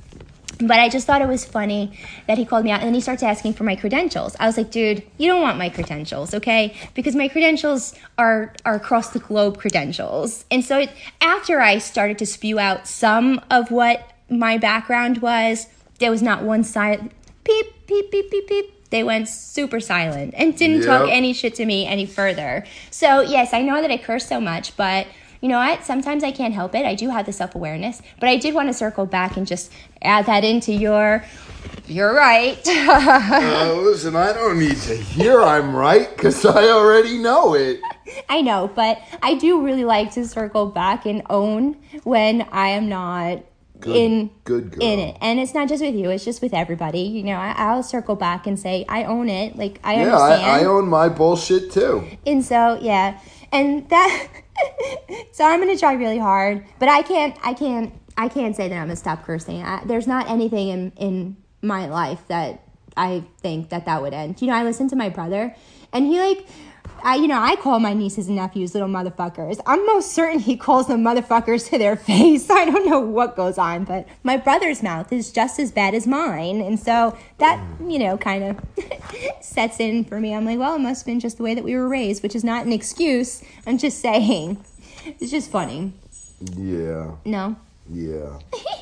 but 0.58 0.78
I 0.78 0.88
just 0.88 1.06
thought 1.06 1.22
it 1.22 1.28
was 1.28 1.44
funny 1.44 1.98
that 2.26 2.38
he 2.38 2.44
called 2.44 2.64
me 2.64 2.70
out 2.70 2.80
and 2.80 2.88
then 2.88 2.94
he 2.94 3.00
starts 3.00 3.22
asking 3.22 3.54
for 3.54 3.64
my 3.64 3.76
credentials. 3.76 4.34
I 4.40 4.46
was 4.46 4.56
like, 4.56 4.70
dude, 4.70 5.04
you 5.16 5.30
don't 5.30 5.42
want 5.42 5.58
my 5.58 5.68
credentials, 5.68 6.34
okay? 6.34 6.74
Because 6.94 7.14
my 7.14 7.28
credentials 7.28 7.94
are 8.16 8.54
are 8.64 8.74
across 8.74 9.10
the 9.10 9.20
globe 9.20 9.58
credentials. 9.58 10.44
And 10.50 10.64
so 10.64 10.78
it, 10.78 10.90
after 11.20 11.60
I 11.60 11.78
started 11.78 12.18
to 12.18 12.26
spew 12.26 12.58
out 12.58 12.86
some 12.86 13.40
of 13.50 13.70
what 13.70 14.12
my 14.28 14.58
background 14.58 15.18
was, 15.18 15.68
there 15.98 16.10
was 16.10 16.22
not 16.22 16.42
one 16.42 16.64
silent 16.64 17.12
peep, 17.44 17.86
peep, 17.86 18.10
peep, 18.10 18.30
peep, 18.30 18.46
peep. 18.48 18.90
They 18.90 19.04
went 19.04 19.28
super 19.28 19.80
silent 19.80 20.34
and 20.36 20.56
didn't 20.56 20.84
talk 20.84 21.08
any 21.10 21.34
shit 21.34 21.54
to 21.56 21.66
me 21.66 21.86
any 21.86 22.06
further. 22.06 22.64
So 22.90 23.20
yes, 23.20 23.52
I 23.52 23.62
know 23.62 23.80
that 23.82 23.90
I 23.90 23.98
curse 23.98 24.26
so 24.26 24.40
much, 24.40 24.76
but 24.76 25.06
you 25.40 25.48
know 25.48 25.58
what? 25.58 25.84
Sometimes 25.84 26.24
I 26.24 26.32
can't 26.32 26.54
help 26.54 26.74
it. 26.74 26.84
I 26.84 26.94
do 26.94 27.10
have 27.10 27.26
the 27.26 27.32
self 27.32 27.54
awareness, 27.54 28.02
but 28.18 28.28
I 28.28 28.36
did 28.36 28.54
want 28.54 28.68
to 28.68 28.74
circle 28.74 29.06
back 29.06 29.36
and 29.36 29.46
just 29.46 29.70
add 30.02 30.26
that 30.26 30.44
into 30.44 30.72
your. 30.72 31.24
You're 31.86 32.14
right. 32.14 32.58
Uh, 32.68 33.72
listen, 33.82 34.14
I 34.16 34.32
don't 34.32 34.58
need 34.58 34.76
to 34.76 34.94
hear 34.94 35.42
I'm 35.42 35.74
right 35.74 36.08
because 36.14 36.44
I 36.44 36.64
already 36.68 37.18
know 37.18 37.54
it. 37.54 37.80
I 38.28 38.40
know, 38.42 38.70
but 38.74 38.98
I 39.22 39.34
do 39.34 39.64
really 39.64 39.84
like 39.84 40.12
to 40.12 40.26
circle 40.26 40.66
back 40.66 41.06
and 41.06 41.22
own 41.30 41.76
when 42.04 42.42
I 42.52 42.68
am 42.70 42.88
not 42.88 43.40
Good- 43.80 43.96
in 43.96 44.30
good 44.44 44.72
girl. 44.72 44.82
in 44.82 44.98
it. 44.98 45.16
And 45.20 45.38
it's 45.40 45.54
not 45.54 45.68
just 45.68 45.82
with 45.82 45.94
you; 45.94 46.10
it's 46.10 46.24
just 46.24 46.42
with 46.42 46.52
everybody. 46.54 47.00
You 47.00 47.22
know, 47.24 47.36
I, 47.36 47.54
I'll 47.56 47.82
circle 47.82 48.16
back 48.16 48.46
and 48.46 48.58
say 48.58 48.84
I 48.88 49.04
own 49.04 49.28
it. 49.28 49.56
Like 49.56 49.78
I 49.84 49.94
Yeah, 49.94 50.14
understand. 50.16 50.50
I, 50.50 50.60
I 50.60 50.64
own 50.64 50.88
my 50.88 51.08
bullshit 51.08 51.72
too. 51.72 52.06
And 52.26 52.44
so, 52.44 52.78
yeah. 52.80 53.18
And 53.52 53.88
that 53.88 54.28
so 55.32 55.44
I'm 55.44 55.60
going 55.60 55.74
to 55.74 55.78
try 55.78 55.94
really 55.94 56.18
hard, 56.18 56.64
but 56.78 56.88
I 56.88 57.02
can't 57.02 57.36
I 57.42 57.54
can't 57.54 57.92
I 58.16 58.28
can't 58.28 58.56
say 58.56 58.68
that 58.68 58.74
I'm 58.74 58.86
going 58.86 58.90
to 58.90 58.96
stop 58.96 59.24
cursing. 59.24 59.62
I, 59.62 59.84
there's 59.84 60.06
not 60.06 60.28
anything 60.28 60.68
in 60.68 60.92
in 60.96 61.36
my 61.62 61.86
life 61.86 62.20
that 62.28 62.62
I 62.96 63.24
think 63.38 63.70
that 63.70 63.86
that 63.86 64.02
would 64.02 64.12
end. 64.12 64.40
You 64.42 64.48
know, 64.48 64.54
I 64.54 64.64
listen 64.64 64.88
to 64.88 64.96
my 64.96 65.08
brother 65.08 65.54
and 65.92 66.06
he 66.06 66.18
like 66.18 66.46
I, 67.02 67.16
you 67.16 67.28
know, 67.28 67.40
I 67.40 67.56
call 67.56 67.78
my 67.80 67.92
nieces 67.94 68.26
and 68.26 68.36
nephews 68.36 68.74
little 68.74 68.88
motherfuckers. 68.88 69.60
I'm 69.66 69.84
most 69.86 70.12
certain 70.12 70.38
he 70.40 70.56
calls 70.56 70.88
them 70.88 71.02
motherfuckers 71.02 71.68
to 71.70 71.78
their 71.78 71.96
face. 72.10 72.50
I 72.50 72.64
don't 72.64 72.86
know 72.86 73.00
what 73.00 73.36
goes 73.36 73.58
on, 73.58 73.84
but 73.84 74.06
my 74.24 74.36
brother's 74.36 74.82
mouth 74.82 75.12
is 75.12 75.30
just 75.32 75.58
as 75.58 75.70
bad 75.72 75.94
as 75.94 76.06
mine. 76.06 76.60
And 76.60 76.78
so 76.78 77.16
that, 77.38 77.64
you 77.86 77.98
know, 77.98 78.18
kind 78.18 78.44
of 78.44 78.60
sets 79.40 79.80
in 79.80 80.04
for 80.04 80.20
me. 80.20 80.34
I'm 80.34 80.44
like, 80.44 80.58
well, 80.58 80.76
it 80.76 80.80
must 80.80 81.02
have 81.02 81.06
been 81.06 81.20
just 81.20 81.36
the 81.38 81.42
way 81.42 81.54
that 81.54 81.64
we 81.64 81.74
were 81.76 81.88
raised, 81.88 82.22
which 82.22 82.34
is 82.34 82.44
not 82.44 82.66
an 82.66 82.72
excuse. 82.72 83.42
I'm 83.66 83.78
just 83.78 84.00
saying. 84.00 84.64
It's 85.20 85.30
just 85.30 85.50
funny. 85.50 85.92
Yeah, 86.56 87.12
No? 87.24 87.56
yeah. 87.90 88.38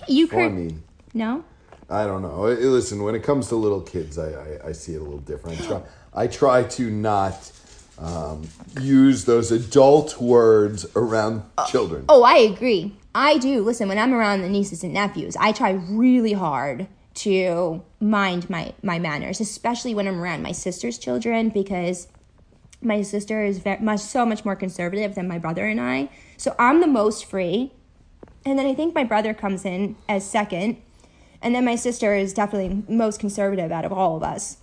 You 0.09 0.27
cur- 0.27 0.49
Funny. 0.49 0.77
No? 1.15 1.45
I 1.89 2.05
don't 2.05 2.23
know. 2.23 2.41
Listen, 2.47 3.05
when 3.05 3.15
it 3.15 3.23
comes 3.23 3.47
to 3.49 3.57
little 3.57 3.81
kids, 3.83 4.19
I, 4.19 4.31
I, 4.31 4.69
I 4.69 4.73
see 4.73 4.95
it 4.95 5.01
a 5.01 5.05
little 5.05 5.19
different. 5.21 5.61
I 5.61 5.65
try, 5.67 5.83
I 6.15 6.27
try 6.27 6.63
to 6.65 6.91
not 6.91 7.53
um, 7.99 8.49
use 8.81 9.25
those 9.25 9.51
adult 9.51 10.21
words 10.21 10.87
around 10.95 11.43
children. 11.69 12.05
Oh, 12.09 12.23
I 12.23 12.37
agree. 12.39 12.95
I 13.15 13.39
do. 13.39 13.63
Listen, 13.63 13.89
when 13.89 13.99
I'm 13.99 14.13
around 14.13 14.43
the 14.43 14.49
nieces 14.49 14.85
and 14.85 14.93
nephews, 14.93 15.37
I 15.37 15.53
try 15.53 15.71
really 15.71 16.35
hard 16.35 16.87
to 17.15 17.83
mind 17.99 18.51
my 18.51 18.75
my 18.83 18.99
manners, 18.99 19.41
especially 19.41 19.95
when 19.95 20.07
I'm 20.07 20.21
around 20.21 20.43
my 20.43 20.53
sister's 20.53 20.99
children 20.99 21.49
because 21.49 22.09
my 22.83 23.01
sister 23.01 23.43
is 23.43 23.59
very 23.59 23.81
much 23.81 24.01
so 24.01 24.27
much 24.27 24.45
more 24.45 24.55
conservative 24.55 25.15
than 25.15 25.27
my 25.27 25.39
brother 25.39 25.65
and 25.65 25.81
I. 25.81 26.11
So 26.37 26.55
I'm 26.59 26.81
the 26.81 26.87
most 26.87 27.25
free. 27.25 27.73
And 28.45 28.59
then 28.59 28.67
I 28.67 28.75
think 28.75 28.95
my 28.95 29.03
brother 29.03 29.33
comes 29.33 29.65
in 29.65 29.97
as 30.09 30.29
second. 30.29 30.77
And 31.41 31.55
then 31.55 31.65
my 31.65 31.77
sister 31.77 32.15
is 32.15 32.35
definitely 32.35 32.85
most 32.89 33.19
conservative 33.19 33.73
out 33.73 33.85
of 33.85 33.93
all 33.93 34.17
of 34.17 34.23
us 34.23 34.59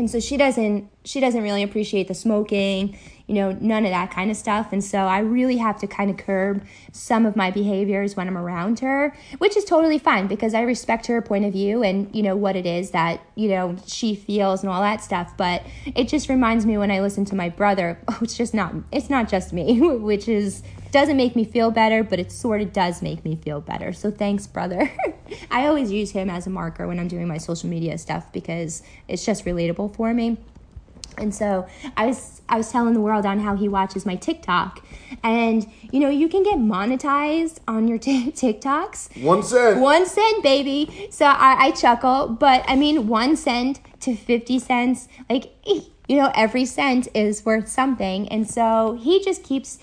and 0.00 0.10
so 0.10 0.18
she 0.18 0.36
doesn't 0.36 0.90
she 1.04 1.20
doesn't 1.20 1.42
really 1.42 1.62
appreciate 1.62 2.08
the 2.08 2.14
smoking 2.14 2.98
you 3.26 3.34
know 3.34 3.52
none 3.60 3.84
of 3.84 3.92
that 3.92 4.10
kind 4.10 4.28
of 4.30 4.36
stuff. 4.36 4.72
And 4.72 4.82
so 4.82 4.98
i 4.98 5.20
really 5.20 5.58
have 5.58 5.78
to 5.80 5.86
kind 5.86 6.10
of 6.10 6.16
curb 6.16 6.64
some 6.90 7.26
of 7.26 7.36
my 7.36 7.50
behaviors 7.50 8.16
when 8.16 8.26
i'm 8.26 8.36
around 8.36 8.80
her 8.80 9.14
which 9.38 9.56
is 9.56 9.64
totally 9.64 9.98
fine 9.98 10.26
because 10.26 10.54
i 10.54 10.62
respect 10.62 11.06
her 11.06 11.22
point 11.22 11.44
of 11.44 11.52
view 11.52 11.84
and 11.84 12.12
you 12.12 12.22
know 12.22 12.34
what 12.34 12.56
it 12.56 12.66
is 12.66 12.90
that 12.90 13.20
you 13.36 13.48
know 13.48 13.76
she 13.86 14.16
feels 14.16 14.62
and 14.62 14.72
all 14.72 14.80
that 14.80 15.00
stuff. 15.02 15.36
But 15.36 15.62
it 15.94 16.08
just 16.08 16.28
reminds 16.28 16.66
me 16.66 16.76
when 16.78 16.90
i 16.90 17.00
listen 17.00 17.24
to 17.26 17.36
my 17.36 17.50
brother 17.50 18.00
oh 18.08 18.18
it's 18.22 18.36
just 18.36 18.54
not 18.54 18.74
it's 18.90 19.10
not 19.10 19.28
just 19.28 19.52
me 19.52 19.80
which 20.10 20.26
is 20.26 20.62
doesn't 20.90 21.16
make 21.16 21.36
me 21.36 21.44
feel 21.44 21.70
better, 21.70 22.02
but 22.02 22.18
it 22.18 22.32
sort 22.32 22.60
of 22.60 22.72
does 22.72 23.02
make 23.02 23.24
me 23.24 23.36
feel 23.36 23.60
better. 23.60 23.92
So 23.92 24.10
thanks, 24.10 24.46
brother. 24.46 24.90
I 25.50 25.66
always 25.66 25.90
use 25.90 26.10
him 26.10 26.30
as 26.30 26.46
a 26.46 26.50
marker 26.50 26.86
when 26.86 26.98
I'm 26.98 27.08
doing 27.08 27.28
my 27.28 27.38
social 27.38 27.68
media 27.68 27.98
stuff 27.98 28.32
because 28.32 28.82
it's 29.08 29.24
just 29.24 29.44
relatable 29.44 29.94
for 29.94 30.12
me. 30.12 30.38
And 31.18 31.34
so 31.34 31.66
I 31.96 32.06
was 32.06 32.40
I 32.48 32.56
was 32.56 32.70
telling 32.72 32.94
the 32.94 33.00
world 33.00 33.26
on 33.26 33.40
how 33.40 33.54
he 33.54 33.68
watches 33.68 34.06
my 34.06 34.16
TikTok, 34.16 34.84
and 35.22 35.66
you 35.92 36.00
know 36.00 36.08
you 36.08 36.28
can 36.28 36.42
get 36.42 36.56
monetized 36.56 37.58
on 37.68 37.88
your 37.88 37.98
t- 38.06 38.30
TikToks. 38.32 39.22
One 39.22 39.42
cent. 39.42 39.80
One 39.80 40.06
cent, 40.06 40.42
baby. 40.42 41.08
So 41.10 41.26
I, 41.26 41.66
I 41.66 41.70
chuckle, 41.72 42.28
but 42.28 42.64
I 42.66 42.76
mean, 42.76 43.06
one 43.08 43.36
cent 43.36 43.80
to 44.00 44.16
50 44.16 44.58
cents, 44.58 45.08
like, 45.28 45.52
eh, 45.66 45.80
you 46.08 46.16
know, 46.16 46.32
every 46.34 46.64
cent 46.64 47.06
is 47.14 47.44
worth 47.44 47.68
something. 47.68 48.28
And 48.28 48.48
so 48.50 48.98
he 49.00 49.22
just 49.22 49.44
keeps 49.44 49.78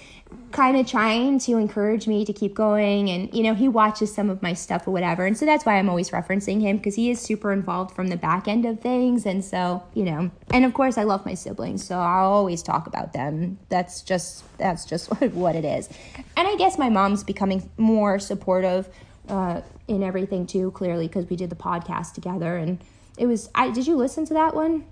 kind 0.52 0.78
of 0.78 0.88
trying 0.88 1.40
to 1.40 1.58
encourage 1.58 2.08
me 2.08 2.26
to 2.26 2.34
keep 2.34 2.54
going 2.54 3.10
and 3.10 3.34
you 3.34 3.44
know 3.44 3.54
he 3.54 3.68
watches 3.68 4.14
some 4.14 4.30
of 4.30 4.42
my 4.42 4.54
stuff 4.54 4.88
or 4.88 4.92
whatever. 4.92 5.26
And 5.26 5.38
so 5.38 5.46
that's 5.46 5.66
why 5.66 5.78
i'm 5.78 5.90
always 5.90 6.10
referencing 6.12 6.62
him 6.62 6.78
because 6.78 6.96
he 6.96 7.10
is 7.10 7.20
super 7.20 7.52
involved 7.52 7.96
from 7.96 8.08
the 8.08 8.18
back 8.18 8.48
end 8.48 8.66
of 8.66 8.80
things. 8.80 9.26
And 9.26 9.44
so 9.44 9.84
you 9.94 10.04
know 10.04 10.32
and 10.52 10.66
of 10.66 10.74
course 10.74 10.98
i 10.98 11.04
love 11.04 11.26
my 11.26 11.34
siblings 11.34 11.86
so 11.86 11.98
i'll 11.98 12.32
always 12.32 12.64
talk 12.64 12.88
about 12.88 13.14
them. 13.14 13.60
That's 13.70 14.02
just 14.02 14.44
that's 14.58 14.86
just 14.86 15.10
what 15.34 15.56
it 15.56 15.66
is. 15.66 15.90
And 16.36 16.48
i 16.48 16.56
guess 16.56 16.78
my 16.78 16.90
mom's 16.90 17.24
becoming 17.24 17.70
more 17.78 18.20
supportive 18.20 18.88
uh, 19.30 19.62
in 19.90 20.04
everything 20.04 20.48
too 20.48 20.72
clearly 20.72 21.08
because 21.08 21.30
we 21.30 21.36
did 21.36 21.50
the 21.50 21.56
podcast 21.56 22.14
together. 22.14 22.56
And 22.56 22.80
it 23.18 23.26
was 23.26 23.50
i 23.56 23.70
did 23.70 23.88
you 23.88 23.96
listen 23.96 24.26
to 24.26 24.34
that 24.34 24.56
one 24.56 24.86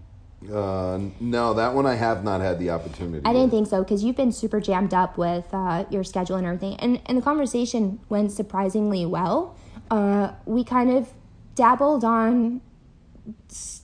Uh, 0.51 0.99
no, 1.19 1.53
that 1.53 1.73
one 1.73 1.85
I 1.85 1.95
have 1.95 2.23
not 2.23 2.41
had 2.41 2.59
the 2.59 2.69
opportunity. 2.69 3.25
I 3.25 3.33
didn't 3.33 3.51
think 3.51 3.67
so 3.67 3.83
because 3.83 4.03
you've 4.03 4.15
been 4.15 4.31
super 4.31 4.59
jammed 4.59 4.93
up 4.93 5.17
with 5.17 5.45
uh, 5.53 5.85
your 5.89 6.03
schedule 6.03 6.35
and 6.35 6.45
everything, 6.45 6.75
and 6.77 7.01
and 7.05 7.17
the 7.17 7.21
conversation 7.21 7.99
went 8.09 8.31
surprisingly 8.31 9.05
well. 9.05 9.55
Uh, 9.89 10.31
we 10.45 10.63
kind 10.63 10.91
of 10.91 11.13
dabbled 11.55 12.03
on, 12.03 12.61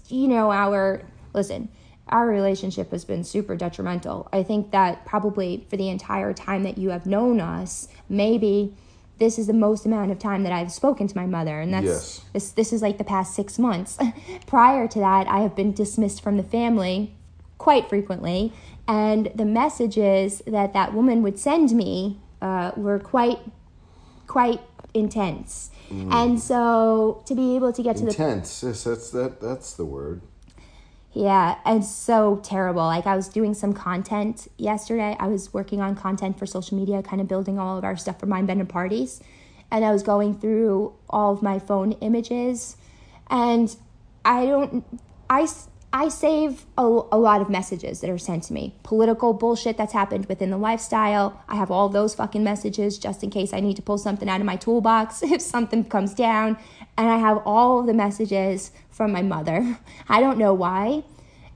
you 0.07 0.27
know, 0.27 0.51
our 0.51 1.03
listen. 1.33 1.69
Our 2.07 2.27
relationship 2.27 2.91
has 2.91 3.05
been 3.05 3.23
super 3.23 3.55
detrimental. 3.55 4.27
I 4.33 4.43
think 4.43 4.71
that 4.71 5.05
probably 5.05 5.65
for 5.69 5.77
the 5.77 5.87
entire 5.87 6.33
time 6.33 6.63
that 6.63 6.77
you 6.77 6.89
have 6.89 7.05
known 7.05 7.39
us, 7.39 7.87
maybe 8.09 8.75
this 9.21 9.37
is 9.37 9.45
the 9.45 9.53
most 9.53 9.85
amount 9.85 10.11
of 10.11 10.17
time 10.17 10.41
that 10.41 10.51
I've 10.51 10.71
spoken 10.71 11.07
to 11.07 11.15
my 11.15 11.27
mother, 11.27 11.61
and 11.61 11.71
that's 11.71 11.85
Yes. 11.85 12.21
this. 12.33 12.51
This 12.51 12.73
is 12.73 12.81
like 12.81 12.97
the 12.97 13.03
past 13.03 13.35
six 13.35 13.59
months. 13.59 13.97
Prior 14.47 14.87
to 14.87 14.99
that, 14.99 15.27
I 15.27 15.41
have 15.41 15.55
been 15.55 15.71
dismissed 15.71 16.21
from 16.23 16.37
the 16.37 16.43
family 16.43 17.15
quite 17.59 17.87
frequently, 17.87 18.51
and 18.87 19.31
the 19.35 19.45
messages 19.45 20.41
that 20.47 20.73
that 20.73 20.95
woman 20.95 21.21
would 21.21 21.37
send 21.37 21.71
me 21.71 22.19
uh, 22.41 22.71
were 22.75 22.97
quite 22.97 23.39
quite 24.27 24.59
intense. 24.93 25.69
And 25.91 26.39
so 26.39 27.21
to 27.25 27.35
be 27.35 27.55
able 27.57 27.73
to 27.73 27.83
get 27.83 27.97
to 27.97 28.03
the 28.03 28.09
Intense. 28.09 28.63
Yes, 28.63 28.85
that's 28.85 29.09
that. 29.11 29.41
That's 29.41 29.73
the 29.73 29.85
word. 29.85 30.21
Yeah, 31.13 31.57
and 31.65 31.83
so 31.83 32.39
terrible. 32.43 32.83
Like 32.83 33.05
I 33.05 33.15
was 33.15 33.27
doing 33.27 33.53
some 33.53 33.73
content 33.73 34.47
yesterday. 34.57 35.15
I 35.19 35.27
was 35.27 35.53
working 35.53 35.81
on 35.81 35.95
content 35.95 36.39
for 36.39 36.45
social 36.45 36.77
media, 36.77 37.03
kind 37.03 37.21
of 37.21 37.27
building 37.27 37.59
all 37.59 37.77
of 37.77 37.83
our 37.83 37.97
stuff 37.97 38.19
for 38.19 38.27
Mindbender 38.27 38.67
parties. 38.67 39.21
And 39.69 39.83
I 39.83 39.91
was 39.91 40.03
going 40.03 40.39
through 40.39 40.93
all 41.09 41.33
of 41.33 41.41
my 41.41 41.59
phone 41.59 41.93
images 41.93 42.77
and 43.29 43.75
I 44.23 44.45
don't 44.45 44.85
I 45.29 45.47
I 45.93 46.07
save 46.07 46.65
a, 46.77 46.83
a 46.83 47.17
lot 47.17 47.41
of 47.41 47.49
messages 47.49 47.99
that 47.99 48.09
are 48.09 48.17
sent 48.17 48.43
to 48.45 48.53
me. 48.53 48.75
Political 48.83 49.33
bullshit 49.33 49.75
that's 49.75 49.91
happened 49.91 50.27
within 50.27 50.49
the 50.49 50.57
lifestyle. 50.57 51.41
I 51.49 51.55
have 51.55 51.69
all 51.69 51.89
those 51.89 52.15
fucking 52.15 52.43
messages 52.43 52.97
just 52.97 53.23
in 53.23 53.29
case 53.29 53.51
I 53.53 53.59
need 53.59 53.75
to 53.75 53.81
pull 53.81 53.97
something 53.97 54.29
out 54.29 54.39
of 54.39 54.45
my 54.45 54.55
toolbox 54.55 55.21
if 55.23 55.41
something 55.41 55.83
comes 55.83 56.13
down. 56.13 56.57
And 57.01 57.09
I 57.09 57.17
have 57.17 57.41
all 57.47 57.79
of 57.79 57.87
the 57.87 57.95
messages 57.95 58.69
from 58.91 59.11
my 59.11 59.23
mother. 59.23 59.79
I 60.07 60.19
don't 60.19 60.37
know 60.37 60.53
why. 60.53 61.03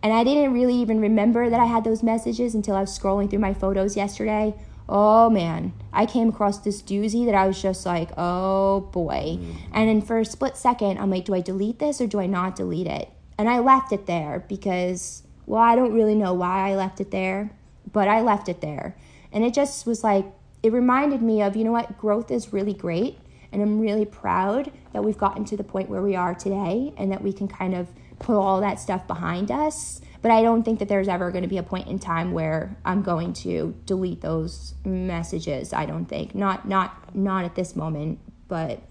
And 0.02 0.12
I 0.12 0.24
didn't 0.24 0.54
really 0.54 0.74
even 0.74 1.00
remember 1.00 1.52
that 1.52 1.60
I 1.60 1.66
had 1.66 1.84
those 1.84 2.02
messages 2.02 2.56
until 2.56 2.76
I 2.76 2.82
was 2.82 2.98
scrolling 2.98 3.30
through 3.30 3.46
my 3.46 3.54
photos 3.54 3.96
yesterday. 3.96 4.56
Oh 4.90 5.30
man, 5.30 5.74
I 5.94 6.08
came 6.08 6.30
across 6.30 6.58
this 6.58 6.82
doozy 6.82 7.28
that 7.28 7.36
I 7.36 7.46
was 7.46 7.62
just 7.62 7.86
like, 7.86 8.10
oh 8.18 8.90
boy. 8.92 9.38
Mm. 9.38 9.56
And 9.72 9.88
then 9.88 10.02
for 10.02 10.18
a 10.18 10.26
split 10.26 10.58
second, 10.58 10.98
I'm 10.98 11.12
like, 11.12 11.26
do 11.26 11.36
I 11.36 11.42
delete 11.42 11.78
this 11.78 12.02
or 12.02 12.08
do 12.08 12.20
I 12.20 12.26
not 12.26 12.56
delete 12.56 12.88
it? 12.88 13.12
And 13.38 13.48
I 13.48 13.60
left 13.60 13.92
it 13.92 14.08
there 14.08 14.44
because, 14.50 15.22
well, 15.46 15.62
I 15.62 15.76
don't 15.76 15.94
really 15.94 16.16
know 16.16 16.34
why 16.34 16.72
I 16.72 16.76
left 16.76 17.00
it 17.00 17.12
there, 17.12 17.52
but 17.94 18.08
I 18.08 18.22
left 18.22 18.50
it 18.50 18.62
there. 18.62 18.98
And 19.32 19.44
it 19.44 19.54
just 19.54 19.86
was 19.86 20.04
like, 20.04 20.26
it 20.64 20.74
reminded 20.74 21.22
me 21.22 21.44
of, 21.44 21.56
you 21.56 21.64
know 21.64 21.72
what, 21.72 22.00
growth 22.00 22.32
is 22.32 22.52
really 22.52 22.74
great. 22.74 23.20
And 23.56 23.64
I'm 23.64 23.80
really 23.80 24.04
proud 24.04 24.70
that 24.92 25.02
we've 25.02 25.18
gotten 25.18 25.46
to 25.46 25.56
the 25.56 25.64
point 25.64 25.90
where 25.90 26.02
we 26.02 26.14
are 26.14 26.36
today 26.36 26.94
and 26.98 27.10
that 27.14 27.22
we 27.22 27.32
can 27.32 27.48
kind 27.48 27.74
of 27.74 27.88
put 28.20 28.36
all 28.36 28.60
that 28.60 28.82
stuff 28.82 29.08
behind 29.08 29.50
us. 29.50 30.02
But 30.22 30.32
I 30.32 30.42
don't 30.42 30.64
think 30.64 30.80
that 30.80 30.90
there's 30.90 31.08
ever 31.08 31.32
going 31.32 31.44
to 31.44 31.48
be 31.48 31.58
a 31.58 31.64
point 31.64 31.88
in 31.88 31.98
time 31.98 32.34
where 32.34 32.76
I'm 32.84 33.02
going 33.02 33.32
to 33.46 33.74
delete 33.86 34.20
those 34.20 34.74
messages. 34.84 35.72
I 35.72 35.86
don't 35.86 36.04
think. 36.04 36.36
Not 36.36 36.68
not 36.68 37.16
not 37.16 37.46
at 37.46 37.56
this 37.56 37.78
moment, 37.78 38.20
but 38.50 38.82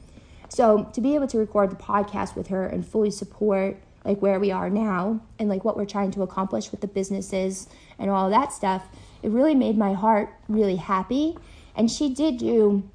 so 0.48 0.84
to 0.94 1.00
be 1.02 1.14
able 1.14 1.26
to 1.26 1.36
record 1.36 1.70
the 1.70 1.76
podcast 1.76 2.34
with 2.34 2.46
her 2.46 2.66
and 2.66 2.86
fully 2.86 3.10
support 3.10 3.76
like 4.02 4.22
where 4.22 4.40
we 4.40 4.50
are 4.50 4.70
now 4.70 5.20
and 5.38 5.50
like 5.50 5.62
what 5.62 5.76
we're 5.76 5.84
trying 5.84 6.10
to 6.12 6.22
accomplish 6.22 6.70
with 6.70 6.80
the 6.80 6.86
businesses 6.86 7.68
and 7.98 8.10
all 8.10 8.30
that 8.30 8.50
stuff, 8.50 8.88
it 9.22 9.28
really 9.28 9.54
made 9.54 9.76
my 9.76 9.92
heart 9.92 10.32
really 10.48 10.76
happy. 10.76 11.36
And 11.76 11.90
she 11.90 12.14
did 12.14 12.38
do 12.38 12.88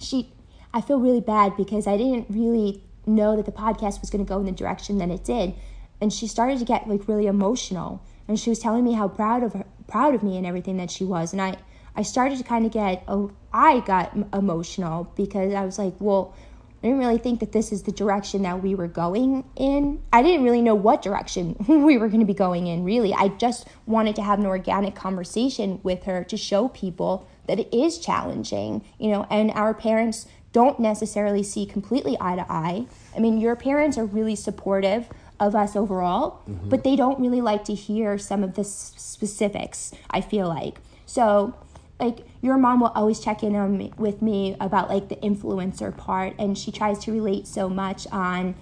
she 0.00 0.32
I 0.78 0.80
feel 0.80 1.00
really 1.00 1.20
bad 1.20 1.56
because 1.56 1.88
I 1.88 1.96
didn't 1.96 2.26
really 2.28 2.84
know 3.04 3.34
that 3.34 3.46
the 3.46 3.52
podcast 3.52 4.00
was 4.00 4.10
going 4.10 4.24
to 4.24 4.28
go 4.28 4.38
in 4.38 4.46
the 4.46 4.52
direction 4.52 4.98
that 4.98 5.10
it 5.10 5.24
did. 5.24 5.54
And 6.00 6.12
she 6.12 6.28
started 6.28 6.60
to 6.60 6.64
get 6.64 6.88
like 6.88 7.08
really 7.08 7.26
emotional 7.26 8.00
and 8.28 8.38
she 8.38 8.48
was 8.48 8.60
telling 8.60 8.84
me 8.84 8.92
how 8.92 9.08
proud 9.08 9.42
of 9.42 9.54
her 9.54 9.64
proud 9.88 10.14
of 10.14 10.22
me 10.22 10.36
and 10.36 10.46
everything 10.46 10.76
that 10.76 10.90
she 10.90 11.02
was 11.02 11.32
and 11.32 11.42
I 11.42 11.56
I 11.96 12.02
started 12.02 12.38
to 12.38 12.44
kind 12.44 12.64
of 12.64 12.70
get 12.70 13.02
oh 13.08 13.32
I 13.52 13.80
got 13.80 14.14
emotional 14.32 15.12
because 15.16 15.52
I 15.52 15.64
was 15.64 15.80
like, 15.80 15.94
well, 15.98 16.32
I 16.80 16.86
didn't 16.86 17.00
really 17.00 17.18
think 17.18 17.40
that 17.40 17.50
this 17.50 17.72
is 17.72 17.82
the 17.82 17.90
direction 17.90 18.42
that 18.42 18.62
we 18.62 18.76
were 18.76 18.86
going 18.86 19.44
in. 19.56 20.00
I 20.12 20.22
didn't 20.22 20.44
really 20.44 20.62
know 20.62 20.76
what 20.76 21.02
direction 21.02 21.56
we 21.68 21.98
were 21.98 22.06
going 22.06 22.20
to 22.20 22.26
be 22.26 22.34
going 22.34 22.68
in, 22.68 22.84
really. 22.84 23.12
I 23.12 23.28
just 23.28 23.66
wanted 23.86 24.14
to 24.16 24.22
have 24.22 24.38
an 24.38 24.46
organic 24.46 24.94
conversation 24.94 25.80
with 25.82 26.04
her 26.04 26.22
to 26.24 26.36
show 26.36 26.68
people 26.68 27.26
that 27.48 27.58
it 27.58 27.74
is 27.74 27.98
challenging, 27.98 28.84
you 29.00 29.10
know, 29.10 29.26
and 29.28 29.50
our 29.52 29.74
parents 29.74 30.26
don't 30.52 30.80
necessarily 30.80 31.42
see 31.42 31.66
completely 31.66 32.16
eye 32.20 32.36
to 32.36 32.46
eye. 32.48 32.86
I 33.14 33.20
mean, 33.20 33.38
your 33.38 33.56
parents 33.56 33.98
are 33.98 34.04
really 34.04 34.34
supportive 34.34 35.08
of 35.40 35.54
us 35.54 35.76
overall, 35.76 36.42
mm-hmm. 36.48 36.68
but 36.68 36.84
they 36.84 36.96
don't 36.96 37.20
really 37.20 37.40
like 37.40 37.64
to 37.64 37.74
hear 37.74 38.18
some 38.18 38.42
of 38.42 38.54
the 38.54 38.62
s- 38.62 38.94
specifics, 38.96 39.92
I 40.10 40.20
feel 40.20 40.48
like. 40.48 40.80
So, 41.06 41.54
like 42.00 42.20
your 42.40 42.56
mom 42.58 42.80
will 42.80 42.92
always 42.94 43.20
check 43.20 43.42
in 43.42 43.56
on 43.56 43.76
me, 43.76 43.92
with 43.98 44.22
me 44.22 44.56
about 44.60 44.88
like 44.88 45.08
the 45.08 45.16
influencer 45.16 45.96
part 45.96 46.34
and 46.38 46.56
she 46.56 46.70
tries 46.70 46.98
to 47.00 47.12
relate 47.12 47.46
so 47.46 47.68
much 47.68 48.06
on 48.12 48.54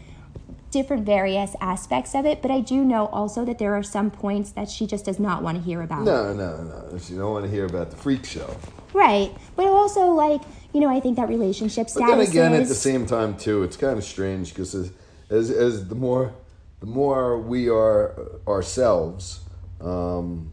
different 0.76 1.04
various 1.06 1.52
aspects 1.60 2.14
of 2.14 2.22
it 2.26 2.42
but 2.42 2.50
i 2.50 2.60
do 2.60 2.84
know 2.92 3.06
also 3.18 3.40
that 3.48 3.58
there 3.58 3.74
are 3.74 3.82
some 3.82 4.10
points 4.10 4.50
that 4.58 4.68
she 4.68 4.84
just 4.86 5.04
does 5.08 5.18
not 5.18 5.42
want 5.42 5.56
to 5.58 5.62
hear 5.68 5.80
about 5.88 6.02
No, 6.04 6.22
no, 6.34 6.50
no. 6.72 6.98
She 6.98 7.14
don't 7.14 7.32
want 7.36 7.44
to 7.46 7.50
hear 7.56 7.64
about 7.74 7.88
the 7.92 7.96
freak 8.04 8.24
show. 8.26 8.48
right 8.92 9.30
but 9.56 9.66
also 9.66 10.02
like 10.26 10.42
you 10.74 10.80
know 10.82 10.90
i 10.96 11.00
think 11.00 11.14
that 11.16 11.28
relationship 11.36 11.84
But 11.86 11.90
status 12.00 12.30
then 12.32 12.50
again, 12.50 12.52
at 12.62 12.68
the 12.68 12.74
same 12.90 13.06
time 13.06 13.30
too, 13.44 13.62
it's 13.66 13.78
kind 13.86 13.96
of 13.96 14.04
strange 14.04 14.46
because 14.50 14.74
as, 14.74 14.86
as 15.38 15.50
as 15.50 15.88
the 15.88 15.94
more 16.06 16.24
the 16.80 16.90
more 17.00 17.38
we 17.52 17.62
are 17.70 18.02
ourselves 18.46 19.22
um, 19.80 20.52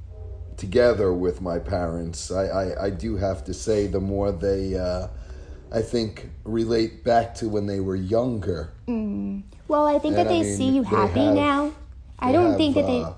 together 0.56 1.10
with 1.26 1.42
my 1.42 1.58
parents, 1.60 2.32
I, 2.32 2.44
I 2.62 2.66
I 2.86 2.90
do 3.06 3.18
have 3.18 3.40
to 3.50 3.54
say 3.54 3.88
the 3.88 4.00
more 4.14 4.32
they. 4.32 4.64
Uh, 4.88 5.08
I 5.80 5.82
think 5.94 6.30
relate 6.46 7.04
back 7.04 7.28
to 7.40 7.50
when 7.50 7.66
they 7.72 7.80
were 7.88 7.96
younger. 8.16 8.62
Well 9.74 9.88
i 9.88 9.98
think 9.98 10.14
that 10.16 10.28
And 10.28 10.30
I 10.30 10.34
they 10.38 10.44
mean, 10.44 10.58
see 10.58 10.70
you 10.70 10.84
happy 10.84 11.26
have- 11.26 11.34
now. 11.36 11.72
I 12.20 12.32
don't 12.32 12.52
have, 12.52 12.58
think 12.62 12.76
that 12.76 12.86
they 12.88 13.02
uh, 13.02 13.14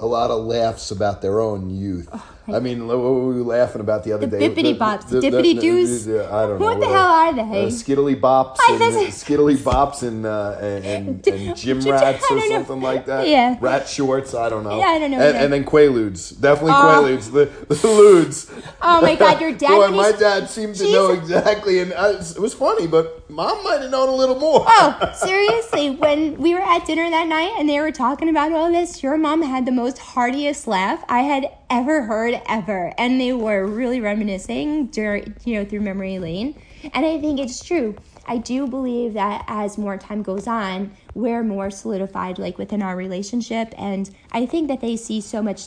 a 0.00 0.06
lot 0.06 0.30
of 0.32 0.44
laughs 0.44 0.90
about 0.90 1.20
their 1.22 1.38
own 1.40 1.68
youth. 1.70 2.08
I 2.54 2.60
mean, 2.60 2.86
what 2.86 2.98
were 2.98 3.28
we 3.34 3.40
laughing 3.40 3.80
about 3.80 4.04
the 4.04 4.12
other 4.12 4.26
The 4.26 4.38
day? 4.38 4.48
bippity 4.48 4.76
bops, 4.78 5.08
the 5.08 5.20
dippity 5.20 5.60
doos. 5.60 6.08
I 6.08 6.46
don't 6.46 6.58
know. 6.60 6.66
What 6.66 6.80
the 6.80 6.86
uh, 6.86 6.90
hell 6.90 7.08
are 7.08 7.32
they? 7.34 7.64
Uh, 7.64 7.66
skiddly 7.68 8.20
bops 8.20 8.58
and 8.68 8.80
skiddly 9.12 9.56
bops 9.56 10.02
and 10.02 10.26
uh, 10.26 10.56
and, 10.60 11.26
and, 11.26 11.56
gym 11.56 11.80
rats 11.80 12.24
or 12.30 12.36
know. 12.36 12.48
something 12.48 12.80
like 12.80 13.06
that. 13.06 13.28
Yeah. 13.28 13.56
Rat 13.60 13.88
shorts. 13.88 14.34
I 14.34 14.48
don't 14.48 14.64
know. 14.64 14.78
Yeah, 14.78 14.86
I 14.86 14.98
don't 14.98 15.10
know 15.10 15.20
And, 15.20 15.36
and 15.36 15.52
then 15.52 15.64
quaaludes. 15.64 16.38
Definitely 16.40 16.72
Oh. 16.74 16.84
quaaludes. 16.84 17.32
The, 17.32 17.46
the 17.68 17.74
ludes. 17.74 18.50
oh 18.82 19.00
my 19.02 19.14
god 19.14 19.40
your 19.40 19.52
dad 19.64 19.68
Boy, 19.76 19.88
my 19.90 20.12
dad 20.12 20.48
seemed 20.50 20.74
to 20.76 20.90
know 20.92 21.12
exactly, 21.12 21.80
and 21.80 21.92
I, 21.94 22.10
it 22.10 22.38
was 22.38 22.54
funny. 22.54 22.86
But 22.86 23.28
mom 23.30 23.62
might 23.64 23.80
have 23.82 23.90
known 23.90 24.08
a 24.08 24.14
little 24.14 24.38
more. 24.38 24.64
Oh, 24.66 25.12
seriously, 25.24 25.90
when 25.90 26.36
we 26.38 26.54
were 26.54 26.60
at 26.60 26.86
dinner 26.86 27.08
that 27.10 27.26
night 27.28 27.54
and 27.58 27.68
they 27.68 27.80
were 27.80 27.92
talking 27.92 28.28
about 28.28 28.52
all 28.52 28.70
this, 28.70 29.02
your 29.02 29.16
mom 29.16 29.42
had 29.42 29.66
the 29.66 29.72
most 29.72 29.98
heartiest 29.98 30.66
laugh 30.66 31.04
I 31.08 31.20
had 31.20 31.50
ever 31.70 32.02
heard 32.02 32.39
ever. 32.48 32.92
And 32.98 33.20
they 33.20 33.32
were 33.32 33.66
really 33.66 34.00
reminiscing 34.00 34.86
during, 34.88 35.34
you 35.44 35.54
know, 35.54 35.64
through 35.64 35.80
memory 35.80 36.18
lane. 36.18 36.60
And 36.94 37.04
I 37.04 37.20
think 37.20 37.38
it's 37.40 37.62
true. 37.62 37.96
I 38.26 38.38
do 38.38 38.66
believe 38.66 39.14
that 39.14 39.44
as 39.48 39.76
more 39.76 39.96
time 39.98 40.22
goes 40.22 40.46
on, 40.46 40.92
we're 41.14 41.42
more 41.42 41.70
solidified 41.70 42.38
like 42.38 42.58
within 42.58 42.82
our 42.82 42.96
relationship 42.96 43.74
and 43.76 44.08
I 44.32 44.46
think 44.46 44.68
that 44.68 44.80
they 44.80 44.96
see 44.96 45.20
so 45.20 45.42
much 45.42 45.66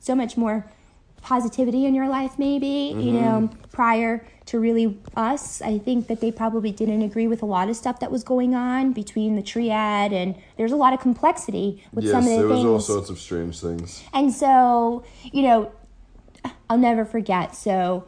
so 0.00 0.14
much 0.14 0.36
more 0.36 0.66
positivity 1.22 1.86
in 1.86 1.94
your 1.94 2.06
life 2.08 2.38
maybe 2.38 2.66
you 2.66 3.12
Mm-hmm. 3.12 3.14
know 3.24 3.50
prior 3.72 4.26
to 4.44 4.58
really 4.58 4.98
us 5.16 5.62
i 5.62 5.78
think 5.78 6.06
that 6.08 6.20
they 6.20 6.30
probably 6.30 6.70
didn't 6.70 7.00
agree 7.00 7.26
with 7.26 7.40
a 7.40 7.46
lot 7.46 7.70
of 7.70 7.76
stuff 7.76 7.98
that 8.00 8.10
was 8.10 8.22
going 8.22 8.54
on 8.54 8.92
between 8.92 9.34
the 9.34 9.42
triad 9.42 10.12
and 10.12 10.34
there's 10.58 10.72
a 10.72 10.76
lot 10.76 10.92
of 10.92 11.00
complexity 11.00 11.82
with 11.94 12.04
yes, 12.04 12.12
some 12.12 12.24
of 12.24 12.28
the 12.30 12.36
there 12.36 12.46
was 12.46 12.58
things 12.58 12.66
all 12.68 12.80
sorts 12.80 13.08
of 13.08 13.18
strange 13.18 13.58
things. 13.58 14.02
and 14.12 14.34
so 14.34 15.02
you 15.32 15.40
know 15.42 15.72
i'll 16.68 16.78
never 16.78 17.04
forget 17.04 17.54
so 17.54 18.06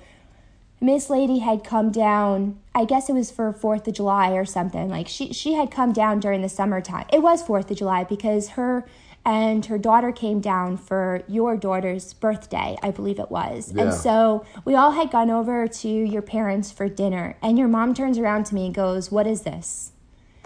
Miss 0.80 1.08
Lady 1.08 1.38
had 1.38 1.64
come 1.64 1.90
down. 1.90 2.58
I 2.74 2.84
guess 2.84 3.08
it 3.08 3.14
was 3.14 3.30
for 3.30 3.52
Fourth 3.52 3.88
of 3.88 3.94
July 3.94 4.32
or 4.32 4.44
something. 4.44 4.88
Like 4.88 5.08
she 5.08 5.32
she 5.32 5.54
had 5.54 5.70
come 5.70 5.92
down 5.92 6.20
during 6.20 6.42
the 6.42 6.48
summertime. 6.48 7.06
It 7.12 7.22
was 7.22 7.42
Fourth 7.42 7.70
of 7.70 7.78
July 7.78 8.04
because 8.04 8.50
her 8.50 8.86
and 9.24 9.66
her 9.66 9.78
daughter 9.78 10.12
came 10.12 10.40
down 10.40 10.76
for 10.76 11.22
your 11.26 11.56
daughter's 11.56 12.14
birthday, 12.14 12.76
I 12.80 12.92
believe 12.92 13.18
it 13.18 13.30
was. 13.30 13.72
Yeah. 13.74 13.84
And 13.84 13.94
so 13.94 14.44
we 14.64 14.76
all 14.76 14.92
had 14.92 15.10
gone 15.10 15.30
over 15.30 15.66
to 15.66 15.88
your 15.88 16.22
parents 16.22 16.70
for 16.70 16.88
dinner, 16.88 17.36
and 17.42 17.58
your 17.58 17.66
mom 17.66 17.92
turns 17.92 18.18
around 18.18 18.44
to 18.46 18.54
me 18.54 18.66
and 18.66 18.74
goes, 18.74 19.10
"What 19.10 19.26
is 19.26 19.42
this? 19.42 19.92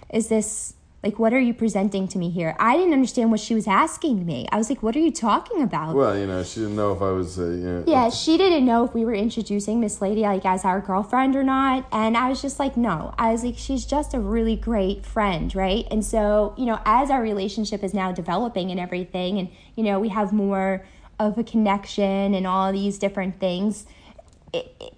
Is 0.09 0.29
this 0.29 0.75
like 1.03 1.19
what 1.19 1.33
are 1.33 1.41
you 1.41 1.55
presenting 1.55 2.09
to 2.09 2.19
me 2.19 2.31
here?" 2.31 2.57
I 2.59 2.77
didn't 2.77 2.93
understand 2.93 3.31
what 3.31 3.41
she 3.41 3.55
was 3.55 3.67
asking 3.67 4.27
me. 4.27 4.47
I 4.53 4.57
was 4.57 4.69
like, 4.69 4.83
"What 4.83 4.97
are 4.97 5.01
you 5.01 5.13
talking 5.13 5.63
about?" 5.63 5.95
Well, 5.95 6.19
you 6.19 6.27
know, 6.27 6.43
she 6.43 6.61
didn't 6.61 6.77
know 6.77 6.93
if 6.93 7.03
I 7.03 7.11
was. 7.11 7.39
Uh, 7.39 7.45
you 7.45 7.57
know, 7.57 7.85
Yeah, 7.87 8.11
she 8.11 8.37
didn't 8.37 8.65
know 8.65 8.85
if 8.85 8.95
we 8.95 9.05
were 9.05 9.15
introducing 9.15 9.81
Miss 9.81 10.01
Lady 10.01 10.23
like 10.23 10.45
as 10.45 10.65
our 10.65 10.81
girlfriend 10.81 11.37
or 11.37 11.43
not. 11.43 11.87
And 11.93 12.17
I 12.17 12.29
was 12.29 12.43
just 12.43 12.59
like, 12.59 12.77
no. 12.77 13.15
I 13.19 13.33
was 13.33 13.45
like, 13.45 13.57
she's 13.57 13.85
just 13.85 14.15
a 14.15 14.21
really 14.21 14.57
great 14.57 15.05
friend, 15.05 15.55
right? 15.55 15.87
And 15.91 16.05
so, 16.05 16.55
you 16.57 16.67
know, 16.67 16.79
as 16.85 17.11
our 17.11 17.23
relationship 17.23 17.83
is 17.83 17.95
now 17.95 18.13
developing 18.13 18.71
and 18.71 18.79
everything, 18.79 19.39
and, 19.39 19.49
you 19.77 19.85
know, 19.85 19.99
we 19.99 20.09
have 20.09 20.33
more 20.33 20.85
of 21.19 21.37
a 21.39 21.45
connection 21.45 22.35
and 22.35 22.47
all 22.47 22.73
these 22.73 22.99
different 22.99 23.39
things. 23.41 23.87
It, 24.53 24.75
it, 24.81 24.95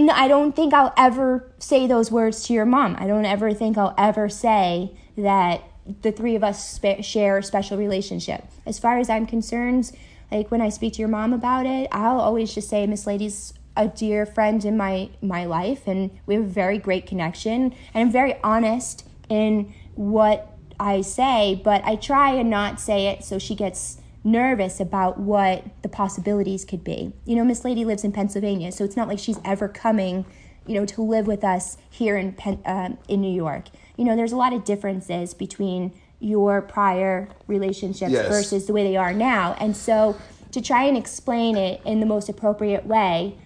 no, 0.00 0.12
I 0.12 0.28
don't 0.28 0.54
think 0.54 0.74
I'll 0.74 0.94
ever 0.96 1.50
say 1.58 1.86
those 1.86 2.10
words 2.10 2.44
to 2.44 2.52
your 2.52 2.66
mom. 2.66 2.96
I 2.98 3.06
don't 3.06 3.24
ever 3.24 3.52
think 3.52 3.78
I'll 3.78 3.94
ever 3.98 4.28
say 4.28 4.92
that 5.16 5.62
the 6.02 6.12
three 6.12 6.34
of 6.34 6.42
us 6.42 6.68
spe- 6.68 7.02
share 7.02 7.38
a 7.38 7.42
special 7.42 7.78
relationship. 7.78 8.44
As 8.64 8.78
far 8.78 8.98
as 8.98 9.08
I'm 9.08 9.26
concerned, 9.26 9.92
like 10.30 10.50
when 10.50 10.60
I 10.60 10.68
speak 10.68 10.94
to 10.94 10.98
your 10.98 11.08
mom 11.08 11.32
about 11.32 11.66
it, 11.66 11.88
I'll 11.92 12.20
always 12.20 12.54
just 12.54 12.68
say 12.68 12.86
Miss 12.86 13.06
Lady's 13.06 13.54
a 13.76 13.88
dear 13.88 14.24
friend 14.24 14.64
in 14.64 14.76
my 14.76 15.10
my 15.20 15.44
life 15.44 15.86
and 15.86 16.10
we 16.24 16.34
have 16.34 16.44
a 16.44 16.48
very 16.48 16.78
great 16.78 17.06
connection 17.06 17.74
and 17.92 18.06
I'm 18.06 18.10
very 18.10 18.34
honest 18.42 19.06
in 19.28 19.74
what 19.94 20.56
I 20.80 21.02
say, 21.02 21.60
but 21.62 21.84
I 21.84 21.96
try 21.96 22.32
and 22.32 22.50
not 22.50 22.80
say 22.80 23.08
it 23.08 23.24
so 23.24 23.38
she 23.38 23.54
gets 23.54 23.98
nervous 24.26 24.80
about 24.80 25.18
what 25.20 25.64
the 25.82 25.88
possibilities 25.88 26.64
could 26.64 26.82
be. 26.82 27.12
You 27.24 27.36
know, 27.36 27.44
Miss 27.44 27.64
Lady 27.64 27.84
lives 27.84 28.02
in 28.04 28.10
Pennsylvania, 28.12 28.72
so 28.72 28.84
it's 28.84 28.96
not 28.96 29.06
like 29.08 29.20
she's 29.20 29.38
ever 29.44 29.68
coming, 29.68 30.26
you 30.66 30.74
know, 30.74 30.84
to 30.84 31.00
live 31.00 31.28
with 31.28 31.44
us 31.44 31.78
here 31.88 32.16
in 32.16 32.32
Pen- 32.32 32.60
um 32.66 32.98
in 33.08 33.20
New 33.20 33.32
York. 33.32 33.66
You 33.96 34.04
know, 34.04 34.16
there's 34.16 34.32
a 34.32 34.36
lot 34.36 34.52
of 34.52 34.64
differences 34.64 35.32
between 35.32 35.92
your 36.18 36.60
prior 36.60 37.28
relationships 37.46 38.10
Yes. 38.10 38.26
versus 38.28 38.66
the 38.66 38.72
way 38.72 38.82
they 38.82 38.96
are 38.96 39.12
now, 39.14 39.54
and 39.60 39.76
so 39.76 40.16
to 40.50 40.60
try 40.60 40.84
and 40.84 40.96
explain 40.96 41.56
it 41.56 41.80
in 41.84 42.00
the 42.00 42.06
most 42.06 42.28
appropriate 42.28 42.84
way 42.86 43.36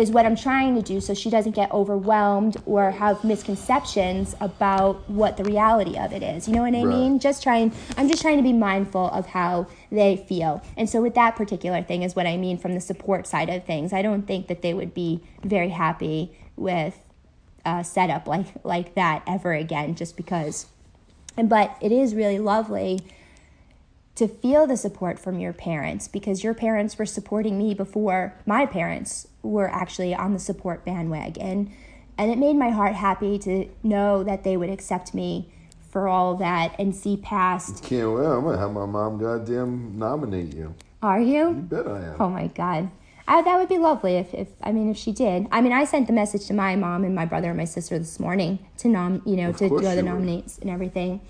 is 0.00 0.10
what 0.10 0.26
I'm 0.26 0.34
trying 0.34 0.74
to 0.74 0.82
do 0.82 1.00
so 1.00 1.14
she 1.14 1.30
doesn't 1.30 1.52
get 1.52 1.70
overwhelmed 1.70 2.56
or 2.66 2.90
have 2.90 3.22
misconceptions 3.22 4.34
about 4.40 5.08
what 5.08 5.36
the 5.36 5.44
reality 5.44 5.96
of 5.98 6.12
it 6.12 6.22
is. 6.22 6.48
You 6.48 6.54
know 6.54 6.62
what 6.62 6.74
I 6.74 6.78
Right. 6.78 6.86
mean? 6.86 7.18
Just 7.18 7.42
trying 7.42 7.72
I'm 7.96 8.08
just 8.08 8.22
trying 8.22 8.38
to 8.38 8.42
be 8.42 8.52
mindful 8.52 9.06
of 9.10 9.26
how 9.26 9.66
they 9.92 10.16
feel. 10.16 10.62
And 10.76 10.88
so 10.88 11.02
with 11.02 11.14
that 11.14 11.36
particular 11.36 11.82
thing 11.82 12.02
is 12.02 12.16
what 12.16 12.26
I 12.26 12.36
mean 12.36 12.56
from 12.58 12.72
the 12.74 12.80
support 12.80 13.26
side 13.26 13.50
of 13.50 13.64
things. 13.64 13.92
I 13.92 14.02
don't 14.02 14.26
think 14.26 14.48
that 14.48 14.62
they 14.62 14.74
would 14.74 14.94
be 14.94 15.22
very 15.44 15.68
happy 15.68 16.32
with 16.56 16.98
a 17.64 17.84
setup 17.84 18.26
like 18.26 18.46
like 18.64 18.94
that 18.94 19.22
ever 19.26 19.52
again 19.52 19.94
just 19.94 20.16
because 20.16 20.66
but 21.36 21.76
it 21.80 21.92
is 21.92 22.14
really 22.14 22.38
lovely 22.38 23.00
to 24.14 24.26
feel 24.26 24.66
the 24.66 24.76
support 24.76 25.18
from 25.18 25.38
your 25.38 25.52
parents 25.52 26.08
because 26.08 26.42
your 26.42 26.54
parents 26.54 26.98
were 26.98 27.06
supporting 27.06 27.58
me 27.58 27.74
before 27.74 28.34
my 28.46 28.66
parents 28.66 29.28
were 29.42 29.68
actually 29.70 30.14
on 30.14 30.32
the 30.32 30.38
support 30.38 30.84
bandwagon 30.84 31.70
and 32.18 32.30
it 32.30 32.36
made 32.38 32.54
my 32.56 32.70
heart 32.70 32.94
happy 32.94 33.38
to 33.38 33.66
know 33.82 34.22
that 34.22 34.44
they 34.44 34.56
would 34.56 34.68
accept 34.70 35.14
me 35.14 35.50
for 35.90 36.06
all 36.06 36.36
that 36.36 36.74
and 36.78 36.94
see 36.94 37.16
past 37.16 37.82
Can't 37.82 38.12
wait. 38.12 38.26
I'm 38.26 38.44
gonna 38.44 38.58
have 38.58 38.72
my 38.72 38.86
mom 38.86 39.18
goddamn 39.18 39.98
nominate 39.98 40.54
you. 40.54 40.74
are 41.02 41.20
you 41.20 41.48
You 41.48 41.54
bet 41.54 41.86
I 41.88 41.98
am. 42.04 42.16
oh 42.20 42.28
my 42.28 42.46
god 42.48 42.90
I, 43.26 43.42
that 43.42 43.58
would 43.58 43.68
be 43.68 43.78
lovely 43.78 44.16
if, 44.16 44.34
if 44.34 44.48
i 44.62 44.72
mean 44.72 44.90
if 44.90 44.96
she 44.96 45.12
did 45.12 45.46
i 45.52 45.60
mean 45.60 45.72
i 45.72 45.84
sent 45.84 46.06
the 46.08 46.12
message 46.12 46.46
to 46.46 46.52
my 46.54 46.74
mom 46.76 47.04
and 47.04 47.14
my 47.14 47.24
brother 47.24 47.48
and 47.48 47.56
my 47.56 47.64
sister 47.64 47.98
this 47.98 48.18
morning 48.20 48.58
to 48.78 48.88
nom 48.88 49.22
you 49.24 49.36
know 49.36 49.52
to 49.52 49.68
course 49.68 49.82
go 49.82 49.88
the 49.90 49.96
you 49.96 50.02
would. 50.02 50.04
nominates 50.04 50.58
and 50.58 50.68
everything 50.68 51.20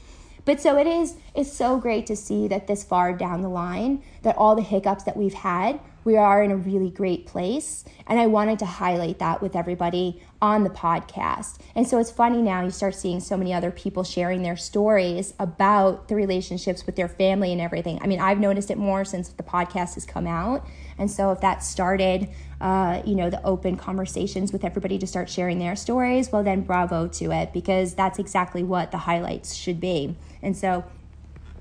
but 0.47 0.61
so 0.61 0.79
it 0.79 0.87
is 0.87 1.15
it's 1.35 1.53
so 1.53 1.79
great 1.79 2.07
to 2.07 2.17
see 2.17 2.49
that 2.49 2.67
this 2.67 2.83
far 2.83 3.13
down 3.13 3.43
the 3.43 3.49
line 3.51 4.03
that 4.23 4.35
all 4.39 4.57
the 4.57 4.63
hiccups 4.63 5.05
that 5.05 5.17
we've 5.17 5.35
had 5.35 5.79
we 6.05 6.17
are 6.17 6.43
in 6.43 6.51
a 6.51 6.57
really 6.57 6.91
great 6.91 7.27
place. 7.27 7.85
And 8.07 8.19
i 8.19 8.27
wanted 8.27 8.59
to 8.61 8.67
highlight 8.67 9.19
that 9.19 9.41
with 9.41 9.55
everybody 9.55 10.21
on 10.43 10.65
the 10.65 10.71
podcast. 10.71 11.59
And 11.75 11.87
so 11.87 11.99
it's 11.99 12.11
funny 12.11 12.43
now 12.43 12.63
you 12.63 12.71
start 12.71 12.95
seeing 12.95 13.21
so 13.21 13.37
many 13.37 13.53
other 13.53 13.71
people 13.71 14.05
sharing 14.05 14.43
their 14.43 14.57
stories 14.57 15.35
about 15.39 16.09
the 16.09 16.15
relationships 16.15 16.87
with 16.87 16.97
their 16.97 17.09
family 17.09 17.53
and 17.53 17.61
everything. 17.61 17.99
I 18.03 18.07
mean 18.07 18.21
i've 18.21 18.41
noticed 18.41 18.71
it 18.71 18.79
more 18.79 19.05
since 19.05 19.29
the 19.29 19.43
podcast 19.43 19.95
has 19.95 20.05
come 20.07 20.27
out. 20.27 20.67
And 20.99 21.11
so 21.11 21.31
if 21.33 21.41
that 21.41 21.63
started 21.63 22.29
uh, 22.61 23.03
you 23.07 23.15
know 23.15 23.31
the 23.31 23.43
open 23.45 23.77
conversations 23.77 24.53
with 24.53 24.65
everybody 24.65 24.99
to 24.99 25.07
start 25.07 25.31
sharing 25.31 25.59
their 25.59 25.75
stories 25.75 26.31
well 26.31 26.43
then 26.43 26.61
bravo 26.61 27.09
to 27.09 27.33
it 27.33 27.55
because 27.55 27.95
that's 27.95 28.19
exactly 28.19 28.63
what 28.63 28.91
the 28.91 28.99
highlights 28.99 29.55
should 29.55 29.81
be. 29.81 30.17
And 30.43 30.57
so 30.57 30.85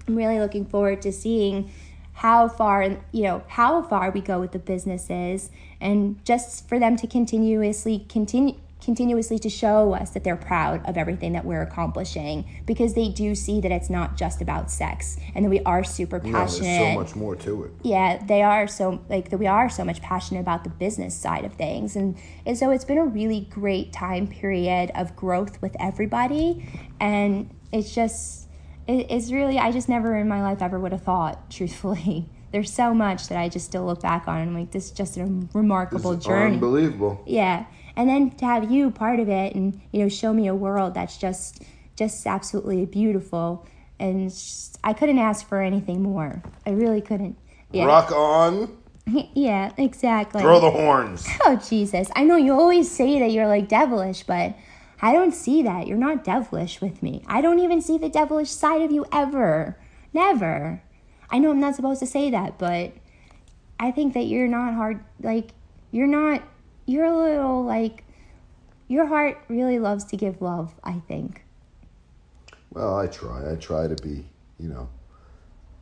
I'm 0.07 0.15
really 0.15 0.39
looking 0.39 0.65
forward 0.65 1.03
to 1.03 1.11
seeing 1.11 1.69
how 2.19 2.49
far 2.49 2.97
you 3.13 3.23
know 3.23 3.41
how 3.47 3.81
far 3.81 4.11
we 4.11 4.19
go 4.19 4.41
with 4.41 4.51
the 4.51 4.59
businesses 4.59 5.49
and 5.79 6.23
just 6.25 6.67
for 6.67 6.77
them 6.77 6.97
to 6.97 7.07
continuously 7.07 8.05
continue 8.09 8.53
continuously 8.83 9.39
to 9.39 9.49
show 9.49 9.93
us 9.93 10.09
that 10.11 10.23
they're 10.25 10.35
proud 10.35 10.85
of 10.85 10.97
everything 10.97 11.31
that 11.31 11.45
we're 11.45 11.61
accomplishing 11.61 12.45
because 12.65 12.93
they 12.93 13.07
do 13.07 13.33
see 13.35 13.61
that 13.61 13.71
it's 13.71 13.89
not 13.89 14.17
just 14.17 14.41
about 14.41 14.69
sex 14.69 15.17
and 15.33 15.45
that 15.45 15.49
we 15.49 15.61
are 15.61 15.81
super 15.81 16.19
passionate 16.19 16.63
there's 16.65 16.93
so 16.93 16.99
much 16.99 17.15
more 17.15 17.35
to 17.37 17.63
it. 17.63 17.71
yeah 17.83 18.21
they 18.25 18.41
are 18.41 18.67
so 18.67 19.01
like 19.07 19.29
that 19.29 19.37
we 19.37 19.47
are 19.47 19.69
so 19.69 19.85
much 19.85 20.01
passionate 20.01 20.41
about 20.41 20.65
the 20.65 20.69
business 20.69 21.15
side 21.15 21.45
of 21.45 21.53
things 21.53 21.95
and 21.95 22.17
and 22.45 22.57
so 22.57 22.69
it's 22.69 22.85
been 22.85 22.97
a 22.97 23.05
really 23.05 23.41
great 23.49 23.93
time 23.93 24.27
period 24.27 24.91
of 24.93 25.15
growth 25.15 25.61
with 25.61 25.75
everybody 25.79 26.65
and 26.99 27.49
it's 27.71 27.93
just 27.93 28.38
it, 28.89 29.05
it's 29.09 29.31
really 29.31 29.57
i 29.59 29.71
just 29.71 29.87
never 29.87 30.15
in 30.15 30.27
my 30.27 30.41
life 30.41 30.61
ever 30.61 30.79
would 30.79 30.91
have 30.91 31.03
thought 31.03 31.49
truthfully 31.57 32.27
there's 32.51 32.73
so 32.73 32.93
much 32.93 33.27
that 33.29 33.37
i 33.37 33.47
just 33.47 33.65
still 33.65 33.85
look 33.85 34.01
back 34.01 34.27
on 34.27 34.39
and 34.39 34.49
I'm 34.49 34.55
like 34.59 34.71
this 34.71 34.85
is 34.85 34.91
just 34.91 35.17
a 35.17 35.25
remarkable 35.53 36.15
journey. 36.15 36.55
Unbelievable. 36.55 37.23
yeah. 37.27 37.65
And 37.95 38.09
then 38.09 38.31
to 38.37 38.45
have 38.45 38.71
you 38.71 38.91
part 38.91 39.19
of 39.19 39.27
it 39.29 39.53
and 39.55 39.79
you 39.91 40.01
know 40.01 40.09
show 40.09 40.33
me 40.33 40.47
a 40.47 40.55
world 40.55 40.93
that's 40.93 41.17
just 41.17 41.61
just 41.95 42.25
absolutely 42.25 42.85
beautiful 42.85 43.67
and 43.99 44.29
just- 44.29 44.79
i 44.83 44.93
couldn't 44.93 45.19
ask 45.19 45.47
for 45.47 45.61
anything 45.61 46.01
more. 46.01 46.41
I 46.65 46.71
really 46.71 47.01
couldn't. 47.01 47.35
Yeah. 47.71 47.85
Rock 47.85 48.11
on. 48.11 48.75
yeah 49.35 49.71
exactly. 49.77 50.41
Throw 50.41 50.59
the 50.59 50.71
horns. 50.71 51.27
oh 51.45 51.55
jesus. 51.69 52.09
I 52.15 52.23
know 52.23 52.37
you 52.37 52.53
always 52.53 52.89
say 52.89 53.19
that 53.19 53.31
you're 53.31 53.47
like 53.47 53.67
devilish 53.67 54.23
but 54.23 54.55
i 55.01 55.11
don't 55.13 55.33
see 55.33 55.61
that 55.63 55.87
you're 55.87 55.97
not 55.97 56.23
devilish 56.23 56.81
with 56.81 57.01
me 57.03 57.23
i 57.27 57.41
don't 57.41 57.59
even 57.59 57.81
see 57.81 57.97
the 57.97 58.09
devilish 58.09 58.49
side 58.49 58.81
of 58.81 58.91
you 58.91 59.05
ever 59.11 59.77
never 60.13 60.81
i 61.29 61.37
know 61.39 61.51
i'm 61.51 61.59
not 61.59 61.75
supposed 61.75 61.99
to 61.99 62.05
say 62.07 62.29
that 62.29 62.57
but 62.57 62.91
i 63.79 63.91
think 63.91 64.13
that 64.13 64.23
you're 64.25 64.47
not 64.47 64.73
hard 64.73 65.03
like 65.21 65.49
you're 65.91 66.07
not 66.07 66.41
you're 66.85 67.05
a 67.05 67.17
little 67.17 67.63
like 67.63 68.03
your 68.87 69.05
heart 69.05 69.37
really 69.47 69.79
loves 69.79 70.03
to 70.05 70.17
give 70.17 70.41
love 70.41 70.73
i 70.83 70.93
think 71.07 71.43
Well, 72.71 72.97
I 72.99 73.07
try. 73.07 73.51
I 73.51 73.55
try 73.55 73.87
to 73.87 73.95
be, 73.95 74.25
you 74.59 74.69
know, 74.69 74.89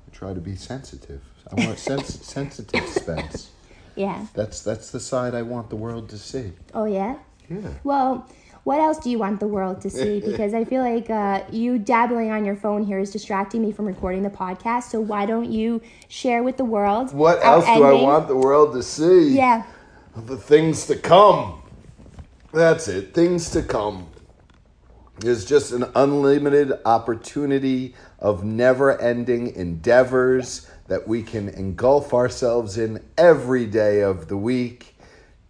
I 0.07 0.09
try 0.15 0.33
to 0.33 0.39
be 0.39 0.55
sensitive. 0.55 1.21
I 1.51 1.55
want 1.65 1.79
sens- 1.79 2.21
sensitive 2.35 2.87
Spence. 2.87 3.51
yeah 3.95 4.27
That's 4.33 4.61
that's 4.63 4.91
the 4.91 4.99
side 5.01 5.35
I 5.35 5.41
want 5.41 5.69
the 5.69 5.75
world 5.75 6.07
to 6.09 6.17
see. 6.17 6.53
oh 6.73 6.85
yeah 6.85 7.15
Yeah. 7.49 7.73
Well, 7.83 8.25
what 8.67 8.81
else 8.81 8.97
do 8.99 9.09
you 9.09 9.17
want 9.17 9.39
the 9.39 9.47
world 9.47 9.79
to 9.79 9.89
see? 9.89 10.19
Because 10.29 10.53
I 10.53 10.65
feel 10.65 10.81
like 10.81 11.09
uh, 11.09 11.43
you 11.49 11.79
dabbling 11.79 12.31
on 12.31 12.43
your 12.43 12.57
phone 12.57 12.83
here 12.83 12.99
is 12.99 13.11
distracting 13.11 13.61
me 13.61 13.71
from 13.71 13.85
recording 13.85 14.23
the 14.23 14.29
podcast. 14.29 14.83
So 14.91 14.99
why 14.99 15.25
don't 15.25 15.49
you 15.49 15.81
share 16.09 16.43
with 16.43 16.57
the 16.57 16.65
world? 16.65 17.13
What 17.13 17.41
else 17.45 17.63
do 17.65 17.81
I 17.81 17.93
want 17.93 18.27
the 18.27 18.35
world 18.35 18.73
to 18.73 18.83
see? 18.83 19.37
Yeah, 19.37 19.63
The 20.17 20.35
things 20.35 20.85
to 20.87 20.97
come. 20.97 21.61
That's 22.51 22.89
it. 22.89 23.13
Things 23.13 23.49
to 23.51 23.63
come. 23.63 24.09
is 25.23 25.45
just 25.45 25.71
an 25.71 25.85
unlimited 25.95 26.73
opportunity 26.83 27.95
of 28.19 28.43
never 28.43 28.99
ending 28.99 29.55
endeavors 29.55 30.69
that 30.89 31.07
we 31.07 31.23
can 31.23 31.47
engulf 31.47 32.13
ourselves 32.13 32.77
in 32.77 33.01
every 33.17 33.65
day 33.65 34.01
of 34.01 34.27
the 34.27 34.35
week 34.35 34.96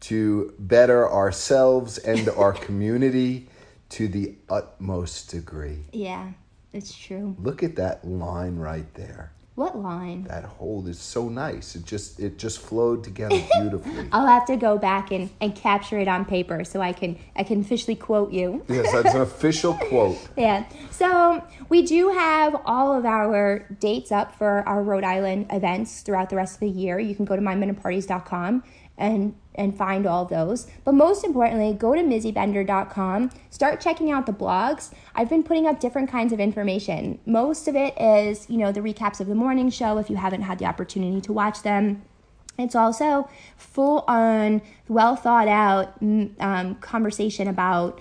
to 0.01 0.53
better 0.59 1.11
ourselves 1.11 1.97
and 1.97 2.29
our 2.37 2.53
community 2.53 3.47
to 3.89 4.07
the 4.07 4.35
utmost 4.49 5.31
degree. 5.31 5.85
yeah, 5.93 6.31
it's 6.73 6.93
true. 6.95 7.35
Look 7.39 7.63
at 7.63 7.75
that 7.77 8.05
line 8.05 8.57
right 8.57 8.93
there. 8.95 9.31
What 9.55 9.75
line? 9.75 10.25
That 10.25 10.43
whole 10.43 10.85
is 10.85 10.99
so 10.99 11.29
nice. 11.29 11.75
It 11.75 11.83
just 11.83 12.19
it 12.19 12.37
just 12.37 12.59
flowed 12.59 13.03
together 13.03 13.41
beautifully. 13.59 14.07
I'll 14.11 14.27
have 14.27 14.45
to 14.45 14.55
go 14.55 14.77
back 14.77 15.09
and, 15.09 15.31
and 15.41 15.55
capture 15.55 15.97
it 15.97 16.07
on 16.07 16.25
paper 16.25 16.63
so 16.63 16.79
I 16.79 16.93
can 16.93 17.17
I 17.35 17.41
can 17.41 17.61
officially 17.61 17.95
quote 17.95 18.31
you. 18.31 18.63
yes, 18.69 18.91
that's 18.91 19.15
an 19.15 19.21
official 19.21 19.73
quote. 19.73 20.19
Yeah. 20.37 20.69
So 20.91 21.43
we 21.69 21.81
do 21.81 22.09
have 22.09 22.55
all 22.65 22.93
of 22.95 23.03
our 23.03 23.65
dates 23.79 24.11
up 24.11 24.35
for 24.35 24.61
our 24.67 24.83
Rhode 24.83 25.03
Island 25.03 25.47
events 25.51 26.01
throughout 26.01 26.29
the 26.29 26.35
rest 26.35 26.53
of 26.55 26.59
the 26.59 26.69
year. 26.69 26.99
You 26.99 27.15
can 27.15 27.25
go 27.25 27.35
to 27.35 27.41
mindbenderparties.com 27.41 28.63
and 28.97 29.35
and 29.55 29.75
find 29.75 30.05
all 30.05 30.25
those. 30.25 30.67
But 30.83 30.93
most 30.93 31.23
importantly, 31.23 31.73
go 31.73 31.95
to 31.95 32.01
mizzybender.com. 32.01 33.31
Start 33.49 33.81
checking 33.81 34.11
out 34.11 34.27
the 34.27 34.31
blogs. 34.31 34.91
I've 35.15 35.29
been 35.29 35.43
putting 35.43 35.65
up 35.65 35.79
different 35.79 36.09
kinds 36.09 36.31
of 36.31 36.39
information. 36.39 37.19
Most 37.25 37.67
of 37.67 37.75
it 37.75 37.99
is, 37.99 38.47
you 38.49 38.57
know, 38.57 38.71
the 38.71 38.81
recaps 38.81 39.19
of 39.19 39.27
the 39.27 39.35
morning 39.35 39.71
show 39.71 39.97
if 39.97 40.09
you 40.09 40.15
haven't 40.15 40.43
had 40.43 40.59
the 40.59 40.65
opportunity 40.65 41.21
to 41.21 41.33
watch 41.33 41.63
them. 41.63 42.03
It's 42.59 42.75
also 42.75 43.29
full 43.55 44.03
on, 44.07 44.61
well 44.87 45.15
thought 45.15 45.47
out 45.47 45.95
um, 46.01 46.75
conversation 46.75 47.47
about 47.47 47.99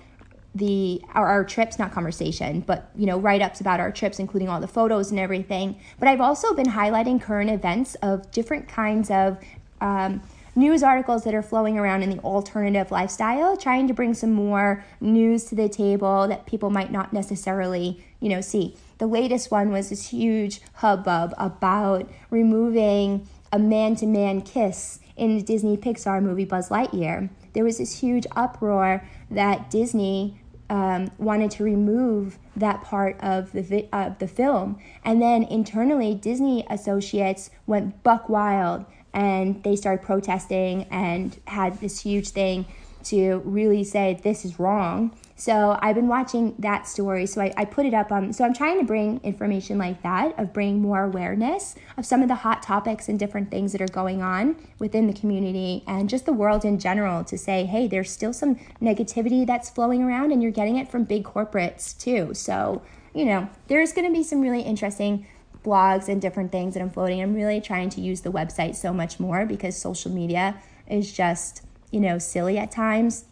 the 0.55 1.03
our, 1.13 1.29
our 1.29 1.45
trips 1.45 1.79
not 1.79 1.93
conversation 1.93 2.61
but 2.61 2.91
you 2.97 3.05
know 3.05 3.19
write-ups 3.19 3.61
about 3.61 3.79
our 3.79 3.93
trips 3.93 4.19
including 4.19 4.49
all 4.49 4.59
the 4.59 4.67
photos 4.67 5.11
and 5.11 5.21
everything 5.21 5.79
but 5.99 6.09
i've 6.09 6.21
also 6.23 6.55
been 6.55 6.65
highlighting 6.65 7.21
current 7.21 7.51
events 7.51 7.95
of 7.97 8.31
different 8.31 8.67
kinds 8.67 9.11
of 9.11 9.37
um, 9.83 10.23
news 10.57 10.83
articles 10.83 11.23
that 11.25 11.35
are 11.35 11.43
flowing 11.43 11.79
around 11.79 12.03
in 12.03 12.11
the 12.11 12.19
alternative 12.21 12.91
lifestyle 12.91 13.57
trying 13.57 13.87
to 13.87 13.95
bring 13.95 14.15
some 14.15 14.33
more 14.33 14.83
news 15.01 15.45
to 15.45 15.55
the 15.55 15.69
table 15.69 16.27
that 16.27 16.47
people 16.47 16.71
might 16.71 16.91
not 16.91 17.13
necessarily 17.13 18.03
you 18.21 18.29
know 18.29 18.41
see. 18.41 18.75
The 18.99 19.07
latest 19.07 19.51
one 19.51 19.71
was 19.71 19.91
this 19.91 20.09
huge 20.09 20.61
hubbub 20.75 21.35
about 21.37 22.11
removing 22.31 23.29
a 23.53 23.59
man-to-man 23.59 24.41
kiss 24.41 24.99
in 25.17 25.37
the 25.37 25.43
disney 25.43 25.77
pixar 25.77 26.23
movie 26.23 26.45
buzz 26.45 26.71
lightyear. 26.71 27.29
There 27.53 27.65
was 27.65 27.79
this 27.79 28.01
huge 28.01 28.27
uproar 28.35 29.07
that 29.31 29.71
disney 29.71 30.41
um, 30.69 31.11
wanted 31.19 31.51
to 31.53 31.65
remove 31.65 32.39
that 32.57 32.83
part 32.83 33.17
of 33.21 33.53
the 33.53 33.63
vi- 33.63 33.89
of 33.93 34.19
the 34.19 34.27
film, 34.27 34.79
and 35.05 35.23
then 35.23 35.45
internally, 35.45 36.15
Disney 36.15 36.67
associates 36.69 37.51
went 37.67 38.03
buck 38.03 38.29
wild 38.29 38.85
and 39.17 39.63
they 39.65 39.75
started 39.75 40.05
protesting 40.05 40.85
and 40.91 41.41
had 41.47 41.81
this 41.81 42.01
huge 42.01 42.29
thing 42.29 42.67
to 43.03 43.41
really 43.45 43.83
say 43.83 44.21
this 44.23 44.45
is 44.45 44.59
wrong. 44.59 45.17
So 45.37 45.79
I've 45.81 45.95
been 45.95 46.09
watching 46.09 46.55
that 46.59 46.87
story. 46.87 47.25
So 47.27 47.41
I, 47.41 47.53
I 47.57 47.65
put 47.65 47.87
it 47.87 47.95
up 47.95 48.13
on. 48.13 48.33
So 48.33 48.45
I'm 48.45 48.53
trying 48.53 48.79
to 48.79 48.85
bring 48.85 49.21
information 49.23 49.79
like 49.79 50.03
that 50.03 50.39
of 50.39 50.53
bringing 50.53 50.83
more 50.83 51.05
awareness 51.05 51.77
of 51.97 52.05
some 52.05 52.21
of 52.21 52.29
the 52.29 52.35
hot 52.35 52.63
topics 52.63 53.09
and 53.09 53.19
different 53.19 53.51
things 53.51 53.73
that 53.73 53.81
are 53.81 53.89
going 53.89 54.23
on 54.23 54.57
within 54.79 55.07
the 55.07 55.13
community 55.15 55.83
and 55.87 56.11
just 56.11 56.27
the 56.27 56.33
world 56.33 56.65
in 56.65 56.79
general. 56.79 57.25
To 57.25 57.39
say, 57.39 57.65
hey, 57.65 57.87
there's 57.87 58.11
still 58.11 58.33
some 58.33 58.57
negativity 58.83 59.47
that's 59.47 59.71
flowing 59.71 60.03
around, 60.03 60.33
and 60.33 60.43
you're 60.43 60.53
getting 60.53 60.77
it 60.77 60.91
from 60.91 61.05
big 61.05 61.25
corporates 61.25 61.97
too. 61.99 62.35
So 62.35 62.83
you 63.15 63.25
know, 63.25 63.49
there's 63.69 63.95
going 63.95 64.07
to 64.07 64.13
be 64.13 64.23
some 64.23 64.43
really 64.43 64.61
interesting 64.61 65.27
blogs 65.67 66.09
and 66.09 66.23
different 66.23 66.53
things 66.53 66.75
that 66.75 66.81
I'm 66.81 66.91
floating. 66.91 67.21
I'm 67.21 67.35
really 67.35 67.61
trying 67.61 67.91
to 67.91 68.01
use 68.01 68.21
the 68.23 68.33
website 68.33 68.77
so 68.77 68.93
much 68.93 69.21
more 69.21 69.45
because 69.45 69.77
social 69.77 70.11
media 70.11 70.63
is 70.89 71.13
just 71.13 71.63
you 71.91 72.01
know 72.01 72.19
silly 72.19 72.57
at 72.57 72.71
times 72.71 73.25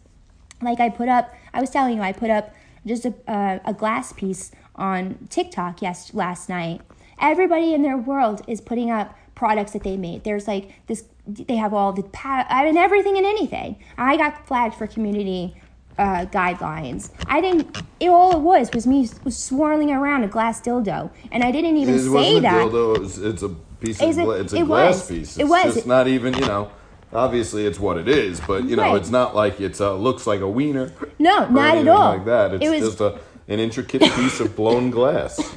like 0.61 0.79
I 0.79 0.89
put 0.89 1.09
up, 1.09 1.33
I 1.53 1.61
was 1.61 1.69
telling 1.69 1.97
you, 1.97 2.01
I 2.01 2.11
put 2.11 2.29
up 2.29 2.53
just 2.85 3.05
a, 3.05 3.13
uh, 3.27 3.59
a 3.65 3.73
glass 3.73 4.13
piece 4.13 4.51
on 4.75 5.27
TikTok 5.29 5.81
yes 5.81 6.13
last 6.13 6.49
night. 6.49 6.81
Everybody 7.19 7.73
in 7.73 7.81
their 7.81 7.97
world 7.97 8.41
is 8.47 8.61
putting 8.61 8.91
up 8.91 9.15
products 9.35 9.73
that 9.73 9.83
they 9.83 9.97
made. 9.97 10.23
There's 10.23 10.47
like 10.47 10.73
this, 10.87 11.05
they 11.27 11.55
have 11.55 11.73
all 11.73 11.93
the, 11.93 12.03
pa- 12.03 12.45
I 12.49 12.65
mean, 12.65 12.77
everything 12.77 13.17
and 13.17 13.25
anything. 13.25 13.77
I 13.97 14.17
got 14.17 14.47
flagged 14.47 14.75
for 14.75 14.87
community 14.87 15.55
uh, 15.97 16.25
guidelines. 16.25 17.09
I 17.27 17.41
didn't. 17.41 17.77
It, 17.99 18.09
all 18.09 18.35
it 18.37 18.41
was 18.41 18.69
was 18.73 18.85
me 18.85 19.09
was 19.23 19.37
swirling 19.37 19.91
around 19.91 20.23
a 20.23 20.27
glass 20.27 20.61
dildo, 20.61 21.09
and 21.31 21.43
I 21.43 21.51
didn't 21.51 21.77
even 21.77 21.95
It 21.95 21.99
say 21.99 22.37
a 22.37 22.41
that. 22.41 22.53
dildo. 22.53 22.95
It 22.95 23.01
was, 23.01 23.17
it's 23.17 23.43
a 23.43 23.49
piece 23.49 24.01
of 24.01 24.09
it- 24.09 24.23
gla- 24.23 24.39
it's 24.41 24.53
a 24.53 24.57
it 24.57 24.65
glass 24.65 24.95
was. 24.99 25.07
piece. 25.09 25.37
It 25.37 25.41
It's 25.41 25.49
was. 25.49 25.73
just 25.75 25.87
not 25.87 26.07
even 26.07 26.33
you 26.33 26.45
know. 26.45 26.71
Obviously, 27.13 27.65
it's 27.65 27.79
what 27.79 27.97
it 27.97 28.09
is, 28.09 28.41
but 28.41 28.65
you 28.65 28.75
know, 28.75 28.81
Right. 28.83 28.95
it's 28.97 29.09
not 29.09 29.35
like 29.35 29.61
it's 29.61 29.79
uh, 29.79 29.95
looks 29.95 30.27
like 30.27 30.41
a 30.41 30.49
wiener. 30.49 30.91
No, 31.17 31.47
not 31.47 31.77
at 31.77 31.87
all. 31.87 32.17
Like 32.17 32.25
that. 32.25 32.55
It's 32.55 32.65
It 32.65 32.69
was- 32.69 32.79
just 32.81 32.99
a 33.01 33.19
an 33.47 33.59
intricate 33.59 34.01
piece 34.01 34.39
of 34.39 34.55
blown 34.55 34.89
glass. 34.89 35.55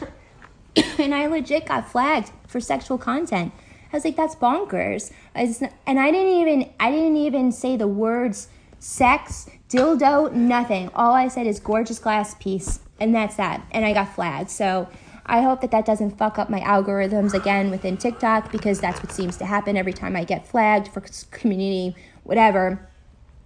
and 0.99 1.14
I 1.14 1.26
legit 1.26 1.66
got 1.66 1.91
flagged 1.91 2.30
for 2.47 2.61
sexual 2.61 2.99
content. 2.99 3.51
I 3.93 3.97
was 3.97 4.05
like, 4.05 4.14
that's 4.16 4.34
bonkers. 4.36 5.11
It's 5.34 5.61
not- 5.62 5.72
and 5.86 5.99
I 5.99 6.11
didn't 6.11 6.34
even 6.34 6.70
I 6.78 6.91
didn't 6.93 7.16
even 7.16 7.51
say 7.51 7.76
the 7.76 7.89
words 7.89 8.49
sex, 8.78 9.49
dildo, 9.69 10.33
nothing. 10.33 10.91
All 10.95 11.12
I 11.12 11.29
said 11.29 11.47
is 11.47 11.61
gorgeous 11.61 11.99
glass 11.99 12.35
piece, 12.35 12.81
and 13.01 13.14
that's 13.14 13.37
that. 13.37 13.66
And 13.71 13.85
I 13.85 13.93
got 13.93 14.14
flagged. 14.14 14.51
So 14.51 14.89
I 15.29 15.43
hope 15.43 15.61
that 15.61 15.71
that 15.73 15.85
doesn't 15.85 16.16
fuck 16.16 16.39
up 16.39 16.49
my 16.49 16.61
algorithms 16.61 17.35
again 17.35 17.71
within 17.71 17.99
TikTok 17.99 18.51
because 18.51 18.81
that's 18.81 19.03
what 19.03 19.12
seems 19.12 19.37
to 19.37 19.45
happen 19.45 19.77
every 19.77 19.93
time 19.93 20.16
I 20.16 20.25
get 20.25 20.47
flagged 20.47 20.89
for 20.89 21.03
community 21.31 21.95
whatever. 22.25 22.89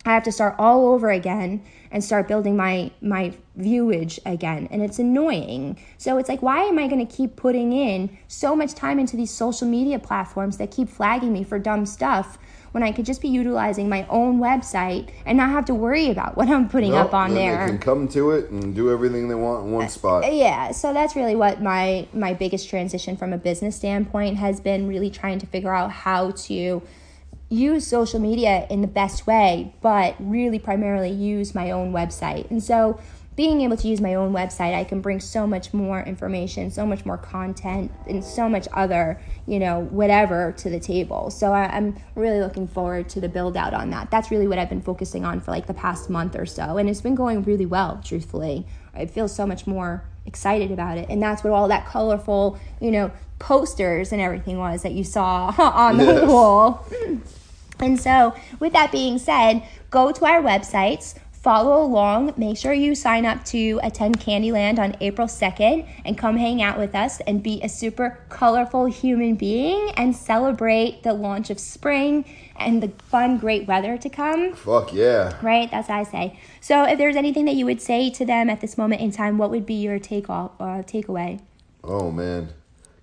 I 0.05 0.15
have 0.15 0.25
to 0.25 0.33
start 0.33 0.57
all 0.59 0.93
over 0.93 1.11
again 1.11 1.63
and 1.93 2.03
start 2.03 2.27
building 2.27 2.57
my 2.57 2.91
my 3.01 3.35
viewage 3.55 4.19
again 4.27 4.69
and 4.71 4.83
it's 4.83 4.99
annoying. 4.99 5.79
So 5.99 6.19
it's 6.19 6.29
like 6.29 6.43
why 6.43 6.63
am 6.65 6.79
I 6.79 6.89
going 6.89 7.05
to 7.05 7.17
keep 7.17 7.37
putting 7.37 7.73
in 7.73 8.17
so 8.29 8.57
much 8.57 8.75
time 8.75 8.99
into 8.99 9.17
these 9.17 9.31
social 9.31 9.69
media 9.69 9.99
platforms 9.99 10.57
that 10.57 10.71
keep 10.71 10.89
flagging 10.89 11.33
me 11.33 11.45
for 11.45 11.59
dumb 11.59 11.87
stuff 11.87 12.39
when 12.73 12.83
I 12.83 12.91
could 12.91 13.07
just 13.07 13.21
be 13.21 13.29
utilizing 13.29 13.89
my 13.89 14.07
own 14.09 14.41
website 14.41 15.11
and 15.25 15.39
not 15.39 15.51
have 15.51 15.67
to 15.67 15.75
worry 15.75 16.11
about 16.11 16.37
what 16.37 16.49
I'm 16.49 16.69
putting 16.69 16.95
up 16.95 17.15
on 17.15 17.35
there. 17.35 17.67
They 17.67 17.73
can 17.73 17.79
come 17.79 18.09
to 18.09 18.33
it 18.33 18.51
and 18.51 18.75
do 18.75 18.91
everything 18.91 19.29
they 19.29 19.35
want 19.35 19.67
in 19.67 19.73
one 19.73 19.85
uh, 19.85 19.89
spot. 19.89 20.33
yeah 20.33 20.73
so 20.73 20.93
that's 20.93 21.15
really 21.15 21.37
what 21.37 21.63
my 21.63 22.07
my 22.13 22.35
biggest 22.35 22.69
transition 22.69 23.17
from 23.17 23.33
a 23.33 23.39
business 23.39 23.77
standpoint 23.77 24.39
has 24.39 24.61
been 24.61 24.89
really 24.89 25.11
trying 25.11 25.39
to 25.39 25.47
figure 25.47 25.75
out 25.75 25.91
how 25.91 26.31
to 26.33 26.83
use 27.49 27.87
social 27.87 28.19
media 28.19 28.67
in 28.71 28.81
the 28.81 28.87
best 28.87 29.27
way 29.27 29.75
but 29.83 30.17
really 30.19 30.59
primarily 30.59 31.11
use 31.11 31.55
my 31.55 31.71
own 31.71 31.93
website 31.93 32.51
and 32.51 32.63
so 32.63 32.99
being 33.35 33.63
able 33.63 33.77
to 33.77 33.89
use 33.89 34.01
my 34.01 34.15
own 34.15 34.33
website 34.33 34.75
i 34.75 34.85
can 34.85 35.01
bring 35.01 35.19
so 35.21 35.47
much 35.47 35.73
more 35.73 36.03
information 36.03 36.71
so 36.71 36.85
much 36.85 37.05
more 37.07 37.17
content 37.17 37.91
and 38.09 38.23
so 38.23 38.49
much 38.49 38.69
other 38.73 39.21
you 39.47 39.59
know 39.59 39.81
whatever 39.91 40.53
to 40.53 40.71
the 40.71 40.79
table. 40.79 41.31
So 41.31 41.53
I, 41.53 41.65
i'm 41.77 41.97
really 42.15 42.41
looking 42.41 42.69
forward 42.69 43.09
to 43.11 43.21
the 43.21 43.29
build 43.29 43.57
out 43.57 43.75
on 43.75 43.91
that. 43.91 44.11
That's 44.11 44.31
really 44.31 44.47
what 44.47 44.59
i've 44.59 44.69
been 44.69 44.83
focusing 44.83 45.25
on 45.25 45.41
for 45.41 45.51
like 45.51 45.67
the 45.67 45.75
past 45.75 46.09
month 46.11 46.37
or 46.37 46.47
so 46.47 46.77
and 46.79 46.89
it's 46.89 47.01
been 47.01 47.15
going 47.15 47.43
really 47.43 47.67
well 47.67 48.01
truthfully. 48.05 48.67
I 48.95 49.07
feel 49.07 49.27
so 49.29 49.47
much 49.47 49.67
more 49.67 50.05
excited 50.27 50.71
about 50.71 50.99
it 50.99 51.09
and 51.09 51.21
that's 51.23 51.43
what 51.43 51.53
all 51.53 51.69
that 51.69 51.87
colorful 51.87 52.59
you 52.81 52.91
know 52.91 53.11
posters 53.39 54.13
and 54.13 54.21
everything 54.21 54.57
was 54.59 54.83
that 54.83 54.93
you 54.93 55.03
saw 55.03 55.53
on 55.59 55.97
the 55.97 56.05
Yes. 56.05 56.29
wall. 56.29 56.87
And 57.81 58.01
so, 58.01 58.33
with 58.61 58.75
that 58.75 58.93
being 58.93 59.19
said, 59.19 59.65
go 59.91 60.13
to 60.13 60.25
our 60.25 60.41
websites, 60.41 61.19
follow 61.43 61.83
along, 61.83 62.33
make 62.37 62.57
sure 62.57 62.73
you 62.73 62.95
sign 62.95 63.27
up 63.27 63.45
to 63.45 63.81
attend 63.83 64.21
Candyland 64.21 64.79
on 64.79 64.97
April 65.01 65.27
2nd 65.27 65.89
and 66.05 66.17
come 66.17 66.37
hang 66.37 66.63
out 66.63 66.79
with 66.79 66.95
us 66.95 67.21
and 67.21 67.43
be 67.43 67.61
a 67.63 67.69
super 67.69 68.21
colorful 68.29 68.87
human 68.87 69.35
being 69.35 69.91
and 69.97 70.15
celebrate 70.15 71.03
the 71.03 71.13
launch 71.13 71.51
of 71.51 71.59
spring 71.59 72.25
and 72.57 72.81
the 72.81 72.89
fun, 73.09 73.39
great 73.39 73.67
weather 73.67 73.99
to 73.99 74.09
come. 74.09 74.53
Fuck 74.55 74.93
yeah. 74.93 75.37
Right? 75.43 75.69
That's 75.69 75.89
what 75.89 75.99
I 75.99 76.03
say. 76.05 76.39
So, 76.61 76.85
if 76.85 76.97
there's 76.97 77.17
anything 77.17 77.45
that 77.47 77.57
you 77.57 77.67
would 77.67 77.83
say 77.83 78.09
to 78.11 78.25
them 78.25 78.49
at 78.49 78.61
this 78.61 78.79
moment 78.79 79.01
in 79.01 79.11
time, 79.11 79.37
what 79.37 79.51
would 79.51 79.67
be 79.67 79.75
your 79.75 79.99
take 79.99 80.31
off, 80.31 80.53
uh, 80.61 80.83
takeaway? 80.83 81.41
Oh 81.83 82.13
man, 82.13 82.51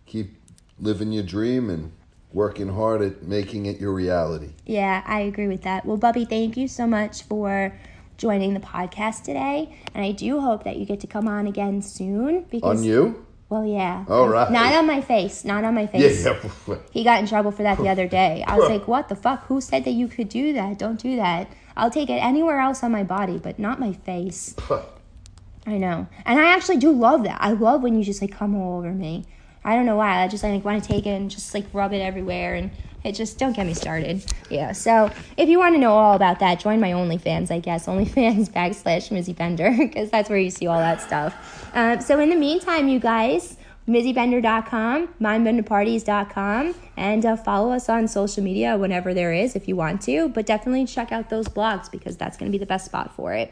keep 0.06 0.38
living 0.80 1.12
your 1.12 1.24
dream 1.24 1.70
and 1.70 1.92
working 2.32 2.70
hard 2.70 3.02
at 3.02 3.24
making 3.24 3.66
it 3.66 3.82
your 3.82 3.92
reality. 3.92 4.52
Yeah, 4.66 5.04
I 5.06 5.22
agree 5.22 5.50
with 5.50 5.64
that. 5.64 5.86
Well, 5.86 5.98
Bubby, 5.98 6.24
thank 6.24 6.56
you 6.56 6.70
so 6.70 6.88
much 6.88 7.24
for 7.24 7.74
joining 8.20 8.54
the 8.54 8.60
podcast 8.60 9.24
today. 9.24 9.76
And 9.96 10.06
I 10.06 10.12
do 10.12 10.40
hope 10.42 10.64
that 10.66 10.76
you 10.78 10.86
get 10.86 11.00
to 11.00 11.08
come 11.08 11.28
on 11.28 11.48
again 11.48 11.82
soon. 11.82 12.44
Because, 12.52 12.80
On 12.80 12.84
you? 12.84 13.26
Well, 13.50 13.66
yeah. 13.66 14.06
All 14.08 14.28
right. 14.30 14.52
Not 14.52 14.76
on 14.76 14.86
my 14.86 15.02
face. 15.02 15.44
Not 15.44 15.64
on 15.64 15.74
my 15.74 15.82
Yeah. 15.82 15.88
face. 15.88 16.26
yeah. 16.26 16.76
He 16.92 17.04
got 17.04 17.20
in 17.20 17.28
trouble 17.28 17.50
for 17.52 17.64
that 17.64 17.80
the 17.80 17.90
other 17.90 18.08
day. 18.08 18.44
I 18.46 18.58
was 18.58 18.70
like, 18.76 18.88
what 18.88 19.10
the 19.10 19.16
fuck? 19.16 19.46
Who 19.48 19.60
said 19.60 19.86
that 19.86 19.92
you 19.94 20.08
could 20.08 20.30
do 20.30 20.54
that? 20.54 20.78
Don't 20.78 21.00
do 21.00 21.16
that. 21.16 21.48
I'll 21.76 21.90
take 21.90 22.10
it 22.10 22.22
anywhere 22.22 22.60
else 22.60 22.84
on 22.84 22.92
my 22.92 23.04
body, 23.04 23.40
but 23.40 23.58
not 23.58 23.80
my 23.80 23.94
face. 23.94 24.56
I 25.66 25.78
know. 25.78 26.08
And 26.26 26.40
I 26.40 26.54
actually 26.54 26.78
do 26.78 26.92
love 26.92 27.24
that. 27.24 27.38
I 27.42 27.52
love 27.54 27.82
when 27.82 27.98
you 27.98 28.04
just 28.04 28.22
like 28.22 28.32
come 28.32 28.56
all 28.56 28.78
over 28.80 28.92
me. 28.92 29.26
I 29.64 29.76
don't 29.76 29.86
know 29.86 29.96
why. 29.98 30.22
I 30.24 30.28
just 30.28 30.44
like 30.44 30.64
want 30.66 30.82
to 30.84 30.88
take 30.88 31.06
it 31.06 31.12
and 31.12 31.30
just 31.32 31.54
like 31.54 31.66
rub 31.74 31.92
it 31.94 32.00
everywhere 32.02 32.56
and 32.56 32.72
it 33.04 33.14
just 33.14 33.38
don't 33.38 33.56
get 33.56 33.66
me 33.66 33.74
started. 33.74 34.24
Yeah. 34.50 34.72
So 34.74 35.12
if 35.38 35.50
you 35.50 35.60
want 35.60 35.76
to 35.76 35.80
know 35.80 35.93
all 35.93 36.16
about 36.16 36.39
that, 36.39 36.60
join 36.60 36.80
my 36.80 36.91
OnlyFans, 36.91 37.52
I 37.52 37.60
guess. 37.60 37.86
OnlyFans 37.89 38.50
backslash 38.50 39.10
Mizzy 39.10 39.36
Bender 39.36 39.76
because 39.78 40.10
that's 40.10 40.30
where 40.30 40.39
you 40.39 40.50
see 40.50 40.68
all 40.68 40.80
that 40.80 41.02
stuff. 41.02 41.70
Um, 41.74 42.02
so 42.02 42.20
in 42.20 42.30
the 42.30 42.36
meantime, 42.36 42.88
you 42.88 43.00
guys, 43.00 43.58
MizzyBender.com, 43.88 45.08
MindBenderParties.com, 45.20 46.76
and 46.97 47.26
uh, 47.26 47.36
follow 47.36 47.72
us 47.72 47.89
on 47.89 48.08
social 48.08 48.43
media 48.43 48.78
whenever 48.78 49.14
there 49.14 49.34
is 49.34 49.56
if 49.56 49.68
you 49.68 49.76
want 49.76 50.02
to. 50.04 50.30
But 50.30 50.45
definitely 50.45 50.86
check 50.86 51.12
out 51.12 51.30
those 51.30 51.47
blogs 51.47 51.89
because 51.89 52.18
that's 52.18 52.38
going 52.38 52.52
to 52.52 52.56
be 52.56 52.60
the 52.60 52.68
best 52.68 52.86
spot 52.86 53.16
for 53.16 53.34
it. 53.34 53.52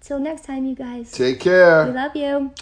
Till 0.00 0.20
next 0.20 0.44
time, 0.44 0.66
you 0.66 0.76
guys. 0.76 1.10
Take 1.10 1.40
care. 1.40 1.86
We 1.86 1.92
love 1.92 2.14
you. 2.14 2.52